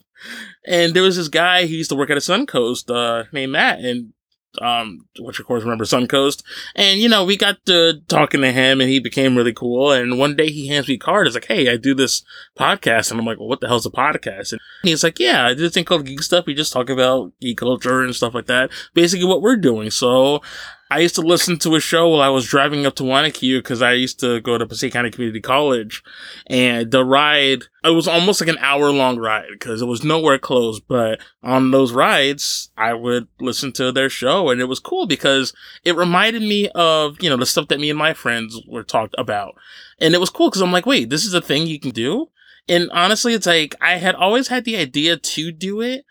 And 0.66 0.94
there 0.94 1.02
was 1.02 1.16
this 1.16 1.28
guy 1.28 1.66
who 1.66 1.74
used 1.74 1.90
to 1.90 1.96
work 1.96 2.11
at 2.11 2.16
a 2.16 2.20
Suncoast 2.20 2.90
uh, 2.90 3.24
named 3.32 3.52
Matt, 3.52 3.80
and 3.80 4.12
um, 4.61 5.06
which 5.18 5.38
of 5.38 5.46
course 5.46 5.62
remember 5.62 5.84
Suncoast. 5.84 6.42
And 6.74 7.00
you 7.00 7.08
know, 7.08 7.24
we 7.24 7.37
got 7.37 7.64
to 7.66 8.00
talking 8.08 8.40
to 8.40 8.52
him, 8.52 8.80
and 8.80 8.90
he 8.90 8.98
became 8.98 9.37
really 9.37 9.52
cool. 9.52 9.92
And 9.92 10.18
one 10.18 10.37
day 10.37 10.50
he 10.50 10.68
hands 10.68 10.88
me 10.88 10.94
a 10.94 10.98
card. 10.98 11.26
He's 11.26 11.34
like, 11.34 11.46
"Hey, 11.46 11.68
I 11.68 11.76
do 11.76 11.94
this 11.94 12.22
podcast," 12.58 13.11
and 13.11 13.20
I'm 13.20 13.26
like, 13.26 13.38
"Well, 13.38 13.48
what 13.48 13.61
the 13.61 13.68
hell's 13.68 13.87
a 13.87 13.90
podcast?" 13.90 14.52
And 14.52 14.61
he's 14.82 15.04
like, 15.04 15.18
"Yeah, 15.18 15.46
I 15.46 15.54
do 15.54 15.61
this 15.61 15.74
thing 15.74 15.84
called 15.84 16.06
Geek 16.06 16.22
Stuff. 16.22 16.46
We 16.46 16.54
just 16.54 16.72
talk 16.72 16.90
about 16.90 17.32
geek 17.40 17.58
culture 17.58 18.02
and 18.02 18.14
stuff 18.14 18.34
like 18.34 18.46
that. 18.46 18.70
Basically, 18.94 19.26
what 19.26 19.42
we're 19.42 19.56
doing." 19.56 19.90
So 19.90 20.42
I 20.90 21.01
used 21.01 21.14
to 21.16 21.20
listen 21.20 21.59
to 21.59 21.74
a 21.74 21.81
show 21.81 22.09
while 22.09 22.22
I 22.22 22.29
was 22.29 22.46
driving 22.46 22.87
up 22.87 22.94
to 22.96 23.03
Wanaque 23.03 23.59
because 23.59 23.83
I 23.83 23.92
used 23.92 24.20
to 24.20 24.40
go 24.40 24.57
to 24.57 24.66
Passaic 24.66 24.92
County 24.92 25.11
Community 25.11 25.40
College. 25.40 26.03
And 26.46 26.90
the 26.90 27.05
ride, 27.05 27.64
it 27.85 27.90
was 27.90 28.09
almost 28.09 28.40
like 28.40 28.48
an 28.48 28.59
hour 28.59 28.90
long 28.90 29.18
ride 29.18 29.48
because 29.51 29.83
it 29.83 29.87
was 29.87 30.03
nowhere 30.03 30.38
close. 30.38 30.81
But 30.81 31.20
on 31.42 31.70
those 31.70 31.92
rides, 31.92 32.70
I 32.77 32.94
would 32.94 33.29
listen 33.38 33.72
to 33.74 33.92
their 33.92 34.09
show 34.09 34.48
and 34.48 34.61
it 34.61 34.66
was 34.66 34.81
cool 34.81 35.07
because 35.07 35.53
it 35.85 35.96
reminded 35.96 36.42
me 36.42 36.68
of, 36.74 37.22
you 37.22 37.29
know, 37.29 37.37
the 37.37 37.46
stuff 37.46 37.68
that 37.68 37.81
me 37.81 37.90
and 37.90 37.98
my 37.98 38.14
friends 38.14 38.59
were 38.66 38.85
talked 38.85 39.14
about. 39.18 39.55
And 40.01 40.14
it 40.14 40.20
was 40.20 40.31
cool 40.31 40.48
because 40.48 40.62
I'm 40.62 40.72
like, 40.72 40.87
wait, 40.87 41.11
this 41.11 41.27
is 41.27 41.35
a 41.35 41.42
thing 41.42 41.66
you 41.66 41.79
can 41.79 41.90
do? 41.90 42.29
And 42.68 42.90
honestly, 42.92 43.35
it's 43.35 43.46
like, 43.46 43.74
I 43.81 43.96
had 43.96 44.14
always 44.14 44.48
had 44.48 44.64
the 44.64 44.77
idea 44.77 45.16
to 45.16 45.53
do 45.53 45.81
it, 45.81 46.05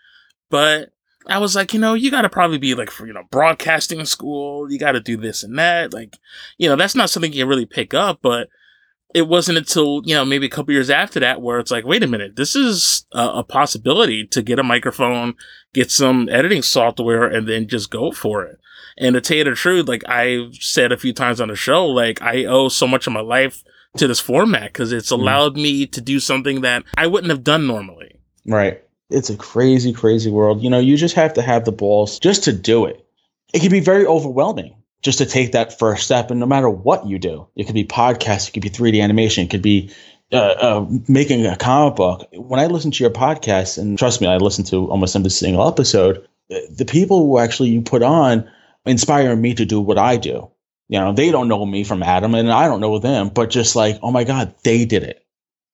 but 0.50 0.90
I 1.28 1.38
was 1.38 1.54
like, 1.54 1.74
you 1.74 1.80
know, 1.80 1.94
you 1.94 2.10
got 2.10 2.22
to 2.22 2.28
probably 2.28 2.58
be 2.58 2.74
like 2.74 2.90
for, 2.90 3.06
you 3.06 3.12
know, 3.12 3.24
broadcasting 3.30 4.04
school. 4.04 4.70
You 4.70 4.78
got 4.78 4.92
to 4.92 5.00
do 5.00 5.16
this 5.16 5.42
and 5.42 5.58
that. 5.58 5.92
Like, 5.92 6.16
you 6.56 6.68
know, 6.68 6.76
that's 6.76 6.94
not 6.94 7.10
something 7.10 7.32
you 7.32 7.42
can 7.42 7.48
really 7.48 7.66
pick 7.66 7.92
up, 7.92 8.20
but 8.22 8.48
it 9.14 9.28
wasn't 9.28 9.58
until, 9.58 10.02
you 10.04 10.14
know, 10.14 10.24
maybe 10.24 10.46
a 10.46 10.50
couple 10.50 10.72
years 10.72 10.90
after 10.90 11.20
that 11.20 11.40
where 11.40 11.58
it's 11.58 11.70
like, 11.70 11.84
wait 11.84 12.02
a 12.02 12.06
minute, 12.06 12.36
this 12.36 12.54
is 12.54 13.06
a, 13.12 13.28
a 13.28 13.44
possibility 13.44 14.26
to 14.26 14.42
get 14.42 14.58
a 14.58 14.62
microphone, 14.62 15.34
get 15.72 15.90
some 15.90 16.28
editing 16.30 16.62
software 16.62 17.24
and 17.24 17.48
then 17.48 17.68
just 17.68 17.90
go 17.90 18.12
for 18.12 18.44
it. 18.44 18.58
And 18.98 19.14
to 19.14 19.20
tell 19.20 19.36
you 19.36 19.44
the 19.44 19.54
truth, 19.54 19.88
like 19.88 20.08
I've 20.08 20.54
said 20.56 20.92
a 20.92 20.98
few 20.98 21.12
times 21.12 21.40
on 21.40 21.48
the 21.48 21.56
show, 21.56 21.86
like 21.86 22.20
I 22.20 22.44
owe 22.44 22.68
so 22.68 22.86
much 22.86 23.06
of 23.06 23.12
my 23.12 23.20
life 23.20 23.62
to 23.96 24.06
this 24.06 24.20
format 24.20 24.72
because 24.72 24.92
it's 24.92 25.10
mm. 25.10 25.18
allowed 25.18 25.54
mm. 25.54 25.62
me 25.62 25.86
to 25.86 26.00
do 26.00 26.20
something 26.20 26.60
that 26.62 26.84
I 26.96 27.06
wouldn't 27.06 27.30
have 27.30 27.44
done 27.44 27.66
normally. 27.66 28.20
Right. 28.46 28.82
It's 29.10 29.30
a 29.30 29.36
crazy, 29.36 29.92
crazy 29.92 30.30
world. 30.30 30.62
You 30.62 30.70
know, 30.70 30.78
you 30.78 30.96
just 30.96 31.14
have 31.14 31.34
to 31.34 31.42
have 31.42 31.64
the 31.64 31.72
balls 31.72 32.18
just 32.18 32.44
to 32.44 32.52
do 32.52 32.84
it. 32.86 33.04
It 33.54 33.60
can 33.60 33.70
be 33.70 33.80
very 33.80 34.06
overwhelming 34.06 34.74
just 35.02 35.18
to 35.18 35.26
take 35.26 35.52
that 35.52 35.78
first 35.78 36.04
step. 36.04 36.30
And 36.30 36.40
no 36.40 36.46
matter 36.46 36.68
what 36.68 37.06
you 37.06 37.18
do, 37.18 37.48
it 37.56 37.64
could 37.64 37.74
be 37.74 37.84
podcast, 37.84 38.48
it 38.48 38.52
could 38.52 38.62
be 38.62 38.70
3D 38.70 39.02
animation, 39.02 39.44
it 39.44 39.50
could 39.50 39.62
be 39.62 39.90
uh, 40.32 40.36
uh, 40.36 40.86
making 41.08 41.46
a 41.46 41.56
comic 41.56 41.96
book. 41.96 42.28
When 42.32 42.60
I 42.60 42.66
listen 42.66 42.90
to 42.90 43.04
your 43.04 43.12
podcast, 43.12 43.78
and 43.78 43.98
trust 43.98 44.20
me, 44.20 44.26
I 44.26 44.36
listen 44.36 44.64
to 44.66 44.90
almost 44.90 45.16
every 45.16 45.30
single 45.30 45.66
episode, 45.66 46.26
the 46.48 46.84
people 46.84 47.26
who 47.26 47.38
actually 47.38 47.70
you 47.70 47.82
put 47.82 48.02
on 48.02 48.50
inspire 48.84 49.34
me 49.36 49.54
to 49.54 49.64
do 49.64 49.80
what 49.80 49.98
I 49.98 50.16
do. 50.16 50.50
You 50.88 50.98
know, 50.98 51.12
they 51.12 51.30
don't 51.30 51.48
know 51.48 51.64
me 51.66 51.84
from 51.84 52.02
Adam, 52.02 52.34
and 52.34 52.50
I 52.50 52.66
don't 52.66 52.80
know 52.80 52.98
them, 52.98 53.28
but 53.28 53.50
just 53.50 53.76
like, 53.76 53.98
oh 54.02 54.10
my 54.10 54.24
God, 54.24 54.54
they 54.64 54.84
did 54.86 55.02
it. 55.02 55.24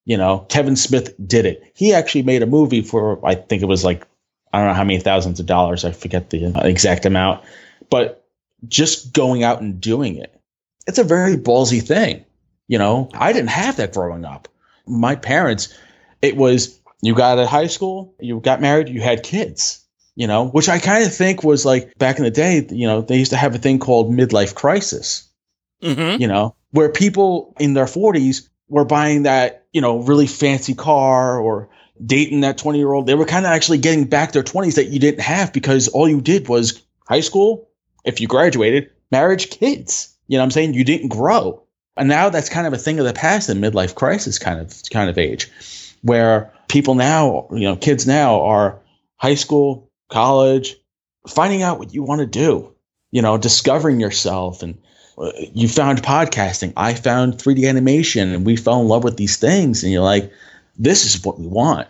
You 0.05 0.17
know, 0.17 0.41
Kevin 0.49 0.77
Smith 0.77 1.15
did 1.27 1.47
it. 1.47 1.73
He 1.75 1.95
actually 1.95 2.23
made 2.23 2.43
a 2.43 2.47
movie 2.47 2.83
for, 2.83 3.25
I 3.27 3.35
think 3.35 3.63
it 3.63 3.67
was 3.67 3.85
like, 3.85 4.07
I 4.53 4.59
don't 4.59 4.69
know 4.69 4.75
how 4.75 4.85
many 4.85 5.01
thousands 5.01 5.41
of 5.41 5.47
dollars. 5.47 5.85
I 5.85 5.93
forget 5.93 6.31
the 6.31 6.53
exact 6.65 7.07
amount, 7.07 7.45
but 7.91 8.27
just 8.69 9.13
going 9.13 9.43
out 9.43 9.61
and 9.61 9.81
doing 9.81 10.17
it. 10.17 10.39
It's 10.87 10.99
a 10.99 11.05
very 11.05 11.37
ballsy 11.37 11.83
thing. 11.83 12.25
You 12.69 12.79
know, 12.79 13.11
I 13.15 13.33
didn't 13.33 13.51
have 13.51 13.77
that 13.77 13.95
growing 13.95 14.25
up. 14.25 14.49
My 14.87 15.17
parents, 15.17 15.77
it 16.23 16.37
was 16.37 16.79
you 17.03 17.15
got 17.15 17.39
out 17.39 17.45
of 17.45 17.49
high 17.49 17.67
school, 17.67 18.15
you 18.19 18.41
got 18.41 18.61
married, 18.61 18.89
you 18.89 19.01
had 19.01 19.23
kids, 19.23 19.85
you 20.17 20.27
know, 20.27 20.49
which 20.49 20.69
I 20.69 20.79
kind 20.79 21.05
of 21.05 21.15
think 21.15 21.43
was 21.43 21.65
like 21.67 21.97
back 21.99 22.19
in 22.19 22.25
the 22.25 22.31
day, 22.31 22.67
you 22.71 22.87
know, 22.87 23.03
they 23.03 23.19
used 23.19 23.33
to 23.33 23.37
have 23.37 23.55
a 23.55 23.59
thing 23.59 23.79
called 23.79 24.11
midlife 24.11 24.55
crisis, 24.55 25.29
mm-hmm. 25.83 26.21
you 26.21 26.29
know, 26.29 26.55
where 26.71 26.89
people 26.89 27.55
in 27.59 27.75
their 27.75 27.85
40s 27.85 28.49
were 28.75 28.85
buying 28.85 29.23
that, 29.23 29.67
you 29.73 29.81
know, 29.81 29.99
really 29.99 30.27
fancy 30.27 30.75
car 30.75 31.39
or 31.39 31.69
dating 32.05 32.41
that 32.41 32.59
20 32.59 32.77
year 32.79 32.93
old. 32.93 33.07
They 33.07 33.15
were 33.15 33.25
kind 33.25 33.47
of 33.47 33.53
actually 33.53 33.79
getting 33.79 34.07
back 34.07 34.33
their 34.33 34.43
20s 34.43 34.75
that 34.75 34.89
you 34.89 34.99
didn't 34.99 35.21
have 35.21 35.53
because 35.53 35.87
all 35.87 36.09
you 36.09 36.21
did 36.21 36.49
was 36.49 36.83
high 37.07 37.21
school, 37.21 37.69
if 38.05 38.21
you 38.21 38.27
graduated, 38.27 38.91
marriage, 39.13 39.49
kids. 39.49 40.13
You 40.27 40.37
know 40.37 40.43
what 40.43 40.47
I'm 40.47 40.51
saying? 40.51 40.75
You 40.75 40.83
didn't 40.83 41.11
grow. 41.11 41.63
And 41.97 42.09
now 42.09 42.31
that's 42.31 42.49
kind 42.49 42.67
of 42.67 42.73
a 42.73 42.79
thing 42.79 42.99
of 42.99 43.07
the 43.07 43.13
past 43.13 43.49
in 43.49 43.59
midlife 43.61 43.95
crisis 43.95 44.41
kind 44.41 44.61
of 44.61 44.75
kind 44.91 45.09
of 45.09 45.19
age 45.19 45.53
where 46.03 46.53
people 46.67 46.97
now, 46.97 47.47
you 47.53 47.61
know, 47.61 47.77
kids 47.77 48.09
now 48.09 48.43
are 48.43 48.81
high 49.19 49.37
school, 49.37 49.89
college, 50.11 50.75
finding 51.29 51.63
out 51.63 51.79
what 51.79 51.95
you 51.95 52.03
want 52.03 52.23
to 52.23 52.27
do, 52.27 52.75
you 53.13 53.23
know, 53.23 53.39
discovering 53.39 54.01
yourself 54.01 54.65
and 54.65 54.79
Uh, 55.17 55.31
you 55.53 55.69
found 55.69 56.03
podcasting. 56.03 56.73
I 56.77 56.95
found 56.95 57.35
3D 57.35 57.69
animation, 57.69 58.31
and 58.31 58.45
we 58.45 58.57
fell 58.57 58.81
in 58.81 58.89
love 58.89 59.05
with 59.05 59.17
these 59.17 59.37
things. 59.37 59.83
And 59.83 59.93
you're 59.93 60.03
like, 60.03 60.33
this 60.77 61.05
is 61.05 61.25
what 61.25 61.39
we 61.39 61.47
want. 61.47 61.89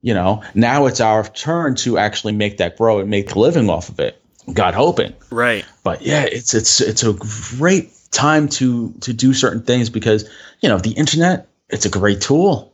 You 0.00 0.14
know, 0.14 0.42
now 0.54 0.86
it's 0.86 1.00
our 1.00 1.24
turn 1.24 1.74
to 1.76 1.98
actually 1.98 2.32
make 2.32 2.58
that 2.58 2.76
grow 2.76 3.00
and 3.00 3.10
make 3.10 3.34
a 3.34 3.38
living 3.38 3.68
off 3.68 3.88
of 3.88 3.98
it. 3.98 4.22
God 4.52 4.74
hoping. 4.74 5.14
Right. 5.30 5.64
But 5.82 6.02
yeah, 6.02 6.24
it's 6.24 6.54
it's 6.54 6.80
it's 6.80 7.02
a 7.02 7.12
great 7.58 7.92
time 8.10 8.48
to 8.48 8.92
to 9.00 9.12
do 9.12 9.34
certain 9.34 9.62
things 9.62 9.90
because 9.90 10.28
you 10.60 10.68
know 10.68 10.78
the 10.78 10.92
internet. 10.92 11.48
It's 11.68 11.84
a 11.84 11.90
great 11.90 12.20
tool. 12.20 12.67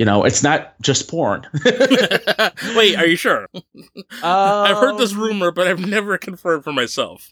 You 0.00 0.06
know, 0.06 0.24
it's 0.24 0.42
not 0.42 0.80
just 0.80 1.08
porn. 1.10 1.46
Wait, 2.74 2.96
are 2.96 3.06
you 3.06 3.16
sure? 3.16 3.50
Um, 3.54 3.62
I've 4.22 4.78
heard 4.78 4.96
this 4.96 5.12
rumor, 5.12 5.50
but 5.50 5.66
I've 5.66 5.86
never 5.86 6.16
confirmed 6.16 6.64
for 6.64 6.72
myself. 6.72 7.30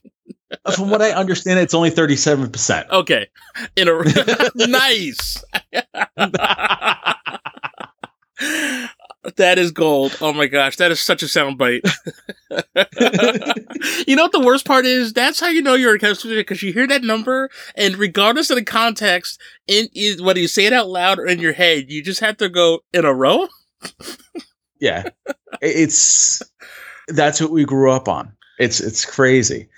From 0.77 0.91
what 0.91 1.01
I 1.01 1.13
understand, 1.13 1.61
it's 1.61 1.73
only 1.73 1.89
thirty-seven 1.89 2.51
percent. 2.51 2.91
Okay, 2.91 3.29
in 3.75 3.89
a 3.89 4.03
nice. 4.67 5.43
That 9.37 9.59
is 9.59 9.71
gold. 9.71 10.17
Oh 10.21 10.33
my 10.33 10.47
gosh, 10.47 10.77
that 10.77 10.91
is 10.91 11.01
such 11.01 11.23
a 11.23 11.27
soundbite. 11.27 11.83
you 14.07 14.17
know 14.17 14.25
what 14.25 14.33
the 14.33 14.43
worst 14.45 14.67
part 14.67 14.87
is? 14.87 15.13
That's 15.13 15.41
how 15.41 15.49
you 15.49 15.63
know 15.63 15.75
you're 15.75 15.95
a 15.95 15.99
customer 15.99 16.35
because 16.35 16.63
you 16.63 16.73
hear 16.73 16.87
that 16.87 17.03
number, 17.03 17.51
and 17.77 17.97
regardless 17.97 18.51
of 18.51 18.57
the 18.57 18.65
context, 18.65 19.41
in, 19.67 19.89
in 19.95 20.25
whether 20.25 20.41
you 20.41 20.49
say 20.49 20.67
it 20.67 20.73
out 20.73 20.89
loud 20.89 21.19
or 21.19 21.27
in 21.27 21.39
your 21.39 21.53
head, 21.53 21.91
you 21.91 22.03
just 22.03 22.21
have 22.21 22.37
to 22.39 22.49
go 22.49 22.81
in 22.93 23.05
a 23.05 23.15
row. 23.15 23.49
Yeah, 24.81 25.09
it's 25.61 26.43
that's 27.09 27.41
what 27.41 27.51
we 27.51 27.65
grew 27.65 27.91
up 27.91 28.09
on. 28.09 28.33
It's 28.59 28.81
it's 28.81 29.05
crazy. 29.05 29.69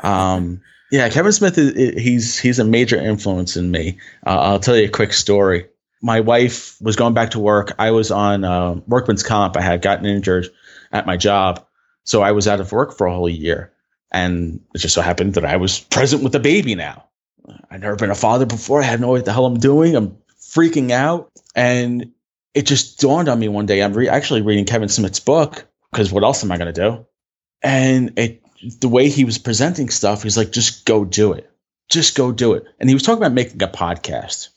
Um, 0.00 0.60
yeah, 0.90 1.08
Kevin 1.08 1.32
Smith 1.32 1.58
is 1.58 2.00
he's 2.00 2.38
he's 2.38 2.58
a 2.58 2.64
major 2.64 2.96
influence 2.96 3.56
in 3.56 3.70
me. 3.70 3.98
Uh, 4.26 4.38
I'll 4.38 4.60
tell 4.60 4.76
you 4.76 4.84
a 4.84 4.90
quick 4.90 5.12
story. 5.12 5.66
My 6.00 6.20
wife 6.20 6.80
was 6.80 6.96
going 6.96 7.14
back 7.14 7.30
to 7.30 7.40
work. 7.40 7.74
I 7.78 7.90
was 7.90 8.10
on 8.10 8.44
uh, 8.44 8.74
workman's 8.86 9.22
comp. 9.22 9.56
I 9.56 9.60
had 9.60 9.82
gotten 9.82 10.06
injured 10.06 10.48
at 10.92 11.06
my 11.06 11.16
job, 11.16 11.66
so 12.04 12.22
I 12.22 12.32
was 12.32 12.46
out 12.46 12.60
of 12.60 12.72
work 12.72 12.96
for 12.96 13.06
a 13.06 13.14
whole 13.14 13.28
year. 13.28 13.72
And 14.10 14.60
it 14.74 14.78
just 14.78 14.94
so 14.94 15.02
happened 15.02 15.34
that 15.34 15.44
I 15.44 15.56
was 15.56 15.80
present 15.80 16.22
with 16.22 16.34
a 16.34 16.40
baby 16.40 16.74
now. 16.74 17.04
I'd 17.70 17.80
never 17.80 17.96
been 17.96 18.10
a 18.10 18.14
father 18.14 18.46
before. 18.46 18.80
I 18.80 18.86
had 18.86 19.00
no 19.00 19.08
idea 19.08 19.18
what 19.18 19.24
the 19.24 19.32
hell 19.32 19.46
I'm 19.46 19.58
doing. 19.58 19.96
I'm 19.96 20.16
freaking 20.40 20.90
out, 20.90 21.30
and 21.54 22.12
it 22.54 22.66
just 22.66 23.00
dawned 23.00 23.28
on 23.28 23.38
me 23.38 23.48
one 23.48 23.66
day. 23.66 23.82
I'm 23.82 23.92
re- 23.92 24.08
actually 24.08 24.42
reading 24.42 24.64
Kevin 24.64 24.88
Smith's 24.88 25.20
book 25.20 25.66
because 25.90 26.12
what 26.12 26.24
else 26.24 26.44
am 26.44 26.52
I 26.52 26.58
going 26.58 26.72
to 26.72 26.80
do? 26.80 27.06
And 27.62 28.18
it 28.18 28.42
the 28.80 28.88
way 28.88 29.08
he 29.08 29.24
was 29.24 29.38
presenting 29.38 29.88
stuff, 29.88 30.22
he's 30.22 30.36
like, 30.36 30.50
just 30.50 30.84
go 30.84 31.04
do 31.04 31.32
it. 31.32 31.50
Just 31.88 32.16
go 32.16 32.32
do 32.32 32.54
it. 32.54 32.64
And 32.78 32.88
he 32.88 32.94
was 32.94 33.02
talking 33.02 33.22
about 33.22 33.32
making 33.32 33.62
a 33.62 33.68
podcast, 33.68 34.48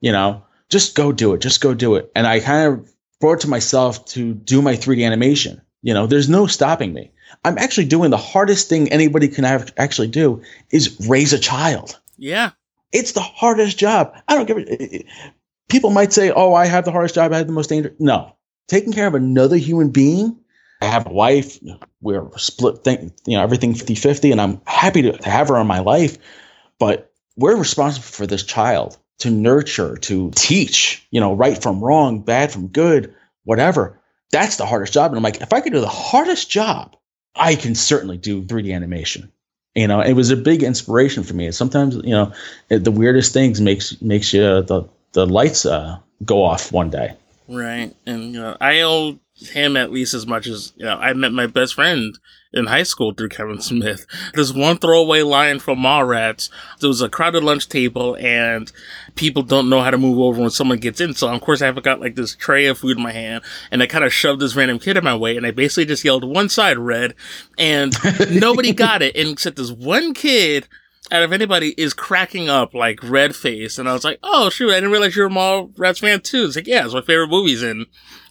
you 0.00 0.12
know, 0.12 0.44
just 0.70 0.94
go 0.94 1.12
do 1.12 1.34
it. 1.34 1.40
Just 1.40 1.60
go 1.60 1.74
do 1.74 1.94
it. 1.96 2.10
And 2.14 2.26
I 2.26 2.40
kind 2.40 2.72
of 2.72 2.92
brought 3.20 3.40
to 3.40 3.48
myself 3.48 4.04
to 4.06 4.34
do 4.34 4.62
my 4.62 4.74
3D 4.74 5.04
animation. 5.04 5.60
You 5.82 5.94
know, 5.94 6.06
there's 6.06 6.28
no 6.28 6.46
stopping 6.46 6.92
me. 6.92 7.12
I'm 7.44 7.58
actually 7.58 7.86
doing 7.86 8.10
the 8.10 8.16
hardest 8.16 8.68
thing 8.68 8.90
anybody 8.90 9.28
can 9.28 9.44
have, 9.44 9.72
actually 9.76 10.08
do 10.08 10.42
is 10.70 10.96
raise 11.08 11.32
a 11.32 11.38
child. 11.38 11.98
Yeah. 12.16 12.52
It's 12.92 13.12
the 13.12 13.20
hardest 13.20 13.78
job. 13.78 14.14
I 14.28 14.34
don't 14.34 14.46
give 14.46 14.58
it. 14.58 15.06
People 15.68 15.90
might 15.90 16.12
say, 16.12 16.30
oh, 16.30 16.54
I 16.54 16.66
have 16.66 16.84
the 16.84 16.92
hardest 16.92 17.14
job. 17.14 17.32
I 17.32 17.38
have 17.38 17.46
the 17.46 17.52
most 17.52 17.70
dangerous. 17.70 17.94
No. 17.98 18.36
Taking 18.68 18.92
care 18.92 19.06
of 19.06 19.14
another 19.14 19.56
human 19.56 19.90
being 19.90 20.38
I 20.84 20.86
have 20.86 21.06
a 21.06 21.12
wife. 21.12 21.58
We're 22.00 22.28
split, 22.36 22.84
thing, 22.84 23.12
you 23.26 23.36
know, 23.36 23.42
everything 23.42 23.74
50 23.74 23.94
50, 23.94 24.32
and 24.32 24.40
I'm 24.40 24.60
happy 24.66 25.02
to, 25.02 25.12
to 25.12 25.30
have 25.30 25.48
her 25.48 25.56
in 25.60 25.66
my 25.66 25.80
life. 25.80 26.18
But 26.78 27.10
we're 27.36 27.56
responsible 27.56 28.04
for 28.04 28.26
this 28.26 28.42
child 28.42 28.98
to 29.18 29.30
nurture, 29.30 29.96
to 29.96 30.30
teach, 30.34 31.06
you 31.10 31.20
know, 31.20 31.34
right 31.34 31.60
from 31.60 31.82
wrong, 31.82 32.20
bad 32.20 32.52
from 32.52 32.68
good, 32.68 33.14
whatever. 33.44 34.00
That's 34.32 34.56
the 34.56 34.66
hardest 34.66 34.92
job. 34.92 35.10
And 35.10 35.16
I'm 35.16 35.22
like, 35.22 35.40
if 35.40 35.52
I 35.52 35.60
could 35.60 35.72
do 35.72 35.80
the 35.80 35.88
hardest 35.88 36.50
job, 36.50 36.96
I 37.34 37.54
can 37.54 37.74
certainly 37.74 38.16
do 38.16 38.42
3D 38.42 38.74
animation. 38.74 39.30
You 39.74 39.88
know, 39.88 40.00
it 40.00 40.12
was 40.12 40.30
a 40.30 40.36
big 40.36 40.62
inspiration 40.62 41.24
for 41.24 41.34
me. 41.34 41.50
Sometimes, 41.50 41.96
you 41.96 42.10
know, 42.10 42.32
the 42.68 42.92
weirdest 42.92 43.32
things 43.32 43.60
makes 43.60 44.00
makes 44.00 44.32
you 44.32 44.42
uh, 44.42 44.60
the 44.60 44.84
the 45.12 45.26
lights 45.26 45.66
uh, 45.66 45.98
go 46.24 46.44
off 46.44 46.70
one 46.70 46.90
day. 46.90 47.16
Right, 47.48 47.92
and 48.06 48.32
know, 48.32 48.56
I 48.60 48.82
owe 48.82 49.18
him 49.36 49.76
at 49.76 49.92
least 49.92 50.14
as 50.14 50.26
much 50.26 50.46
as 50.46 50.72
you 50.76 50.84
know 50.84 50.96
I 50.96 51.12
met 51.12 51.32
my 51.32 51.46
best 51.46 51.74
friend 51.74 52.16
in 52.54 52.66
high 52.66 52.84
school 52.84 53.12
through 53.12 53.28
Kevin 53.28 53.60
Smith. 53.60 54.06
There's 54.34 54.52
one 54.52 54.78
throwaway 54.78 55.22
line 55.22 55.58
from 55.58 55.80
Mallrats. 55.80 56.48
There 56.80 56.88
was 56.88 57.02
a 57.02 57.08
crowded 57.08 57.42
lunch 57.42 57.68
table 57.68 58.16
and 58.20 58.70
people 59.16 59.42
don't 59.42 59.68
know 59.68 59.82
how 59.82 59.90
to 59.90 59.98
move 59.98 60.18
over 60.18 60.40
when 60.40 60.50
someone 60.50 60.78
gets 60.78 61.00
in. 61.00 61.14
So 61.14 61.28
of 61.28 61.40
course 61.40 61.60
I've 61.60 61.82
got 61.82 62.00
like 62.00 62.14
this 62.14 62.36
tray 62.36 62.66
of 62.66 62.78
food 62.78 62.96
in 62.96 63.02
my 63.02 63.12
hand 63.12 63.42
and 63.70 63.82
I 63.82 63.86
kind 63.86 64.04
of 64.04 64.12
shoved 64.12 64.40
this 64.40 64.54
random 64.54 64.78
kid 64.78 64.96
in 64.96 65.04
my 65.04 65.16
way 65.16 65.36
and 65.36 65.44
I 65.44 65.50
basically 65.50 65.86
just 65.86 66.04
yelled 66.04 66.24
one 66.24 66.48
side 66.48 66.78
red 66.78 67.14
and 67.58 67.92
nobody 68.30 68.72
got 68.72 69.02
it 69.02 69.16
and 69.16 69.30
except 69.30 69.56
this 69.56 69.72
one 69.72 70.14
kid 70.14 70.68
out 71.10 71.22
of 71.22 71.32
anybody 71.32 71.74
is 71.76 71.92
cracking 71.92 72.48
up 72.48 72.72
like 72.72 73.02
red 73.02 73.36
face 73.36 73.78
and 73.78 73.88
I 73.88 73.92
was 73.92 74.04
like, 74.04 74.20
oh 74.22 74.48
shoot, 74.48 74.70
I 74.70 74.74
didn't 74.74 74.92
realize 74.92 75.16
you're 75.16 75.26
a 75.26 75.30
Mallrats 75.30 75.98
fan 76.00 76.20
too. 76.20 76.44
It's 76.44 76.56
like, 76.56 76.68
yeah, 76.68 76.84
it's 76.84 76.94
my 76.94 77.02
favorite 77.02 77.28
movies 77.28 77.62
and 77.62 77.86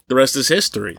the 0.08 0.16
rest 0.16 0.36
is 0.36 0.48
history. 0.48 0.98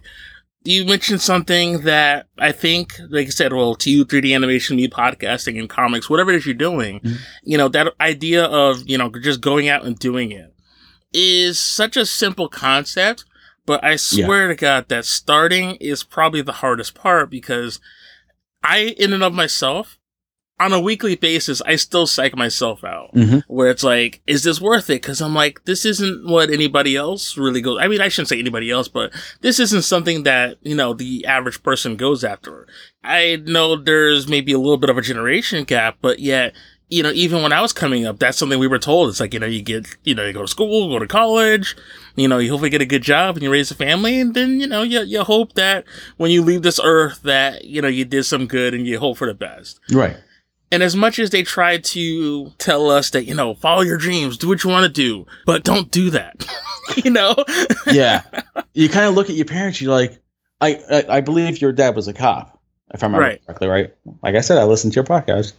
You 0.64 0.86
mentioned 0.86 1.20
something 1.20 1.82
that 1.82 2.26
I 2.38 2.52
think, 2.52 2.94
like 3.10 3.26
I 3.26 3.30
said, 3.30 3.52
well, 3.52 3.74
to 3.74 3.90
you, 3.90 4.04
3D 4.06 4.34
animation, 4.34 4.76
me 4.76 4.88
podcasting 4.88 5.58
and 5.58 5.68
comics, 5.68 6.08
whatever 6.08 6.30
it 6.30 6.36
is 6.36 6.46
you're 6.46 6.54
doing, 6.54 7.00
mm-hmm. 7.00 7.16
you 7.42 7.58
know, 7.58 7.68
that 7.68 7.92
idea 8.00 8.44
of, 8.44 8.88
you 8.88 8.96
know, 8.96 9.10
just 9.10 9.42
going 9.42 9.68
out 9.68 9.84
and 9.84 9.98
doing 9.98 10.32
it 10.32 10.54
is 11.12 11.58
such 11.60 11.96
a 11.96 12.06
simple 12.06 12.48
concept. 12.48 13.24
But 13.66 13.84
I 13.84 13.96
swear 13.96 14.42
yeah. 14.42 14.48
to 14.48 14.54
God 14.56 14.88
that 14.88 15.04
starting 15.04 15.76
is 15.76 16.02
probably 16.02 16.42
the 16.42 16.52
hardest 16.52 16.94
part 16.94 17.30
because 17.30 17.80
I, 18.62 18.94
in 18.98 19.12
and 19.12 19.22
of 19.22 19.32
myself, 19.34 19.98
on 20.60 20.72
a 20.72 20.80
weekly 20.80 21.16
basis, 21.16 21.60
I 21.62 21.76
still 21.76 22.06
psych 22.06 22.36
myself 22.36 22.84
out 22.84 23.12
mm-hmm. 23.14 23.38
where 23.52 23.70
it's 23.70 23.82
like, 23.82 24.22
is 24.26 24.44
this 24.44 24.60
worth 24.60 24.88
it? 24.88 25.00
Cause 25.00 25.20
I'm 25.20 25.34
like, 25.34 25.64
this 25.64 25.84
isn't 25.84 26.28
what 26.28 26.50
anybody 26.50 26.96
else 26.96 27.36
really 27.36 27.60
goes. 27.60 27.78
I 27.80 27.88
mean, 27.88 28.00
I 28.00 28.08
shouldn't 28.08 28.28
say 28.28 28.38
anybody 28.38 28.70
else, 28.70 28.86
but 28.86 29.12
this 29.40 29.58
isn't 29.58 29.82
something 29.82 30.22
that, 30.22 30.58
you 30.62 30.76
know, 30.76 30.94
the 30.94 31.26
average 31.26 31.62
person 31.62 31.96
goes 31.96 32.22
after. 32.22 32.68
I 33.02 33.42
know 33.44 33.76
there's 33.76 34.28
maybe 34.28 34.52
a 34.52 34.58
little 34.58 34.76
bit 34.76 34.90
of 34.90 34.98
a 34.98 35.02
generation 35.02 35.64
gap, 35.64 35.98
but 36.00 36.20
yet, 36.20 36.54
you 36.88 37.02
know, 37.02 37.10
even 37.10 37.42
when 37.42 37.52
I 37.52 37.60
was 37.60 37.72
coming 37.72 38.06
up, 38.06 38.20
that's 38.20 38.38
something 38.38 38.58
we 38.58 38.68
were 38.68 38.78
told. 38.78 39.08
It's 39.08 39.18
like, 39.18 39.34
you 39.34 39.40
know, 39.40 39.46
you 39.46 39.62
get, 39.62 39.86
you 40.04 40.14
know, 40.14 40.24
you 40.24 40.32
go 40.32 40.42
to 40.42 40.48
school, 40.48 40.88
go 40.88 41.00
to 41.00 41.08
college, 41.08 41.74
you 42.14 42.28
know, 42.28 42.38
you 42.38 42.50
hopefully 42.50 42.70
get 42.70 42.82
a 42.82 42.86
good 42.86 43.02
job 43.02 43.34
and 43.34 43.42
you 43.42 43.50
raise 43.50 43.70
a 43.72 43.74
family. 43.74 44.20
And 44.20 44.34
then, 44.34 44.60
you 44.60 44.68
know, 44.68 44.82
you, 44.82 45.00
you 45.00 45.24
hope 45.24 45.54
that 45.54 45.84
when 46.18 46.30
you 46.30 46.42
leave 46.42 46.62
this 46.62 46.78
earth 46.84 47.22
that, 47.22 47.64
you 47.64 47.82
know, 47.82 47.88
you 47.88 48.04
did 48.04 48.24
some 48.24 48.46
good 48.46 48.74
and 48.74 48.86
you 48.86 49.00
hope 49.00 49.16
for 49.16 49.26
the 49.26 49.34
best. 49.34 49.80
Right. 49.90 50.16
And 50.70 50.82
as 50.82 50.96
much 50.96 51.18
as 51.18 51.30
they 51.30 51.42
try 51.42 51.78
to 51.78 52.50
tell 52.58 52.90
us 52.90 53.10
that, 53.10 53.26
you 53.26 53.34
know, 53.34 53.54
follow 53.54 53.82
your 53.82 53.98
dreams, 53.98 54.38
do 54.38 54.48
what 54.48 54.64
you 54.64 54.70
want 54.70 54.84
to 54.84 54.92
do, 54.92 55.26
but 55.46 55.62
don't 55.62 55.90
do 55.90 56.10
that, 56.10 56.46
you 56.96 57.10
know? 57.10 57.34
yeah. 57.86 58.22
You 58.76 58.88
kind 58.88 59.06
of 59.06 59.14
look 59.14 59.30
at 59.30 59.36
your 59.36 59.44
parents, 59.44 59.80
you're 59.80 59.94
like, 59.94 60.20
I, 60.60 60.80
I, 60.90 61.04
I, 61.18 61.20
believe 61.20 61.60
your 61.60 61.70
dad 61.70 61.94
was 61.94 62.08
a 62.08 62.12
cop, 62.12 62.60
if 62.92 63.04
I 63.04 63.06
remember 63.06 63.24
right. 63.24 63.46
correctly, 63.46 63.68
right? 63.68 63.94
Like 64.20 64.34
I 64.34 64.40
said, 64.40 64.58
I 64.58 64.64
listened 64.64 64.94
to 64.94 64.96
your 64.96 65.04
podcast. 65.04 65.52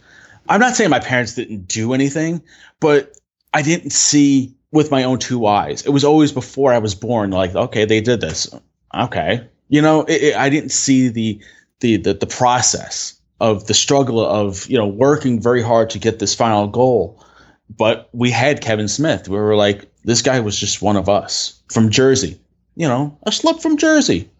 I'm 0.50 0.60
not 0.60 0.76
saying 0.76 0.90
my 0.90 1.00
parents 1.00 1.34
didn't 1.34 1.66
do 1.66 1.94
anything, 1.94 2.42
but 2.78 3.16
I 3.54 3.62
didn't 3.62 3.92
see 3.92 4.54
with 4.70 4.90
my 4.90 5.04
own 5.04 5.18
two 5.18 5.46
eyes. 5.46 5.86
It 5.86 5.90
was 5.90 6.04
always 6.04 6.30
before 6.30 6.74
I 6.74 6.78
was 6.78 6.94
born, 6.94 7.30
like, 7.30 7.54
okay, 7.54 7.86
they 7.86 8.02
did 8.02 8.20
this. 8.20 8.54
Okay. 8.94 9.48
You 9.68 9.80
know, 9.80 10.02
it, 10.02 10.22
it, 10.22 10.36
I 10.36 10.50
didn't 10.50 10.72
see 10.72 11.08
the, 11.08 11.40
the, 11.80 11.96
the, 11.96 12.14
the 12.14 12.26
process 12.26 13.15
of 13.40 13.66
the 13.66 13.74
struggle 13.74 14.24
of 14.24 14.68
you 14.68 14.78
know 14.78 14.86
working 14.86 15.40
very 15.40 15.62
hard 15.62 15.90
to 15.90 15.98
get 15.98 16.18
this 16.18 16.34
final 16.34 16.68
goal. 16.68 17.22
But 17.68 18.08
we 18.12 18.30
had 18.30 18.60
kevin 18.60 18.88
smith 18.88 19.28
we 19.28 19.36
were 19.36 19.56
like 19.56 19.90
this 20.04 20.22
guy 20.22 20.40
was 20.40 20.58
just 20.58 20.82
one 20.82 20.96
of 20.96 21.08
us 21.08 21.60
from 21.68 21.90
jersey 21.90 22.40
you 22.76 22.86
know 22.86 23.18
a 23.24 23.32
slip 23.32 23.60
from 23.60 23.76
jersey. 23.76 24.30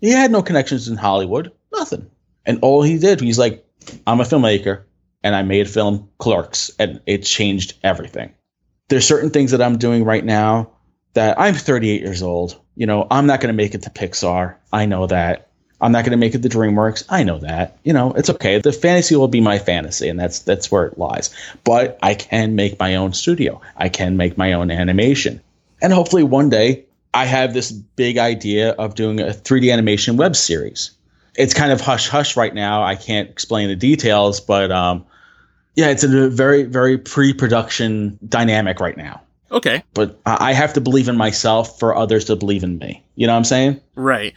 He 0.00 0.10
had 0.10 0.32
no 0.32 0.42
connections 0.42 0.88
in 0.88 0.96
hollywood 0.96 1.52
nothing. 1.72 2.10
And 2.44 2.58
all 2.62 2.82
he 2.82 2.98
did 2.98 3.20
he's 3.20 3.38
like 3.38 3.64
i'm 4.06 4.20
a 4.20 4.24
filmmaker 4.24 4.82
and 5.22 5.34
i 5.34 5.42
made 5.42 5.70
film 5.70 6.08
clerks 6.18 6.70
and 6.78 7.00
it 7.06 7.18
changed 7.18 7.74
everything. 7.82 8.34
There's 8.88 9.06
certain 9.06 9.30
things 9.30 9.52
that 9.52 9.62
i'm 9.62 9.78
doing 9.78 10.04
right 10.04 10.24
now 10.24 10.72
that 11.14 11.38
i'm 11.38 11.54
38 11.54 12.00
years 12.00 12.22
old. 12.22 12.60
You 12.74 12.86
know 12.86 13.06
i'm 13.10 13.26
not 13.26 13.40
going 13.40 13.54
to 13.54 13.62
make 13.62 13.74
it 13.76 13.82
to 13.82 13.90
pixar. 13.90 14.56
I 14.72 14.86
know 14.86 15.06
that 15.06 15.51
I'm 15.82 15.92
not 15.92 16.04
going 16.04 16.12
to 16.12 16.16
make 16.16 16.34
it 16.34 16.38
the 16.38 16.48
DreamWorks. 16.48 17.04
I 17.08 17.24
know 17.24 17.38
that. 17.38 17.76
You 17.82 17.92
know, 17.92 18.12
it's 18.12 18.30
okay. 18.30 18.58
The 18.60 18.72
fantasy 18.72 19.16
will 19.16 19.28
be 19.28 19.40
my 19.40 19.58
fantasy, 19.58 20.08
and 20.08 20.18
that's 20.18 20.38
that's 20.38 20.70
where 20.70 20.86
it 20.86 20.96
lies. 20.96 21.34
But 21.64 21.98
I 22.02 22.14
can 22.14 22.54
make 22.54 22.78
my 22.78 22.94
own 22.94 23.12
studio. 23.12 23.60
I 23.76 23.88
can 23.88 24.16
make 24.16 24.38
my 24.38 24.52
own 24.52 24.70
animation, 24.70 25.40
and 25.82 25.92
hopefully 25.92 26.22
one 26.22 26.48
day 26.48 26.84
I 27.12 27.26
have 27.26 27.52
this 27.52 27.72
big 27.72 28.16
idea 28.16 28.70
of 28.70 28.94
doing 28.94 29.20
a 29.20 29.26
3D 29.26 29.72
animation 29.72 30.16
web 30.16 30.36
series. 30.36 30.92
It's 31.34 31.52
kind 31.52 31.72
of 31.72 31.80
hush 31.80 32.08
hush 32.08 32.36
right 32.36 32.54
now. 32.54 32.84
I 32.84 32.94
can't 32.94 33.28
explain 33.28 33.68
the 33.68 33.76
details, 33.76 34.40
but 34.40 34.70
um, 34.70 35.04
Yeah, 35.74 35.88
it's 35.88 36.04
a 36.04 36.28
very, 36.28 36.64
very 36.64 36.98
pre-production 36.98 38.18
dynamic 38.28 38.80
right 38.80 38.96
now. 38.96 39.22
Okay. 39.50 39.82
But 39.94 40.20
I 40.24 40.50
I 40.50 40.52
have 40.52 40.74
to 40.74 40.80
believe 40.80 41.08
in 41.08 41.16
myself 41.16 41.78
for 41.78 41.96
others 41.96 42.26
to 42.26 42.36
believe 42.36 42.62
in 42.62 42.78
me. 42.78 43.02
You 43.16 43.26
know 43.26 43.32
what 43.32 43.38
I'm 43.38 43.44
saying? 43.44 43.80
Right. 43.94 44.34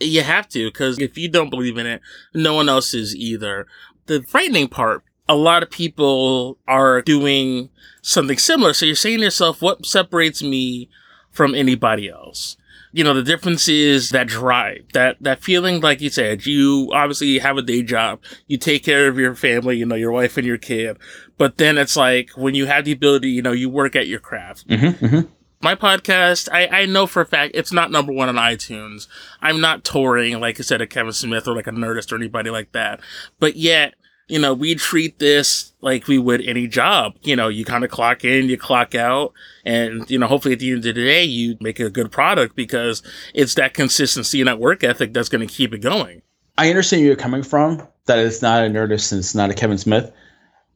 You 0.00 0.22
have 0.22 0.48
to, 0.50 0.66
because 0.68 0.98
if 0.98 1.16
you 1.16 1.28
don't 1.28 1.50
believe 1.50 1.78
in 1.78 1.86
it, 1.86 2.00
no 2.34 2.54
one 2.54 2.68
else 2.68 2.94
is 2.94 3.14
either. 3.14 3.66
The 4.06 4.22
frightening 4.22 4.68
part, 4.68 5.02
a 5.28 5.34
lot 5.34 5.62
of 5.62 5.70
people 5.70 6.58
are 6.66 7.00
doing 7.00 7.70
something 8.02 8.38
similar. 8.38 8.72
So 8.72 8.86
you're 8.86 8.94
saying 8.94 9.18
to 9.18 9.24
yourself, 9.24 9.62
what 9.62 9.86
separates 9.86 10.42
me 10.42 10.90
from 11.30 11.54
anybody 11.54 12.08
else? 12.08 12.56
You 12.92 13.02
know, 13.02 13.14
the 13.14 13.24
difference 13.24 13.66
is 13.66 14.10
that 14.10 14.28
drive, 14.28 14.84
that, 14.92 15.16
that 15.20 15.42
feeling, 15.42 15.80
like 15.80 16.00
you 16.00 16.10
said, 16.10 16.46
you 16.46 16.90
obviously 16.92 17.38
have 17.38 17.56
a 17.56 17.62
day 17.62 17.82
job, 17.82 18.20
you 18.46 18.56
take 18.56 18.84
care 18.84 19.08
of 19.08 19.18
your 19.18 19.34
family, 19.34 19.76
you 19.76 19.84
know, 19.84 19.96
your 19.96 20.12
wife 20.12 20.36
and 20.36 20.46
your 20.46 20.58
kid. 20.58 20.98
But 21.36 21.56
then 21.56 21.76
it's 21.76 21.96
like 21.96 22.30
when 22.36 22.54
you 22.54 22.66
have 22.66 22.84
the 22.84 22.92
ability, 22.92 23.30
you 23.30 23.42
know, 23.42 23.50
you 23.50 23.68
work 23.68 23.96
at 23.96 24.06
your 24.06 24.20
craft 24.20 24.68
Mm-hmm, 24.68 25.04
mm-hmm. 25.04 25.32
My 25.64 25.74
podcast, 25.74 26.48
I, 26.52 26.82
I 26.82 26.86
know 26.86 27.06
for 27.06 27.22
a 27.22 27.26
fact 27.26 27.52
it's 27.54 27.72
not 27.72 27.90
number 27.90 28.12
one 28.12 28.28
on 28.28 28.36
iTunes. 28.36 29.08
I'm 29.40 29.60
not 29.60 29.82
touring, 29.82 30.38
like 30.38 30.60
I 30.60 30.62
said, 30.62 30.80
a 30.80 30.86
Kevin 30.86 31.12
Smith 31.12 31.48
or 31.48 31.56
like 31.56 31.66
a 31.66 31.72
Nerdist 31.72 32.12
or 32.12 32.16
anybody 32.16 32.50
like 32.50 32.72
that. 32.72 33.00
But 33.40 33.56
yet, 33.56 33.94
you 34.28 34.38
know, 34.38 34.54
we 34.54 34.74
treat 34.74 35.18
this 35.18 35.72
like 35.80 36.06
we 36.06 36.18
would 36.18 36.42
any 36.42 36.68
job. 36.68 37.14
You 37.22 37.34
know, 37.34 37.48
you 37.48 37.64
kind 37.64 37.82
of 37.82 37.90
clock 37.90 38.24
in, 38.24 38.48
you 38.48 38.56
clock 38.58 38.94
out, 38.94 39.32
and, 39.64 40.08
you 40.10 40.18
know, 40.18 40.26
hopefully 40.26 40.52
at 40.52 40.60
the 40.60 40.68
end 40.70 40.78
of 40.78 40.84
the 40.84 40.92
day, 40.92 41.24
you 41.24 41.56
make 41.60 41.80
a 41.80 41.90
good 41.90 42.12
product 42.12 42.54
because 42.54 43.02
it's 43.34 43.54
that 43.54 43.74
consistency 43.74 44.40
and 44.40 44.48
that 44.48 44.60
work 44.60 44.84
ethic 44.84 45.14
that's 45.14 45.28
going 45.28 45.46
to 45.46 45.52
keep 45.52 45.74
it 45.74 45.78
going. 45.78 46.22
I 46.56 46.68
understand 46.68 47.00
where 47.00 47.08
you're 47.08 47.16
coming 47.16 47.42
from. 47.42 47.86
That 48.06 48.18
it's 48.18 48.42
not 48.42 48.64
a 48.64 48.68
Nerdist 48.68 49.12
and 49.12 49.20
it's 49.20 49.34
not 49.34 49.50
a 49.50 49.54
Kevin 49.54 49.78
Smith. 49.78 50.12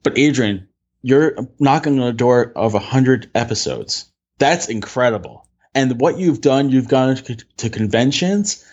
But 0.03 0.17
Adrian, 0.17 0.67
you're 1.03 1.37
knocking 1.61 2.01
on 2.01 2.07
the 2.07 2.13
door 2.13 2.53
of 2.57 2.75
a 2.75 2.79
hundred 2.79 3.31
episodes. 3.35 4.11
That's 4.39 4.69
incredible. 4.69 5.47
And 5.75 6.01
what 6.01 6.19
you've 6.19 6.41
done, 6.41 6.71
you've 6.71 6.89
gone 6.89 7.17
to, 7.17 7.71
conventions, 7.71 8.65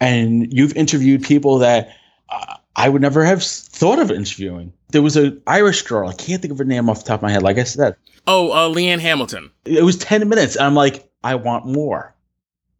and 0.00 0.52
you've 0.52 0.76
interviewed 0.76 1.22
people 1.22 1.58
that 1.58 1.90
uh, 2.28 2.56
I 2.76 2.88
would 2.88 3.02
never 3.02 3.24
have 3.24 3.42
thought 3.42 3.98
of 3.98 4.10
interviewing. 4.10 4.72
There 4.90 5.02
was 5.02 5.16
an 5.16 5.42
Irish 5.46 5.82
girl. 5.82 6.08
I 6.08 6.14
can't 6.14 6.40
think 6.40 6.52
of 6.52 6.58
her 6.58 6.64
name 6.64 6.88
off 6.88 7.00
the 7.00 7.08
top 7.08 7.18
of 7.20 7.22
my 7.22 7.30
head. 7.30 7.42
Like 7.42 7.58
I 7.58 7.64
said, 7.64 7.96
Oh, 8.26 8.50
uh, 8.52 8.68
Leanne 8.72 9.00
Hamilton. 9.00 9.50
it 9.64 9.82
was 9.82 9.98
10 9.98 10.28
minutes. 10.28 10.56
And 10.56 10.64
I'm 10.64 10.74
like, 10.74 11.10
I 11.22 11.34
want 11.34 11.66
more. 11.66 12.14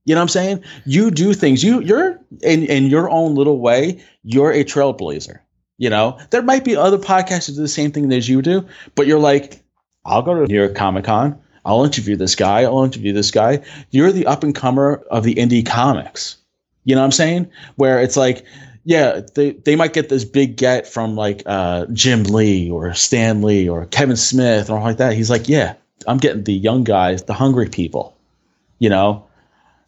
You 0.07 0.15
know 0.15 0.21
what 0.21 0.25
I'm 0.25 0.29
saying? 0.29 0.65
You 0.85 1.11
do 1.11 1.33
things. 1.33 1.65
You 1.65 1.81
you're 1.81 2.21
in 2.43 2.65
in 2.65 2.87
your 2.87 3.09
own 3.09 3.35
little 3.35 3.59
way, 3.59 4.03
you're 4.23 4.53
a 4.53 4.63
trailblazer. 4.63 5.39
You 5.79 5.89
know, 5.91 6.19
there 6.31 6.43
might 6.43 6.63
be 6.63 6.77
other 6.77 6.99
podcasts 6.99 7.47
that 7.47 7.55
do 7.55 7.63
the 7.63 7.69
same 7.69 7.91
thing 7.91 8.13
as 8.13 8.29
you 8.29 8.43
do, 8.43 8.67
but 8.95 9.07
you're 9.07 9.19
like, 9.19 9.63
I'll 10.05 10.21
go 10.21 10.35
to 10.35 10.47
New 10.47 10.55
York 10.59 10.75
Comic 10.75 11.07
Con. 11.07 11.41
I'll 11.65 11.85
interview 11.85 12.17
this 12.17 12.35
guy. 12.35 12.63
I'll 12.63 12.85
interview 12.85 13.13
this 13.13 13.31
guy. 13.31 13.65
You're 13.91 14.13
the 14.13 14.27
up 14.27 14.43
and 14.45 14.55
comer 14.55 15.03
of 15.11 15.25
the 15.25 15.35
indie 15.35 15.67
comics. 15.67 16.37
You 16.85 16.95
know 16.95 17.01
what 17.01 17.07
I'm 17.07 17.13
saying? 17.13 17.51
Where 17.77 18.01
it's 18.01 18.17
like, 18.17 18.45
yeah, 18.85 19.21
they, 19.35 19.53
they 19.53 19.77
might 19.77 19.95
get 19.95 20.11
this 20.11 20.25
big 20.25 20.57
get 20.57 20.87
from 20.87 21.17
like 21.17 21.43
uh, 21.47 21.87
Jim 21.93 22.25
Lee 22.25 22.71
or 22.71 22.93
Stan 22.95 23.41
Lee 23.41 23.69
or 23.69 23.87
Kevin 23.87 24.17
Smith 24.17 24.69
or 24.69 24.81
like 24.81 24.99
that. 24.99 25.15
He's 25.15 25.31
like, 25.31 25.49
yeah, 25.49 25.75
I'm 26.07 26.19
getting 26.19 26.45
the 26.45 26.53
young 26.53 26.85
guys, 26.85 27.23
the 27.23 27.33
hungry 27.33 27.69
people. 27.69 28.17
You 28.79 28.91
know, 28.91 29.27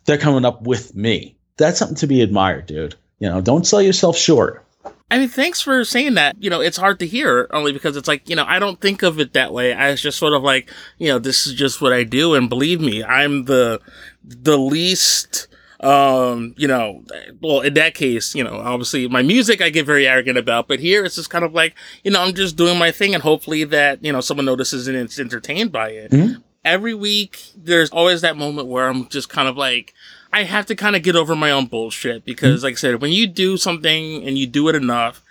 they're 0.07 0.19
coming 0.19 0.47
up 0.47 0.63
with 0.63 0.95
me. 0.95 1.37
That's 1.59 1.79
something 1.79 1.97
to 1.99 2.07
be 2.07 2.23
admired, 2.23 2.67
dude. 2.67 2.95
You 3.19 3.29
know, 3.29 3.41
don't 3.41 3.67
sell 3.67 3.83
yourself 3.83 4.17
short. 4.17 4.66
I 5.11 5.19
mean, 5.19 5.29
thanks 5.29 5.61
for 5.61 5.85
saying 5.85 6.15
that. 6.15 6.37
You 6.43 6.51
know, 6.51 6.61
it's 6.61 6.77
hard 6.77 6.99
to 6.99 7.07
hear 7.07 7.47
only 7.53 7.73
because 7.73 7.97
it's 7.97 8.09
like, 8.09 8.29
you 8.29 8.35
know, 8.35 8.45
I 8.47 8.59
don't 8.59 8.81
think 8.81 9.03
of 9.03 9.21
it 9.21 9.35
that 9.35 9.53
way. 9.53 9.73
I 9.73 9.91
was 9.91 10.03
just 10.03 10.19
sort 10.19 10.33
of 10.35 10.43
like, 10.43 10.69
you 10.99 11.09
know, 11.09 11.19
this 11.21 11.47
is 11.47 11.55
just 11.55 11.81
what 11.81 11.93
I 11.93 12.03
do. 12.03 12.35
And 12.35 12.49
believe 12.49 12.81
me, 12.81 13.05
I'm 13.05 13.45
the, 13.45 13.81
the 14.25 14.59
least, 14.59 15.47
um, 15.79 16.55
you 16.57 16.67
know, 16.67 17.05
well, 17.41 17.61
in 17.61 17.75
that 17.75 17.95
case, 17.95 18.35
you 18.35 18.43
know, 18.43 18.57
obviously 18.57 19.07
my 19.07 19.23
music 19.23 19.63
I 19.63 19.71
get 19.71 19.87
very 19.87 20.09
arrogant 20.09 20.39
about, 20.39 20.67
but 20.67 20.81
here 20.81 21.05
it's 21.05 21.15
just 21.15 21.31
kind 21.31 21.45
of 21.45 21.55
like, 21.55 21.77
you 22.03 22.11
know, 22.11 22.21
I'm 22.21 22.35
just 22.35 22.57
doing 22.57 22.77
my 22.77 22.91
thing 22.91 23.15
and 23.15 23.23
hopefully 23.23 23.63
that, 23.63 24.03
you 24.05 24.11
know, 24.13 24.21
someone 24.21 24.47
notices 24.47 24.89
and 24.89 24.97
it's 24.97 25.21
entertained 25.21 25.71
by 25.71 25.91
it. 25.91 26.11
Mhm. 26.11 26.43
Every 26.65 26.95
week, 26.95 27.43
there's 27.57 27.91
always 27.91 28.23
that 28.23 28.37
moment 28.37 28.67
where 28.67 28.89
I'm 28.89 29.09
just 29.09 29.29
kind 29.29 29.47
of 29.47 29.57
like, 29.57 29.95
I 30.33 30.43
have 30.43 30.67
to 30.67 30.75
kind 30.75 30.97
of 30.97 31.03
get 31.03 31.17
over 31.17 31.35
my 31.35 31.51
own 31.51 31.67
bullshit 31.67 32.25
because, 32.25 32.63
like 32.63 32.75
I 32.75 32.77
said, 32.77 33.01
when 33.01 33.13
you 33.13 33.27
do 33.27 33.57
something 33.57 34.23
and 34.27 34.37
you 34.37 34.47
do 34.47 34.69
it 34.69 34.75
enough, 34.75 35.23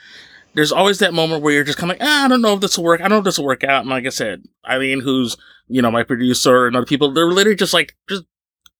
there's 0.53 0.71
always 0.71 0.99
that 0.99 1.13
moment 1.13 1.43
where 1.43 1.53
you're 1.53 1.63
just 1.63 1.77
kind 1.77 1.91
of 1.91 1.99
like, 1.99 2.07
ah, 2.07 2.25
I 2.25 2.27
don't 2.27 2.41
know 2.41 2.53
if 2.53 2.61
this 2.61 2.77
will 2.77 2.85
work. 2.85 3.01
I 3.01 3.03
don't 3.03 3.11
know 3.11 3.17
if 3.19 3.25
this 3.25 3.37
will 3.37 3.45
work 3.45 3.63
out. 3.63 3.81
And 3.81 3.89
like 3.89 4.05
I 4.05 4.09
said, 4.09 4.43
Eileen, 4.67 5.01
who's, 5.01 5.35
you 5.67 5.81
know, 5.81 5.91
my 5.91 6.03
producer 6.03 6.65
and 6.65 6.75
other 6.75 6.85
people, 6.85 7.11
they're 7.11 7.27
literally 7.27 7.57
just 7.57 7.73
like, 7.73 7.95
just 8.07 8.23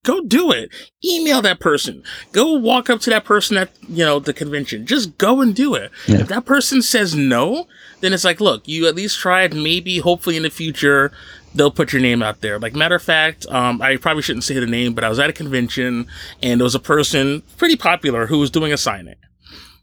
go 0.06 0.22
do 0.22 0.52
it. 0.52 0.70
Email 1.04 1.42
that 1.42 1.60
person. 1.60 2.04
Go 2.32 2.54
walk 2.54 2.90
up 2.90 3.02
to 3.02 3.10
that 3.10 3.26
person 3.26 3.58
at, 3.58 3.72
you 3.90 4.06
know, 4.06 4.20
the 4.20 4.34
convention. 4.34 4.86
Just 4.86 5.18
go 5.18 5.42
and 5.42 5.54
do 5.54 5.76
it. 5.76 5.92
Yeah. 6.08 6.20
If 6.20 6.28
that 6.30 6.46
person 6.46 6.82
says 6.82 7.16
no, 7.16 7.68
then 8.00 8.14
it's 8.14 8.24
like, 8.24 8.40
look, 8.40 8.68
you 8.68 8.88
at 8.88 8.96
least 8.96 9.20
tried. 9.20 9.54
Maybe, 9.54 9.98
hopefully 10.00 10.38
in 10.38 10.44
the 10.44 10.50
future, 10.50 11.12
they'll 11.54 11.72
put 11.72 11.92
your 11.92 12.02
name 12.02 12.22
out 12.22 12.42
there. 12.42 12.60
Like 12.60 12.76
matter 12.76 12.96
of 12.96 13.04
fact, 13.04 13.46
um, 13.48 13.82
I 13.82 13.98
probably 13.98 14.22
shouldn't 14.22 14.44
say 14.44 14.60
the 14.60 14.66
name, 14.66 14.94
but 14.94 15.04
I 15.04 15.10
was 15.10 15.20
at 15.20 15.30
a 15.30 15.34
convention 15.34 16.08
and 16.42 16.60
there 16.60 16.66
was 16.66 16.76
a 16.76 16.80
person 16.80 17.42
pretty 17.58 17.76
popular 17.76 18.28
who 18.28 18.40
was 18.40 18.52
doing 18.52 18.72
a 18.72 18.78
signing. 18.78 19.16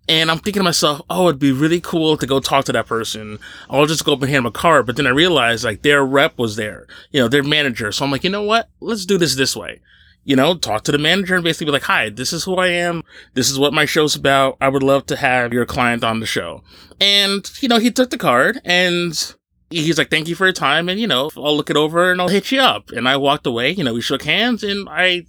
And 0.09 0.31
I'm 0.31 0.39
thinking 0.39 0.61
to 0.61 0.65
myself, 0.65 1.01
oh, 1.09 1.29
it'd 1.29 1.39
be 1.39 1.53
really 1.53 1.81
cool 1.81 2.17
to 2.17 2.27
go 2.27 2.41
talk 2.41 2.65
to 2.65 2.73
that 2.73 2.87
person. 2.87 3.39
I'll 3.71 3.87
just 3.87 4.05
go 4.05 4.13
up 4.13 4.21
and 4.21 4.31
hand 4.31 4.45
them 4.45 4.47
a 4.47 4.51
card. 4.51 4.85
But 4.85 4.97
then 4.97 5.07
I 5.07 5.11
realized 5.11 5.65
like 5.65 5.83
their 5.83 6.05
rep 6.05 6.39
was 6.39 6.57
there, 6.57 6.87
you 7.13 7.21
know, 7.21 7.29
their 7.29 7.45
manager. 7.45 7.93
So 7.93 8.05
I'm 8.05 8.11
like, 8.11 8.25
you 8.25 8.31
know 8.31 8.43
what? 8.43 8.69
Let's 8.81 9.07
do 9.07 9.17
this 9.17 9.37
this 9.37 9.55
way. 9.57 9.81
You 10.25 10.37
know, 10.37 10.55
talk 10.55 10.85
to 10.85 10.93
the 10.93 10.99
manager 10.99 11.35
and 11.35 11.43
basically 11.43 11.67
be 11.67 11.73
like, 11.73 11.83
hi, 11.83 12.09
this 12.09 12.33
is 12.33 12.45
who 12.45 12.57
I 12.57 12.69
am. 12.69 13.03
This 13.35 13.51
is 13.51 13.59
what 13.59 13.73
my 13.73 13.85
show's 13.85 14.15
about. 14.15 14.57
I 14.61 14.69
would 14.69 14.83
love 14.83 15.07
to 15.07 15.17
have 15.17 15.53
your 15.53 15.67
client 15.67 16.05
on 16.05 16.21
the 16.21 16.27
show. 16.27 16.63
And, 17.01 17.51
you 17.61 17.69
know, 17.69 17.79
he 17.79 17.91
took 17.91 18.11
the 18.11 18.19
card 18.19 18.61
and 18.65 19.35
he's 19.71 19.99
like, 19.99 20.11
thank 20.11 20.29
you 20.29 20.37
for 20.37 20.47
your 20.47 20.53
time. 20.53 20.89
And, 20.89 21.01
you 21.01 21.09
know, 21.09 21.31
I'll 21.37 21.57
look 21.57 21.71
it 21.71 21.77
over 21.77 22.13
and 22.13 22.21
I'll 22.21 22.29
hit 22.29 22.53
you 22.53 22.61
up. 22.61 22.91
And 22.91 23.09
I 23.09 23.17
walked 23.17 23.47
away, 23.47 23.73
you 23.73 23.83
know, 23.83 23.95
we 23.95 24.01
shook 24.01 24.23
hands 24.23 24.63
and 24.63 24.89
I, 24.89 25.27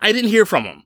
I 0.00 0.10
didn't 0.10 0.30
hear 0.30 0.44
from 0.44 0.64
him. 0.64 0.82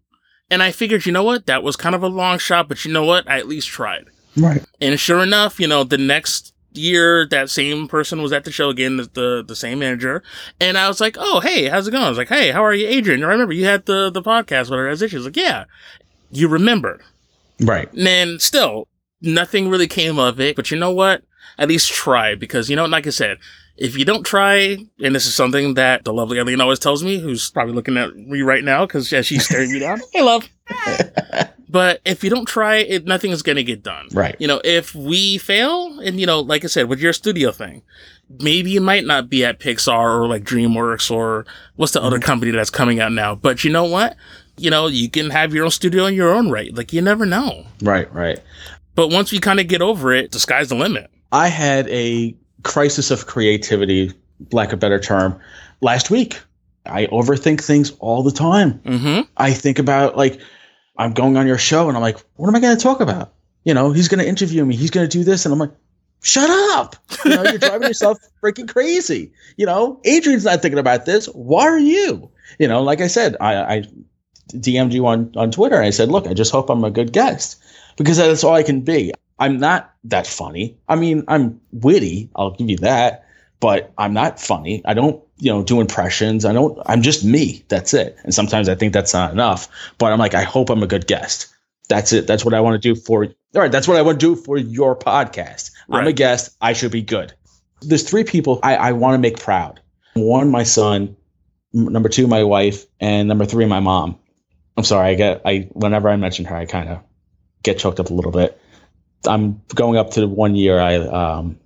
And 0.51 0.63
I 0.63 0.71
figured, 0.71 1.07
you 1.07 1.13
know 1.13 1.25
what? 1.25 1.47
That 1.47 1.63
was 1.63 1.77
kind 1.77 1.95
of 1.95 2.03
a 2.03 2.09
long 2.09 2.39
shot, 2.39 2.69
but 2.69 2.85
you 2.85 2.93
know 2.93 3.05
what? 3.05 3.29
I 3.29 3.39
at 3.39 3.49
least 3.49 3.69
tried. 3.69 4.05
Right. 4.37 4.63
And 4.81 5.01
sure 5.01 5.23
enough, 5.23 5.59
you 5.59 5.67
know, 5.67 5.83
the 5.83 5.99
next 5.99 6.53
year, 6.77 7.27
that 7.29 7.51
same 7.51 7.89
person 7.89 8.23
was 8.23 8.33
at 8.33 8.45
the 8.45 8.53
show 8.53 8.69
again, 8.69 8.97
the, 8.97 9.05
the, 9.13 9.45
the 9.47 9.57
same 9.57 9.79
manager. 9.79 10.23
And 10.61 10.77
I 10.79 10.89
was 10.89 11.01
like, 11.01 11.17
oh, 11.19 11.41
hey, 11.41 11.69
how's 11.69 11.89
it 11.89 11.93
going? 11.93 12.05
I 12.05 12.09
was 12.09 12.19
like, 12.19 12.29
hey, 12.29 12.51
how 12.51 12.65
are 12.65 12.75
you, 12.75 12.87
Adrian? 12.87 13.25
I 13.25 13.29
remember 13.29 13.55
you 13.55 13.65
had 13.65 13.87
the, 13.87 14.11
the 14.11 14.23
podcast 14.23 14.71
with 14.71 14.79
her 14.79 14.89
as 14.89 15.03
issues. 15.03 15.25
Like, 15.25 15.37
yeah, 15.37 15.65
you 16.31 16.49
remember. 16.49 17.01
Right. 17.61 17.93
And 17.93 18.07
then 18.07 18.39
still, 18.39 18.89
nothing 19.21 19.69
really 19.69 19.89
came 19.89 20.19
of 20.19 20.41
it. 20.41 20.57
But 20.57 20.71
you 20.71 20.79
know 20.79 20.93
what? 20.93 21.23
At 21.59 21.69
least 21.69 21.93
try 21.93 22.35
because, 22.35 22.69
you 22.69 22.77
know, 22.77 22.85
like 22.85 23.07
I 23.07 23.11
said, 23.11 23.39
if 23.77 23.97
you 23.97 24.05
don't 24.05 24.25
try, 24.25 24.79
and 25.01 25.15
this 25.15 25.27
is 25.27 25.35
something 25.35 25.75
that 25.75 26.05
the 26.05 26.13
lovely 26.13 26.39
Eileen 26.39 26.61
always 26.61 26.79
tells 26.79 27.05
me, 27.05 27.19
who's 27.19 27.51
probably 27.51 27.75
looking 27.75 27.97
at 27.97 28.15
me 28.17 28.43
right 28.43 28.65
now 28.65 28.87
because 28.87 29.11
yeah, 29.13 29.23
she's 29.23 29.45
staring 29.45 29.73
me 29.73 29.79
down. 29.79 30.01
Hey, 30.13 30.23
love. 30.23 30.49
but 31.69 32.01
if 32.05 32.23
you 32.23 32.31
don't 32.31 32.47
try, 32.47 32.77
it 32.77 33.07
nothing 33.07 33.31
is 33.31 33.43
going 33.43 33.57
to 33.57 33.65
get 33.65 33.83
done. 33.83 34.09
Right. 34.13 34.37
You 34.39 34.47
know, 34.47 34.61
if 34.65 34.95
we 34.95 35.39
fail, 35.39 35.99
and 36.01 36.21
you 36.21 36.27
know, 36.27 36.41
like 36.41 36.65
I 36.65 36.69
said, 36.69 36.89
with 36.89 37.01
your 37.01 37.13
studio 37.13 37.51
thing, 37.53 37.83
maybe 38.41 38.71
you 38.71 38.81
might 38.81 39.05
not 39.05 39.29
be 39.29 39.45
at 39.45 39.61
Pixar 39.61 40.21
or 40.21 40.29
like 40.29 40.45
DreamWorks 40.45 41.11
or 41.11 41.47
what's 41.77 41.93
the 41.93 42.03
other 42.03 42.19
company 42.19 42.53
that's 42.53 42.71
coming 42.71 43.01
out 43.01 43.13
now. 43.13 43.35
But 43.35 43.65
you 43.65 43.71
know 43.71 43.85
what? 43.85 44.17
You 44.57 44.71
know, 44.71 44.87
you 44.87 45.11
can 45.11 45.31
have 45.31 45.53
your 45.55 45.65
own 45.65 45.71
studio 45.71 46.07
in 46.07 46.15
your 46.15 46.35
own 46.35 46.51
right. 46.51 46.75
Like 46.75 46.93
you 46.93 47.03
never 47.03 47.27
know. 47.27 47.67
Right. 47.83 48.13
Right. 48.13 48.39
But 48.95 49.09
once 49.09 49.31
we 49.31 49.39
kind 49.39 49.61
of 49.61 49.69
get 49.69 49.83
over 49.83 50.13
it, 50.13 50.33
the 50.33 50.39
sky's 50.39 50.69
the 50.69 50.75
limit. 50.75 51.11
I 51.33 51.49
had 51.49 51.89
a 51.89 52.35
crisis 52.63 53.11
of 53.11 53.27
creativity, 53.27 54.13
lack 54.53 54.69
of 54.69 54.75
a 54.75 54.77
better 54.79 54.99
term, 54.99 55.39
last 55.81 56.11
week. 56.11 56.41
I 56.87 57.07
overthink 57.07 57.63
things 57.63 57.91
all 57.99 58.23
the 58.23 58.31
time. 58.31 58.79
Mm-hmm. 58.81 59.23
I 59.37 59.53
think 59.53 59.79
about 59.79 60.17
like 60.17 60.41
I'm 60.99 61.13
going 61.13 61.37
on 61.37 61.47
your 61.47 61.59
show 61.59 61.89
and 61.89 61.97
I'm 61.97 62.03
like, 62.03 62.19
what 62.37 62.49
am 62.49 62.57
I 62.57 62.61
going 62.61 62.77
to 62.77 62.83
talk 62.83 63.01
about? 63.01 63.33
You 63.65 63.75
know, 63.75 63.93
he's 63.93 64.09
going 64.09 64.21
to 64.21 64.29
interview 64.29 64.65
me. 64.65 64.77
He's 64.77 64.91
going 64.91 65.09
to 65.09 65.19
do 65.19 65.25
this, 65.25 65.45
and 65.45 65.53
I'm 65.53 65.59
like, 65.59 65.73
shut 66.23 66.49
up. 66.49 66.97
You 67.25 67.33
know, 67.33 67.43
you're 67.43 67.59
driving 67.59 67.89
yourself 67.89 68.19
freaking 68.43 68.69
crazy. 68.69 69.33
You 69.57 69.67
know, 69.67 70.01
Adrian's 70.05 70.45
not 70.45 70.63
thinking 70.63 70.79
about 70.79 71.05
this. 71.05 71.27
Why 71.27 71.65
are 71.65 71.79
you? 71.79 72.31
You 72.59 72.69
know, 72.69 72.83
like 72.83 73.01
I 73.01 73.09
said, 73.09 73.37
I, 73.41 73.77
I 73.77 73.83
DM'd 74.53 74.95
you 74.95 75.07
on 75.07 75.33
on 75.37 75.51
Twitter 75.51 75.77
and 75.77 75.87
I 75.87 75.91
said, 75.91 76.11
look, 76.11 76.27
I 76.27 76.35
just 76.35 76.53
hope 76.53 76.71
I'm 76.71 76.85
a 76.85 76.91
good 76.91 77.13
guest 77.13 77.61
because 77.97 78.19
that's 78.19 78.45
all 78.45 78.55
I 78.55 78.63
can 78.63 78.83
be. 78.83 79.13
I'm 79.39 79.59
not 79.59 79.93
that 80.05 80.27
funny. 80.27 80.79
I 80.89 80.97
mean, 80.97 81.25
I'm 81.29 81.61
witty. 81.73 82.31
I'll 82.37 82.53
give 82.53 82.71
you 82.71 82.79
that, 82.79 83.26
but 83.61 83.93
I'm 83.99 84.13
not 84.13 84.41
funny. 84.41 84.83
I 84.85 84.95
don't, 84.95 85.23
you 85.39 85.51
know, 85.51 85.63
do 85.63 85.81
impressions. 85.81 86.45
I 86.45 86.53
don't. 86.53 86.79
I'm 86.87 87.03
just 87.03 87.25
me. 87.25 87.65
That's 87.69 87.95
it. 87.95 88.17
And 88.25 88.35
sometimes 88.35 88.69
I 88.69 88.75
think 88.75 88.93
that's 88.93 89.15
not 89.15 89.33
enough. 89.33 89.69
But 89.99 90.13
I'm 90.13 90.19
like, 90.19 90.35
I 90.35 90.43
hope 90.43 90.71
I'm 90.71 90.83
a 90.83 90.87
good 90.87 91.07
guest. 91.07 91.49
That's 91.89 92.13
it. 92.13 92.27
That's 92.27 92.45
what 92.45 92.55
I 92.55 92.61
want 92.61 92.81
to 92.81 92.95
do 92.95 92.99
for. 92.99 93.25
All 93.25 93.33
right. 93.55 93.73
That's 93.73 93.87
what 93.89 93.97
I 93.97 94.03
want 94.03 94.21
to 94.21 94.35
do 94.35 94.41
for 94.41 94.57
your 94.57 94.97
podcast. 94.97 95.71
I'm 95.91 96.07
a 96.07 96.13
guest. 96.13 96.57
I 96.61 96.73
should 96.73 96.93
be 96.93 97.03
good. 97.03 97.33
There's 97.81 98.09
three 98.09 98.25
people 98.25 98.59
I, 98.63 98.77
I 98.77 98.93
want 98.93 99.15
to 99.15 99.19
make 99.19 99.39
proud. 99.39 99.81
One, 100.15 100.51
my 100.51 100.65
son. 100.65 101.17
Number 101.73 102.09
two, 102.09 102.27
my 102.27 102.43
wife, 102.43 102.87
and 103.01 103.29
number 103.29 103.45
three, 103.45 103.67
my 103.67 103.81
mom. 103.81 104.19
I'm 104.79 104.85
sorry. 104.85 105.11
I 105.11 105.15
get 105.15 105.43
I 105.45 105.69
whenever 105.73 106.09
I 106.09 106.17
mention 106.17 106.47
her, 106.47 106.57
I 106.57 106.65
kind 106.65 106.89
of 106.89 107.01
get 107.63 107.79
choked 107.79 108.01
up 108.01 108.11
a 108.11 108.15
little 108.15 108.33
bit. 108.33 108.59
I'm 109.27 109.61
going 109.75 109.99
up 109.99 110.13
to 110.13 110.21
the 110.21 110.29
one 110.29 110.55
year. 110.55 110.79
I 110.81 110.97
um, 110.97 111.59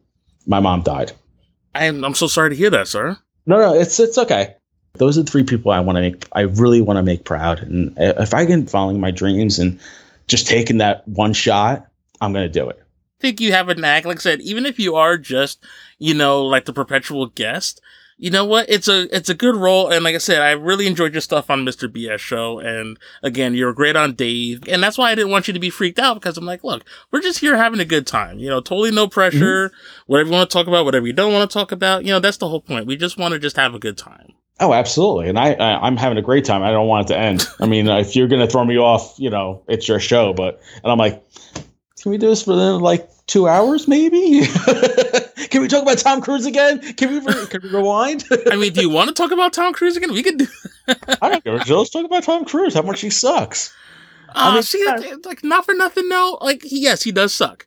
my 0.47 0.61
mom 0.61 0.82
died. 0.82 1.12
I'm, 1.74 2.04
I'm 2.04 2.14
so 2.14 2.26
sorry 2.26 2.50
to 2.50 2.56
hear 2.56 2.70
that, 2.70 2.88
sir. 2.88 3.16
No, 3.46 3.58
no, 3.58 3.74
it's 3.74 3.98
it's 3.98 4.18
okay. 4.18 4.54
Those 4.94 5.16
are 5.16 5.22
the 5.22 5.30
three 5.30 5.44
people 5.44 5.70
I 5.72 5.80
want 5.80 5.96
to 5.96 6.02
make. 6.02 6.26
I 6.32 6.42
really 6.42 6.80
want 6.80 6.98
to 6.98 7.02
make 7.02 7.24
proud, 7.24 7.60
and 7.60 7.94
if 7.96 8.34
I 8.34 8.46
can 8.46 8.66
following 8.66 9.00
my 9.00 9.10
dreams 9.10 9.58
and 9.58 9.78
just 10.26 10.46
taking 10.46 10.78
that 10.78 11.06
one 11.08 11.32
shot, 11.32 11.86
I'm 12.20 12.32
gonna 12.32 12.48
do 12.48 12.68
it. 12.68 12.78
I 12.80 13.20
think 13.20 13.40
you 13.40 13.52
have 13.52 13.68
a 13.68 13.74
knack. 13.74 14.04
Like 14.04 14.18
I 14.18 14.20
said, 14.20 14.40
even 14.40 14.66
if 14.66 14.78
you 14.78 14.96
are 14.96 15.18
just, 15.18 15.64
you 15.98 16.14
know, 16.14 16.44
like 16.44 16.64
the 16.64 16.72
perpetual 16.72 17.26
guest, 17.26 17.80
you 18.20 18.30
know 18.30 18.44
what? 18.44 18.68
It's 18.68 18.86
a 18.86 19.14
it's 19.16 19.30
a 19.30 19.34
good 19.34 19.56
role. 19.56 19.90
And 19.90 20.04
like 20.04 20.14
I 20.14 20.18
said, 20.18 20.42
I 20.42 20.50
really 20.50 20.86
enjoyed 20.86 21.14
your 21.14 21.22
stuff 21.22 21.48
on 21.48 21.64
Mr. 21.64 21.88
BS 21.88 22.18
show. 22.18 22.58
And 22.58 22.98
again, 23.22 23.54
you're 23.54 23.72
great 23.72 23.96
on 23.96 24.12
Dave. 24.12 24.68
And 24.68 24.82
that's 24.82 24.98
why 24.98 25.10
I 25.10 25.14
didn't 25.14 25.30
want 25.30 25.48
you 25.48 25.54
to 25.54 25.60
be 25.60 25.70
freaked 25.70 25.98
out 25.98 26.14
because 26.14 26.36
I'm 26.36 26.44
like, 26.44 26.62
look, 26.62 26.84
we're 27.10 27.22
just 27.22 27.38
here 27.38 27.56
having 27.56 27.80
a 27.80 27.84
good 27.86 28.06
time. 28.06 28.38
You 28.38 28.50
know, 28.50 28.60
totally 28.60 28.90
no 28.90 29.08
pressure. 29.08 29.70
Mm-hmm. 29.70 30.02
Whatever 30.06 30.28
you 30.28 30.34
want 30.34 30.50
to 30.50 30.52
talk 30.52 30.66
about, 30.66 30.84
whatever 30.84 31.06
you 31.06 31.14
don't 31.14 31.32
want 31.32 31.50
to 31.50 31.54
talk 31.54 31.72
about. 31.72 32.04
You 32.04 32.10
know, 32.10 32.20
that's 32.20 32.36
the 32.36 32.48
whole 32.48 32.60
point. 32.60 32.86
We 32.86 32.94
just 32.96 33.16
want 33.16 33.32
to 33.32 33.38
just 33.38 33.56
have 33.56 33.74
a 33.74 33.78
good 33.78 33.96
time. 33.96 34.34
Oh, 34.62 34.74
absolutely, 34.74 35.30
and 35.30 35.38
I, 35.38 35.54
I 35.54 35.86
I'm 35.86 35.96
having 35.96 36.18
a 36.18 36.22
great 36.22 36.44
time. 36.44 36.62
I 36.62 36.70
don't 36.70 36.86
want 36.86 37.08
it 37.08 37.14
to 37.14 37.18
end. 37.18 37.48
I 37.58 37.66
mean, 37.66 37.88
uh, 37.88 38.00
if 38.00 38.14
you're 38.14 38.28
gonna 38.28 38.46
throw 38.46 38.62
me 38.62 38.76
off, 38.76 39.14
you 39.16 39.30
know, 39.30 39.62
it's 39.66 39.88
your 39.88 39.98
show. 39.98 40.34
But 40.34 40.60
and 40.84 40.92
I'm 40.92 40.98
like, 40.98 41.24
can 42.02 42.10
we 42.10 42.18
do 42.18 42.28
this 42.28 42.42
for 42.42 42.52
like 42.52 43.08
two 43.26 43.48
hours, 43.48 43.88
maybe? 43.88 44.42
can 45.51 45.62
we 45.62 45.68
talk 45.68 45.82
about 45.82 45.98
Tom 45.98 46.20
Cruise 46.20 46.46
again? 46.46 46.80
Can 46.94 47.11
we 47.11 47.18
re- 47.18 47.46
can 47.46 47.61
we 47.62 47.70
rewind? 47.70 48.24
I 48.51 48.57
mean, 48.57 48.72
do 48.72 48.80
you 48.80 48.90
want 48.90 49.09
to 49.09 49.14
talk 49.14 49.32
about 49.32 49.53
Tom 49.53 49.72
Cruise 49.72 49.96
again? 49.96 50.12
We 50.12 50.22
could 50.22 50.38
do. 50.38 50.46
I 51.22 51.28
don't 51.28 51.44
care. 51.44 51.57
Let's 51.57 51.90
talk 51.90 52.05
about 52.05 52.22
Tom 52.22 52.44
Cruise. 52.44 52.74
How 52.74 52.82
much 52.82 53.01
he 53.01 53.11
sucks. 53.11 53.74
Uh, 54.34 54.55
mean, 54.55 54.62
see, 54.62 54.86
like 55.24 55.42
not 55.42 55.64
for 55.64 55.74
nothing. 55.74 56.09
No, 56.09 56.38
like 56.40 56.62
he, 56.62 56.80
yes, 56.80 57.03
he 57.03 57.12
does 57.12 57.34
suck. 57.34 57.66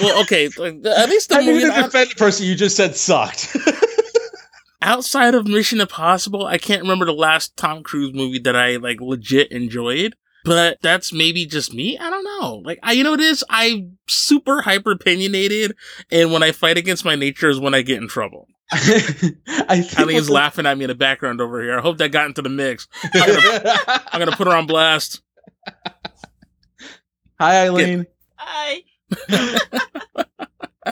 Well, 0.00 0.20
okay, 0.22 0.48
like, 0.58 0.84
at 0.84 1.08
least 1.08 1.30
the 1.30 1.36
I 1.36 1.46
movie. 1.46 1.60
to 1.60 1.66
defend 1.68 2.10
the 2.10 2.14
person 2.16 2.46
you 2.46 2.54
just 2.54 2.76
said 2.76 2.94
sucked. 2.94 3.56
outside 4.82 5.34
of 5.34 5.46
Mission 5.46 5.80
Impossible, 5.80 6.46
I 6.46 6.58
can't 6.58 6.82
remember 6.82 7.06
the 7.06 7.12
last 7.12 7.56
Tom 7.56 7.82
Cruise 7.82 8.12
movie 8.14 8.38
that 8.40 8.56
I 8.56 8.76
like 8.76 9.00
legit 9.00 9.50
enjoyed. 9.50 10.14
But 10.44 10.78
that's 10.82 11.12
maybe 11.12 11.46
just 11.46 11.72
me. 11.72 11.98
I 11.98 12.10
don't 12.10 12.24
know. 12.24 12.62
Like 12.64 12.78
I, 12.82 12.92
you 12.92 13.02
know, 13.02 13.12
what 13.12 13.20
it 13.20 13.26
is. 13.26 13.42
I'm 13.48 13.98
super 14.06 14.62
hyper 14.62 14.92
opinionated, 14.92 15.74
and 16.10 16.32
when 16.32 16.42
I 16.42 16.52
fight 16.52 16.78
against 16.78 17.04
my 17.04 17.14
nature 17.14 17.48
is 17.48 17.58
when 17.58 17.74
I 17.74 17.82
get 17.82 18.02
in 18.02 18.08
trouble. 18.08 18.48
I 18.72 18.78
think 18.78 19.98
Eileen's 19.98 20.28
what 20.28 20.34
laughing 20.36 20.66
at 20.66 20.76
me 20.76 20.84
in 20.84 20.88
the 20.88 20.94
background 20.94 21.40
over 21.40 21.62
here. 21.62 21.78
I 21.78 21.82
hope 21.82 21.98
that 21.98 22.10
got 22.10 22.26
into 22.26 22.42
the 22.42 22.48
mix. 22.48 22.88
I'm 23.14 23.34
gonna, 23.34 24.02
I'm 24.12 24.18
gonna 24.18 24.36
put 24.36 24.46
her 24.46 24.56
on 24.56 24.66
blast. 24.66 25.22
Hi, 27.40 27.66
Eileen. 27.66 28.06
Hi. 28.36 28.82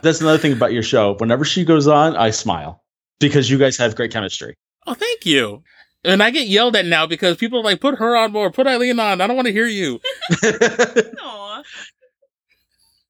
That's 0.03 0.21
another 0.21 0.39
thing 0.39 0.53
about 0.53 0.73
your 0.73 0.83
show. 0.83 1.15
Whenever 1.15 1.45
she 1.45 1.65
goes 1.65 1.87
on, 1.87 2.17
I 2.17 2.31
smile 2.31 2.83
because 3.21 3.51
you 3.51 3.59
guys 3.59 3.77
have 3.77 3.95
great 3.95 4.13
chemistry. 4.13 4.55
Oh, 4.87 4.95
thank 4.95 5.27
you. 5.27 5.63
And 6.05 6.23
I 6.23 6.31
get 6.31 6.49
yelled 6.49 6.75
at 6.77 6.87
now 6.87 7.07
because 7.07 7.37
people 7.37 7.61
are 7.61 7.65
like, 7.65 7.81
put 7.81 7.99
her 7.99 8.17
on 8.17 8.33
more, 8.33 8.51
put 8.51 8.67
Eileen 8.67 8.99
on. 8.99 9.21
I 9.21 9.27
don't 9.27 9.37
want 9.37 9.47
to 9.47 9.53
hear 9.53 9.67
you. 9.67 10.01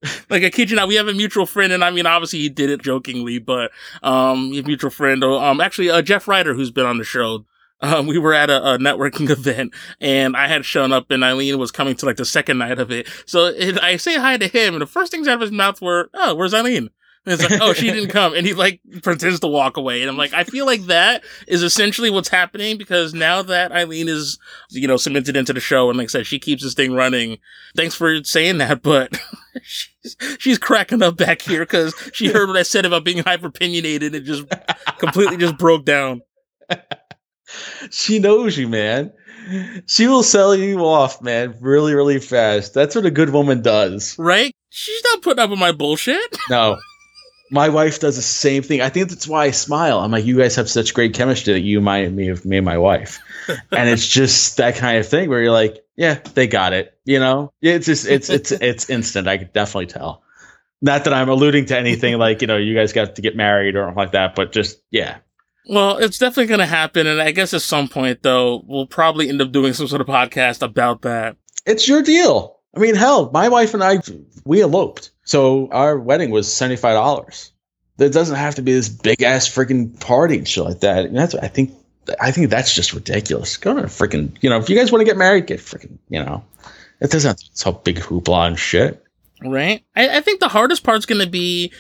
Like 0.29 0.43
I 0.43 0.51
kid 0.51 0.71
you 0.71 0.77
not, 0.77 0.89
we 0.89 0.97
have 0.97 1.09
a 1.09 1.15
mutual 1.15 1.47
friend, 1.47 1.73
and 1.73 1.85
I 1.85 1.91
mean, 1.91 2.07
obviously 2.07 2.41
he 2.41 2.49
did 2.49 2.71
it 2.71 2.83
jokingly, 2.83 3.39
but 3.39 3.71
um, 4.03 4.53
a 4.53 4.63
mutual 4.63 4.91
friend, 4.91 5.23
um, 5.23 5.61
actually 5.61 5.91
uh, 5.91 6.03
Jeff 6.03 6.27
Ryder, 6.27 6.55
who's 6.55 6.71
been 6.71 6.87
on 6.87 6.99
the 6.99 7.05
show. 7.05 7.45
Um, 7.81 8.07
we 8.07 8.19
were 8.19 8.33
at 8.33 8.49
a, 8.49 8.75
a 8.75 8.79
networking 8.79 9.29
event, 9.31 9.75
and 10.01 10.37
I 10.37 10.47
had 10.49 10.65
shown 10.65 10.93
up, 10.93 11.11
and 11.11 11.25
Eileen 11.25 11.59
was 11.59 11.71
coming 11.71 11.95
to 11.97 12.07
like 12.07 12.17
the 12.17 12.25
second 12.25 12.59
night 12.59 12.79
of 12.79 12.91
it. 12.91 13.09
So 13.27 13.47
it, 13.47 13.81
I 13.83 13.97
say 13.97 14.17
hi 14.17 14.37
to 14.37 14.49
him, 14.49 14.75
and 14.75 14.83
the 14.83 14.87
first 14.87 15.13
things 15.13 15.29
out 15.29 15.35
of 15.35 15.41
his 15.41 15.53
mouth 15.53 15.81
were, 15.81 16.09
"Oh, 16.15 16.35
where's 16.35 16.55
Eileen?" 16.55 16.91
And 17.25 17.35
it's 17.35 17.49
like, 17.49 17.61
"Oh, 17.61 17.73
she 17.73 17.93
didn't 17.93 18.09
come," 18.11 18.35
and 18.35 18.45
he 18.45 18.53
like 18.53 18.81
pretends 19.03 19.41
to 19.41 19.47
walk 19.47 19.77
away, 19.77 20.01
and 20.03 20.11
I'm 20.11 20.17
like, 20.17 20.33
I 20.33 20.43
feel 20.43 20.67
like 20.67 20.83
that 20.87 21.23
is 21.47 21.63
essentially 21.63 22.11
what's 22.11 22.29
happening 22.29 22.79
because 22.79 23.15
now 23.15 23.43
that 23.43 23.71
Eileen 23.71 24.09
is, 24.09 24.39
you 24.71 24.89
know, 24.89 24.97
cemented 24.97 25.37
into 25.37 25.53
the 25.53 25.61
show, 25.61 25.89
and 25.89 25.99
like 25.99 26.07
I 26.07 26.09
said, 26.09 26.27
she 26.27 26.41
keeps 26.41 26.65
this 26.65 26.75
thing 26.75 26.95
running. 26.95 27.39
Thanks 27.77 27.95
for 27.95 28.25
saying 28.25 28.59
that, 28.59 28.83
but 28.83 29.17
she's 29.63 30.17
she's 30.39 30.59
cracking 30.59 31.03
up 31.03 31.17
back 31.17 31.43
here 31.43 31.61
because 31.61 31.95
she 32.13 32.33
heard 32.33 32.49
what 32.49 32.57
I 32.57 32.65
said 32.65 32.85
about 32.87 33.05
being 33.05 33.23
hyper 33.23 33.47
opinionated 33.47 34.15
and 34.17 34.27
just 34.27 34.45
completely 34.99 35.37
just 35.37 35.59
broke 35.59 35.85
down. 35.85 36.23
she 37.91 38.19
knows 38.19 38.59
you, 38.59 38.69
man. 38.69 39.13
She 39.87 40.07
will 40.07 40.23
sell 40.23 40.55
you 40.55 40.81
off, 40.81 41.21
man, 41.21 41.57
really, 41.61 41.95
really 41.95 42.21
fast. 42.21 42.75
That's 42.75 42.95
what 42.95 43.07
a 43.07 43.11
good 43.11 43.31
woman 43.31 43.61
does. 43.61 44.17
Right? 44.19 44.55
She's 44.71 45.03
not 45.05 45.23
putting 45.23 45.43
up 45.43 45.51
with 45.51 45.59
my 45.59 45.73
bullshit. 45.73 46.37
No. 46.49 46.79
My 47.53 47.69
wife 47.69 48.01
does 48.01 48.17
the 48.17 48.23
same 48.23 48.63
thing. 48.63 48.81
I 48.81 48.89
think 48.89 49.11
that's 49.11 49.29
why 49.29 49.45
I 49.45 49.51
smile. 49.51 50.01
I'm 50.01 50.11
like, 50.11 50.25
you 50.25 50.39
guys 50.39 50.57
have 50.57 50.71
such 50.71 50.95
great 50.95 51.13
chemistry 51.13 51.53
that 51.53 51.61
you 51.61 51.79
remind 51.79 52.17
me 52.17 52.29
of 52.29 52.45
me 52.47 52.57
and 52.57 52.65
my 52.65 52.79
wife. 52.79 53.21
and 53.49 53.89
it's 53.89 54.09
just 54.09 54.57
that 54.57 54.77
kind 54.77 54.99
of 54.99 55.07
thing 55.07 55.29
where 55.29 55.43
you're 55.43 55.53
like, 55.53 55.85
yeah, 55.97 56.15
they 56.35 56.47
got 56.47 56.73
it. 56.73 56.99
You 57.05 57.21
know? 57.21 57.53
It's 57.61 57.87
just 57.87 58.07
it's 58.07 58.31
it's 58.31 58.51
it's 58.61 58.89
instant. 58.89 59.29
I 59.29 59.39
could 59.39 59.53
definitely 59.53 59.87
tell. 59.87 60.23
Not 60.81 61.05
that 61.05 61.13
I'm 61.13 61.29
alluding 61.29 61.67
to 61.67 61.79
anything 61.79 62.19
like, 62.19 62.41
you 62.41 62.49
know, 62.49 62.57
you 62.57 62.75
guys 62.75 62.93
got 62.93 63.15
to 63.15 63.23
get 63.23 63.37
married 63.37 63.77
or 63.77 63.93
like 63.93 64.13
that, 64.13 64.35
but 64.35 64.51
just 64.51 64.83
yeah. 64.91 65.19
Well, 65.69 65.99
it's 65.99 66.19
definitely 66.19 66.47
going 66.47 66.61
to 66.61 66.67
happen. 66.67 67.07
And 67.07 67.23
I 67.23 67.31
guess 67.31 67.55
at 67.55 67.63
some 67.63 67.87
point, 67.87 68.23
though, 68.23 68.65
we'll 68.67 68.87
probably 68.87 69.29
end 69.29 69.41
up 69.41 69.53
doing 69.53 69.75
some 69.75 69.87
sort 69.87 70.01
of 70.01 70.09
podcast 70.09 70.61
about 70.61 71.03
that. 71.03 71.37
It's 71.67 71.87
your 71.87 72.03
deal. 72.03 72.59
I 72.75 72.81
mean, 72.81 72.97
hell, 72.97 73.31
my 73.33 73.49
wife 73.49 73.75
and 73.75 73.85
I 73.85 73.99
we 74.45 74.61
eloped. 74.61 75.12
So 75.25 75.69
our 75.71 75.99
wedding 75.99 76.31
was 76.31 76.53
seventy 76.53 76.77
five 76.77 76.95
dollars. 76.95 77.53
There 77.97 78.09
doesn't 78.09 78.37
have 78.37 78.57
to 78.57 78.63
be 78.63 78.73
this 78.73 78.89
big 78.89 79.23
ass 79.23 79.49
freaking 79.49 79.99
party 80.01 80.39
and 80.39 80.49
shit 80.49 80.65
like 80.65 80.81
that. 80.81 81.05
And 81.05 81.17
that's 81.17 81.35
I 81.35 81.49
think 81.49 81.73
I 82.21 82.31
think 82.31 82.51
that's 82.51 82.75
just 82.75 82.93
ridiculous. 82.93 83.57
Go 83.57 83.75
to 83.75 83.83
freaking 83.83 84.37
you 84.41 84.51
know, 84.51 84.59
if 84.59 84.69
you 84.69 84.77
guys 84.77 84.91
want 84.91 85.01
to 85.01 85.07
get 85.07 85.17
married, 85.17 85.47
get 85.47 85.61
freaking 85.61 85.99
you 86.09 86.23
know. 86.23 86.45
It 87.01 87.11
doesn't 87.11 87.29
have 87.29 87.37
to 87.37 87.45
be 87.45 87.55
big 87.85 87.97
hoopla 87.97 88.47
and 88.47 88.59
shit. 88.59 89.05
Right? 89.45 89.85
I, 89.97 90.19
I 90.19 90.21
think 90.21 90.39
the 90.39 90.49
hardest 90.49 90.85
part's 90.85 91.05
to 91.21 91.31
be 91.31 91.73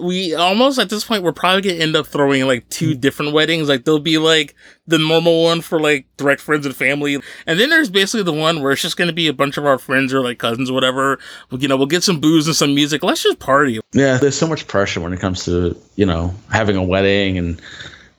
we 0.00 0.34
almost 0.34 0.78
at 0.78 0.90
this 0.90 1.04
point 1.04 1.22
we're 1.22 1.32
probably 1.32 1.62
gonna 1.62 1.82
end 1.82 1.96
up 1.96 2.06
throwing 2.06 2.46
like 2.46 2.68
two 2.68 2.90
mm-hmm. 2.90 3.00
different 3.00 3.32
weddings. 3.32 3.68
Like 3.68 3.84
there'll 3.84 4.00
be 4.00 4.18
like 4.18 4.54
the 4.86 4.98
normal 4.98 5.44
one 5.44 5.60
for 5.60 5.80
like 5.80 6.06
direct 6.16 6.40
friends 6.40 6.66
and 6.66 6.74
family. 6.74 7.20
And 7.46 7.58
then 7.58 7.70
there's 7.70 7.90
basically 7.90 8.24
the 8.24 8.32
one 8.32 8.62
where 8.62 8.72
it's 8.72 8.82
just 8.82 8.96
gonna 8.96 9.12
be 9.12 9.28
a 9.28 9.32
bunch 9.32 9.56
of 9.56 9.66
our 9.66 9.78
friends 9.78 10.12
or 10.12 10.20
like 10.22 10.38
cousins 10.38 10.70
or 10.70 10.74
whatever 10.74 11.18
you 11.50 11.68
know 11.68 11.76
we'll 11.76 11.86
get 11.86 12.02
some 12.02 12.20
booze 12.20 12.46
and 12.46 12.56
some 12.56 12.74
music. 12.74 13.02
Let's 13.02 13.22
just 13.22 13.38
party. 13.38 13.80
Yeah, 13.92 14.18
there's 14.18 14.38
so 14.38 14.46
much 14.46 14.66
pressure 14.66 15.00
when 15.00 15.12
it 15.12 15.20
comes 15.20 15.44
to, 15.44 15.76
you 15.96 16.06
know, 16.06 16.34
having 16.50 16.76
a 16.76 16.82
wedding. 16.82 17.38
And 17.38 17.60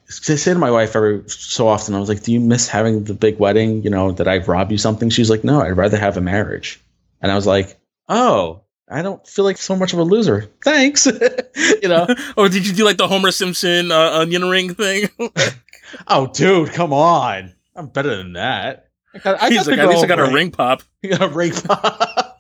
I 0.07 0.12
say 0.12 0.53
to 0.53 0.60
my 0.60 0.72
wife 0.72 0.95
every 0.95 1.24
so 1.28 1.68
often, 1.68 1.95
I 1.95 1.99
was 1.99 2.10
like, 2.10 2.24
Do 2.24 2.32
you 2.32 2.39
miss 2.39 2.68
having 2.68 3.03
the 3.03 3.14
big 3.14 3.39
wedding? 3.39 3.84
You 3.84 3.89
know, 3.89 4.12
that 4.14 4.28
I 4.28 4.38
rob 4.39 4.72
you 4.72 4.78
something? 4.78 5.10
She's 5.10 5.30
like, 5.30 5.43
No, 5.43 5.62
I'd 5.62 5.78
rather 5.78 5.97
have 5.97 6.18
a 6.18 6.22
marriage. 6.22 6.82
And 7.22 7.32
I 7.32 7.36
was 7.36 7.47
like, 7.47 7.80
Oh, 8.07 8.62
I 8.89 9.01
don't 9.01 9.25
feel 9.27 9.45
like 9.45 9.57
so 9.57 9.75
much 9.75 9.93
of 9.93 9.99
a 9.99 10.03
loser. 10.03 10.49
Thanks. 10.63 11.05
you 11.81 11.87
know. 11.87 12.07
or 12.37 12.49
did 12.49 12.67
you 12.67 12.73
do 12.73 12.85
like 12.85 12.97
the 12.97 13.07
homer 13.07 13.31
simpson 13.31 13.91
uh, 13.91 14.11
onion 14.13 14.49
ring 14.49 14.73
thing 14.73 15.09
Oh, 16.07 16.27
dude, 16.27 16.71
come 16.71 16.93
on. 16.93 17.53
I'm 17.75 17.87
better 17.87 18.15
than 18.15 18.33
that. 18.33 18.89
I 19.13 19.19
got, 19.19 19.41
I 19.41 19.49
he's 19.49 19.67
like 19.67 19.79
at 19.79 19.89
least 19.89 20.03
i 20.03 20.07
got 20.07 20.19
a 20.19 20.23
ring. 20.23 20.33
ring 20.33 20.51
pop 20.51 20.83
You 21.01 21.09
got 21.11 21.21
a 21.21 21.27
ring 21.27 21.51
pop. 21.51 22.37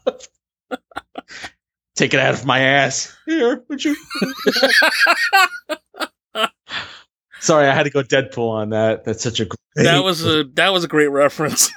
Take 1.95 2.13
it 2.13 2.19
out 2.19 2.33
of 2.33 2.45
my 2.45 2.59
ass. 2.59 3.15
Here, 3.25 3.63
would 3.67 3.83
you? 3.83 3.95
Sorry, 7.39 7.67
I 7.67 7.73
had 7.73 7.83
to 7.83 7.89
go 7.89 8.03
Deadpool 8.03 8.49
on 8.49 8.69
that. 8.69 9.03
That's 9.03 9.23
such 9.23 9.39
a 9.39 9.45
great, 9.45 9.85
that 9.85 10.03
was 10.03 10.25
a 10.25 10.43
that 10.53 10.69
was 10.69 10.83
a 10.83 10.87
great 10.87 11.07
reference 11.07 11.71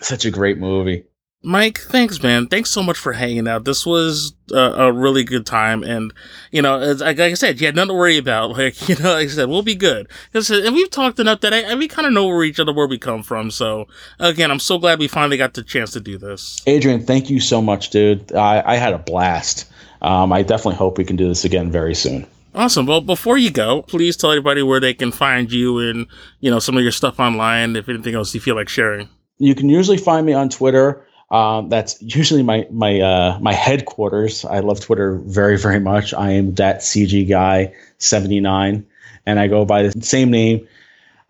such 0.00 0.24
a 0.24 0.30
great 0.30 0.58
movie. 0.58 1.04
Mike, 1.46 1.78
thanks, 1.78 2.20
man. 2.20 2.48
Thanks 2.48 2.70
so 2.70 2.82
much 2.82 2.98
for 2.98 3.12
hanging 3.12 3.46
out. 3.46 3.64
This 3.64 3.86
was 3.86 4.34
a, 4.50 4.56
a 4.56 4.92
really 4.92 5.22
good 5.22 5.46
time, 5.46 5.84
and 5.84 6.12
you 6.50 6.60
know, 6.60 6.80
as, 6.80 7.00
like 7.00 7.20
I 7.20 7.34
said, 7.34 7.60
you 7.60 7.66
had 7.66 7.76
nothing 7.76 7.90
to 7.90 7.94
worry 7.94 8.18
about. 8.18 8.50
Like 8.56 8.88
you 8.88 8.96
know, 8.96 9.12
like 9.12 9.28
I 9.28 9.30
said, 9.30 9.48
we'll 9.48 9.62
be 9.62 9.76
good. 9.76 10.08
and 10.34 10.74
we've 10.74 10.90
talked 10.90 11.20
enough 11.20 11.42
that 11.42 11.54
I, 11.54 11.72
we 11.76 11.86
kind 11.86 12.06
of 12.06 12.12
know 12.12 12.26
where 12.26 12.42
each 12.42 12.58
other 12.58 12.72
where 12.72 12.88
we 12.88 12.98
come 12.98 13.22
from. 13.22 13.52
So 13.52 13.86
again, 14.18 14.50
I'm 14.50 14.58
so 14.58 14.78
glad 14.78 14.98
we 14.98 15.06
finally 15.06 15.36
got 15.36 15.54
the 15.54 15.62
chance 15.62 15.92
to 15.92 16.00
do 16.00 16.18
this. 16.18 16.60
Adrian, 16.66 17.04
thank 17.04 17.30
you 17.30 17.38
so 17.38 17.62
much, 17.62 17.90
dude. 17.90 18.34
I, 18.34 18.62
I 18.66 18.76
had 18.76 18.92
a 18.92 18.98
blast. 18.98 19.70
Um, 20.02 20.32
I 20.32 20.42
definitely 20.42 20.76
hope 20.76 20.98
we 20.98 21.04
can 21.04 21.14
do 21.14 21.28
this 21.28 21.44
again 21.44 21.70
very 21.70 21.94
soon. 21.94 22.26
Awesome. 22.56 22.86
Well, 22.86 23.02
before 23.02 23.38
you 23.38 23.52
go, 23.52 23.82
please 23.82 24.16
tell 24.16 24.32
everybody 24.32 24.64
where 24.64 24.80
they 24.80 24.94
can 24.94 25.12
find 25.12 25.52
you 25.52 25.78
and 25.78 26.08
you 26.40 26.50
know 26.50 26.58
some 26.58 26.76
of 26.76 26.82
your 26.82 26.92
stuff 26.92 27.20
online. 27.20 27.76
If 27.76 27.88
anything 27.88 28.16
else 28.16 28.34
you 28.34 28.40
feel 28.40 28.56
like 28.56 28.68
sharing. 28.68 29.08
You 29.38 29.54
can 29.54 29.68
usually 29.68 29.98
find 29.98 30.26
me 30.26 30.32
on 30.32 30.48
Twitter 30.48 31.05
Um, 31.30 31.68
that's 31.68 32.00
usually 32.00 32.42
my 32.42 32.66
my 32.70 33.00
uh, 33.00 33.38
my 33.40 33.52
headquarters. 33.52 34.44
I 34.44 34.60
love 34.60 34.80
Twitter 34.80 35.18
very 35.24 35.58
very 35.58 35.80
much. 35.80 36.14
I 36.14 36.32
am 36.32 36.54
that 36.54 36.80
CG 36.80 37.28
guy 37.28 37.74
seventy 37.98 38.40
nine, 38.40 38.86
and 39.24 39.40
I 39.40 39.48
go 39.48 39.64
by 39.64 39.82
the 39.82 40.00
same 40.02 40.30
name 40.30 40.66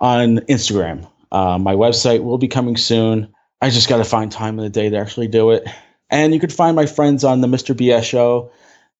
on 0.01 0.38
Instagram. 0.40 1.09
Uh, 1.32 1.59
my 1.59 1.74
website 1.74 2.22
will 2.22 2.38
be 2.38 2.49
coming 2.49 2.76
soon. 2.76 3.32
I 3.61 3.70
just 3.70 3.88
got 3.88 3.99
to 3.99 4.05
find 4.05 4.30
time 4.30 4.59
in 4.59 4.64
the 4.64 4.70
day 4.70 4.90
to 4.90 4.97
actually 4.97 5.28
do 5.28 5.51
it. 5.51 5.66
And 6.11 6.32
you 6.34 6.40
can 6.40 6.51
find 6.51 6.76
my 6.76 6.86
friends 6.86 7.24
on 7.24 7.40
the 7.40 7.49
Mr. 7.49 7.74
BS 7.74 8.05
show. 8.05 8.51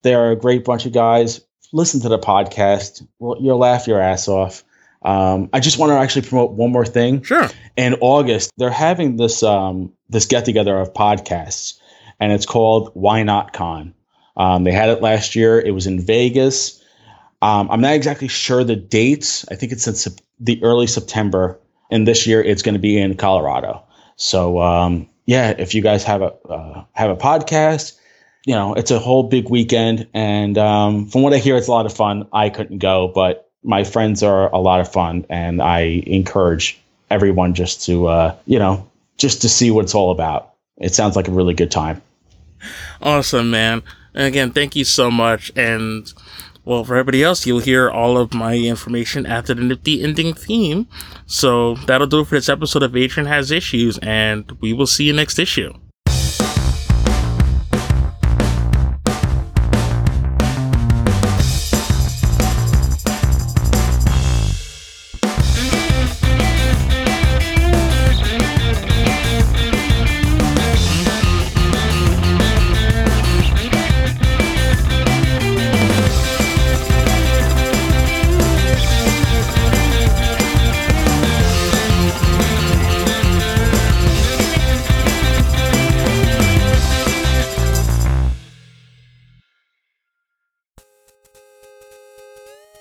They're 0.03 0.33
a 0.33 0.37
great 0.37 0.65
bunch 0.65 0.87
of 0.87 0.93
guys. 0.93 1.41
Listen 1.73 2.01
to 2.01 2.09
the 2.09 2.19
podcast. 2.19 3.07
You'll 3.21 3.59
laugh 3.59 3.87
your 3.87 4.01
ass 4.01 4.29
off. 4.29 4.65
Um, 5.07 5.51
I 5.53 5.61
just 5.61 5.79
want 5.79 5.91
to 5.91 5.97
actually 5.97 6.27
promote 6.27 6.51
one 6.53 6.73
more 6.73 6.85
thing. 6.85 7.23
Sure. 7.23 7.49
In 7.77 7.95
August, 8.01 8.51
they're 8.57 8.71
having 8.71 9.17
this 9.17 9.45
um, 9.45 9.93
this 10.11 10.27
get 10.27 10.45
together 10.45 10.77
of 10.77 10.93
podcasts, 10.93 11.79
and 12.19 12.33
it's 12.33 12.45
called 12.45 12.91
Why 12.95 13.23
Not 13.23 13.53
Con. 13.53 13.95
Um, 14.37 14.65
they 14.65 14.73
had 14.73 14.89
it 14.89 15.01
last 15.01 15.37
year. 15.37 15.61
It 15.61 15.71
was 15.71 15.87
in 15.87 16.01
Vegas. 16.01 16.83
Um, 17.41 17.71
I'm 17.71 17.81
not 17.81 17.95
exactly 17.95 18.27
sure 18.27 18.65
the 18.65 18.75
dates. 18.75 19.47
I 19.49 19.55
think 19.55 19.71
it's 19.71 19.87
in 19.87 19.95
sep- 19.95 20.21
the 20.41 20.61
early 20.65 20.89
September, 20.89 21.61
and 21.89 22.07
this 22.07 22.27
year 22.27 22.43
it's 22.43 22.63
going 22.63 22.75
to 22.75 22.81
be 22.81 22.99
in 22.99 23.17
Colorado. 23.17 23.85
So 24.17 24.61
um, 24.61 25.09
yeah, 25.25 25.55
if 25.57 25.73
you 25.73 25.83
guys 25.83 26.03
have 26.03 26.23
a 26.23 26.33
uh, 26.49 26.85
have 26.95 27.11
a 27.11 27.17
podcast, 27.17 27.97
you 28.45 28.55
know 28.57 28.75
it's 28.75 28.91
a 28.91 28.99
whole 28.99 29.23
big 29.23 29.51
weekend, 29.51 30.09
and 30.13 30.59
um, 30.59 31.07
from 31.07 31.23
what 31.23 31.33
I 31.33 31.39
hear, 31.39 31.57
it's 31.57 31.69
a 31.69 31.71
lot 31.71 31.87
of 31.87 31.93
fun. 31.93 32.27
I 32.33 32.51
couldn't 32.51 32.79
go, 32.79 33.13
but 33.15 33.46
my 33.67 33.85
friends 33.85 34.23
are 34.23 34.49
a 34.55 34.59
lot 34.59 34.81
of 34.81 34.91
fun, 34.91 35.27
and 35.29 35.61
I 35.61 36.03
encourage 36.07 36.79
everyone 37.11 37.55
just 37.55 37.85
to 37.87 38.07
uh, 38.07 38.37
you 38.47 38.59
know 38.59 38.89
just 39.19 39.43
to 39.43 39.49
see 39.49 39.71
what 39.71 39.85
it's 39.85 39.95
all 39.95 40.11
about. 40.11 40.55
It 40.79 40.95
sounds 40.95 41.17
like 41.17 41.29
a 41.29 41.33
really 41.33 41.55
good 41.55 41.71
time. 41.71 42.01
Awesome, 43.03 43.51
man. 43.51 43.83
And 44.15 44.25
again, 44.25 44.53
thank 44.53 44.77
you 44.77 44.85
so 44.85 45.11
much. 45.11 45.51
And 45.57 46.13
well, 46.65 46.85
for 46.85 46.97
everybody 46.97 47.23
else, 47.23 47.47
you'll 47.47 47.61
hear 47.61 47.91
all 47.91 48.19
of 48.19 48.35
my 48.35 48.57
information 48.57 49.27
after 49.27 49.55
the 49.55 49.63
nifty 49.63 50.03
ending 50.03 50.35
theme. 50.35 50.87
So 51.27 51.75
that'll 51.87 52.07
do 52.07 52.21
it 52.21 52.29
for 52.29 52.35
this 52.37 52.49
episode 52.49 52.83
of 52.83 52.97
Adrian 52.97 53.27
Has 53.27 53.51
Issues, 53.51 53.99
and 53.99 54.51
we 54.61 54.73
will 54.73 54.87
see 54.87 55.05
you 55.05 55.13
next 55.13 55.39
issue. 55.39 55.73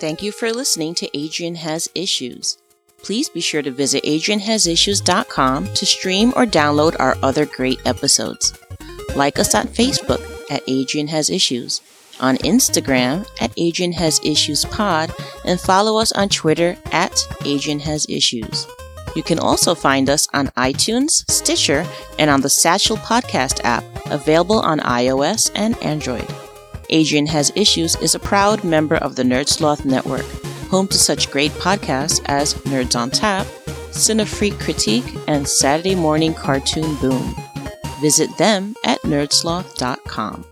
Thank 0.05 0.21
you 0.21 0.31
for 0.31 0.51
listening 0.53 0.93
to 0.95 1.17
Adrian 1.17 1.55
Has 1.55 1.89
Issues. 1.95 2.59
Please 3.01 3.27
be 3.27 3.41
sure 3.41 3.63
to 3.63 3.71
visit 3.71 4.03
adrianhasissues.com 4.03 5.73
to 5.73 5.85
stream 5.87 6.31
or 6.35 6.45
download 6.45 6.95
our 6.99 7.17
other 7.23 7.47
great 7.47 7.79
episodes. 7.87 8.53
Like 9.15 9.39
us 9.39 9.55
on 9.55 9.65
Facebook 9.65 10.21
at 10.51 10.61
Adrian 10.67 11.07
Has 11.07 11.31
Issues, 11.31 11.81
on 12.19 12.37
Instagram 12.37 13.25
at 13.41 13.51
Adrian 13.57 13.93
Has 13.93 14.21
Issues 14.23 14.63
Pod, 14.65 15.11
and 15.43 15.59
follow 15.59 15.99
us 15.99 16.11
on 16.11 16.29
Twitter 16.29 16.77
at 16.91 17.17
Adrian 17.43 17.79
Has 17.79 18.05
Issues. 18.07 18.67
You 19.15 19.23
can 19.23 19.39
also 19.39 19.73
find 19.73 20.07
us 20.07 20.27
on 20.35 20.49
iTunes, 20.49 21.27
Stitcher, 21.31 21.83
and 22.19 22.29
on 22.29 22.41
the 22.41 22.49
Satchel 22.49 22.97
Podcast 22.97 23.59
app, 23.63 23.83
available 24.11 24.59
on 24.59 24.81
iOS 24.81 25.49
and 25.55 25.75
Android. 25.83 26.31
Adrian 26.89 27.27
Has 27.27 27.51
Issues 27.55 27.95
is 27.97 28.15
a 28.15 28.19
proud 28.19 28.63
member 28.63 28.95
of 28.95 29.15
the 29.15 29.23
Nerd 29.23 29.47
Sloth 29.47 29.85
Network, 29.85 30.25
home 30.69 30.87
to 30.87 30.97
such 30.97 31.31
great 31.31 31.51
podcasts 31.51 32.21
as 32.25 32.53
Nerds 32.65 32.95
on 32.95 33.11
Tap, 33.11 33.45
Cinefreak 33.91 34.59
Critique, 34.59 35.05
and 35.27 35.47
Saturday 35.47 35.95
Morning 35.95 36.33
Cartoon 36.33 36.95
Boom. 36.95 37.35
Visit 38.01 38.35
them 38.37 38.75
at 38.83 39.01
nerdsloth.com. 39.01 40.45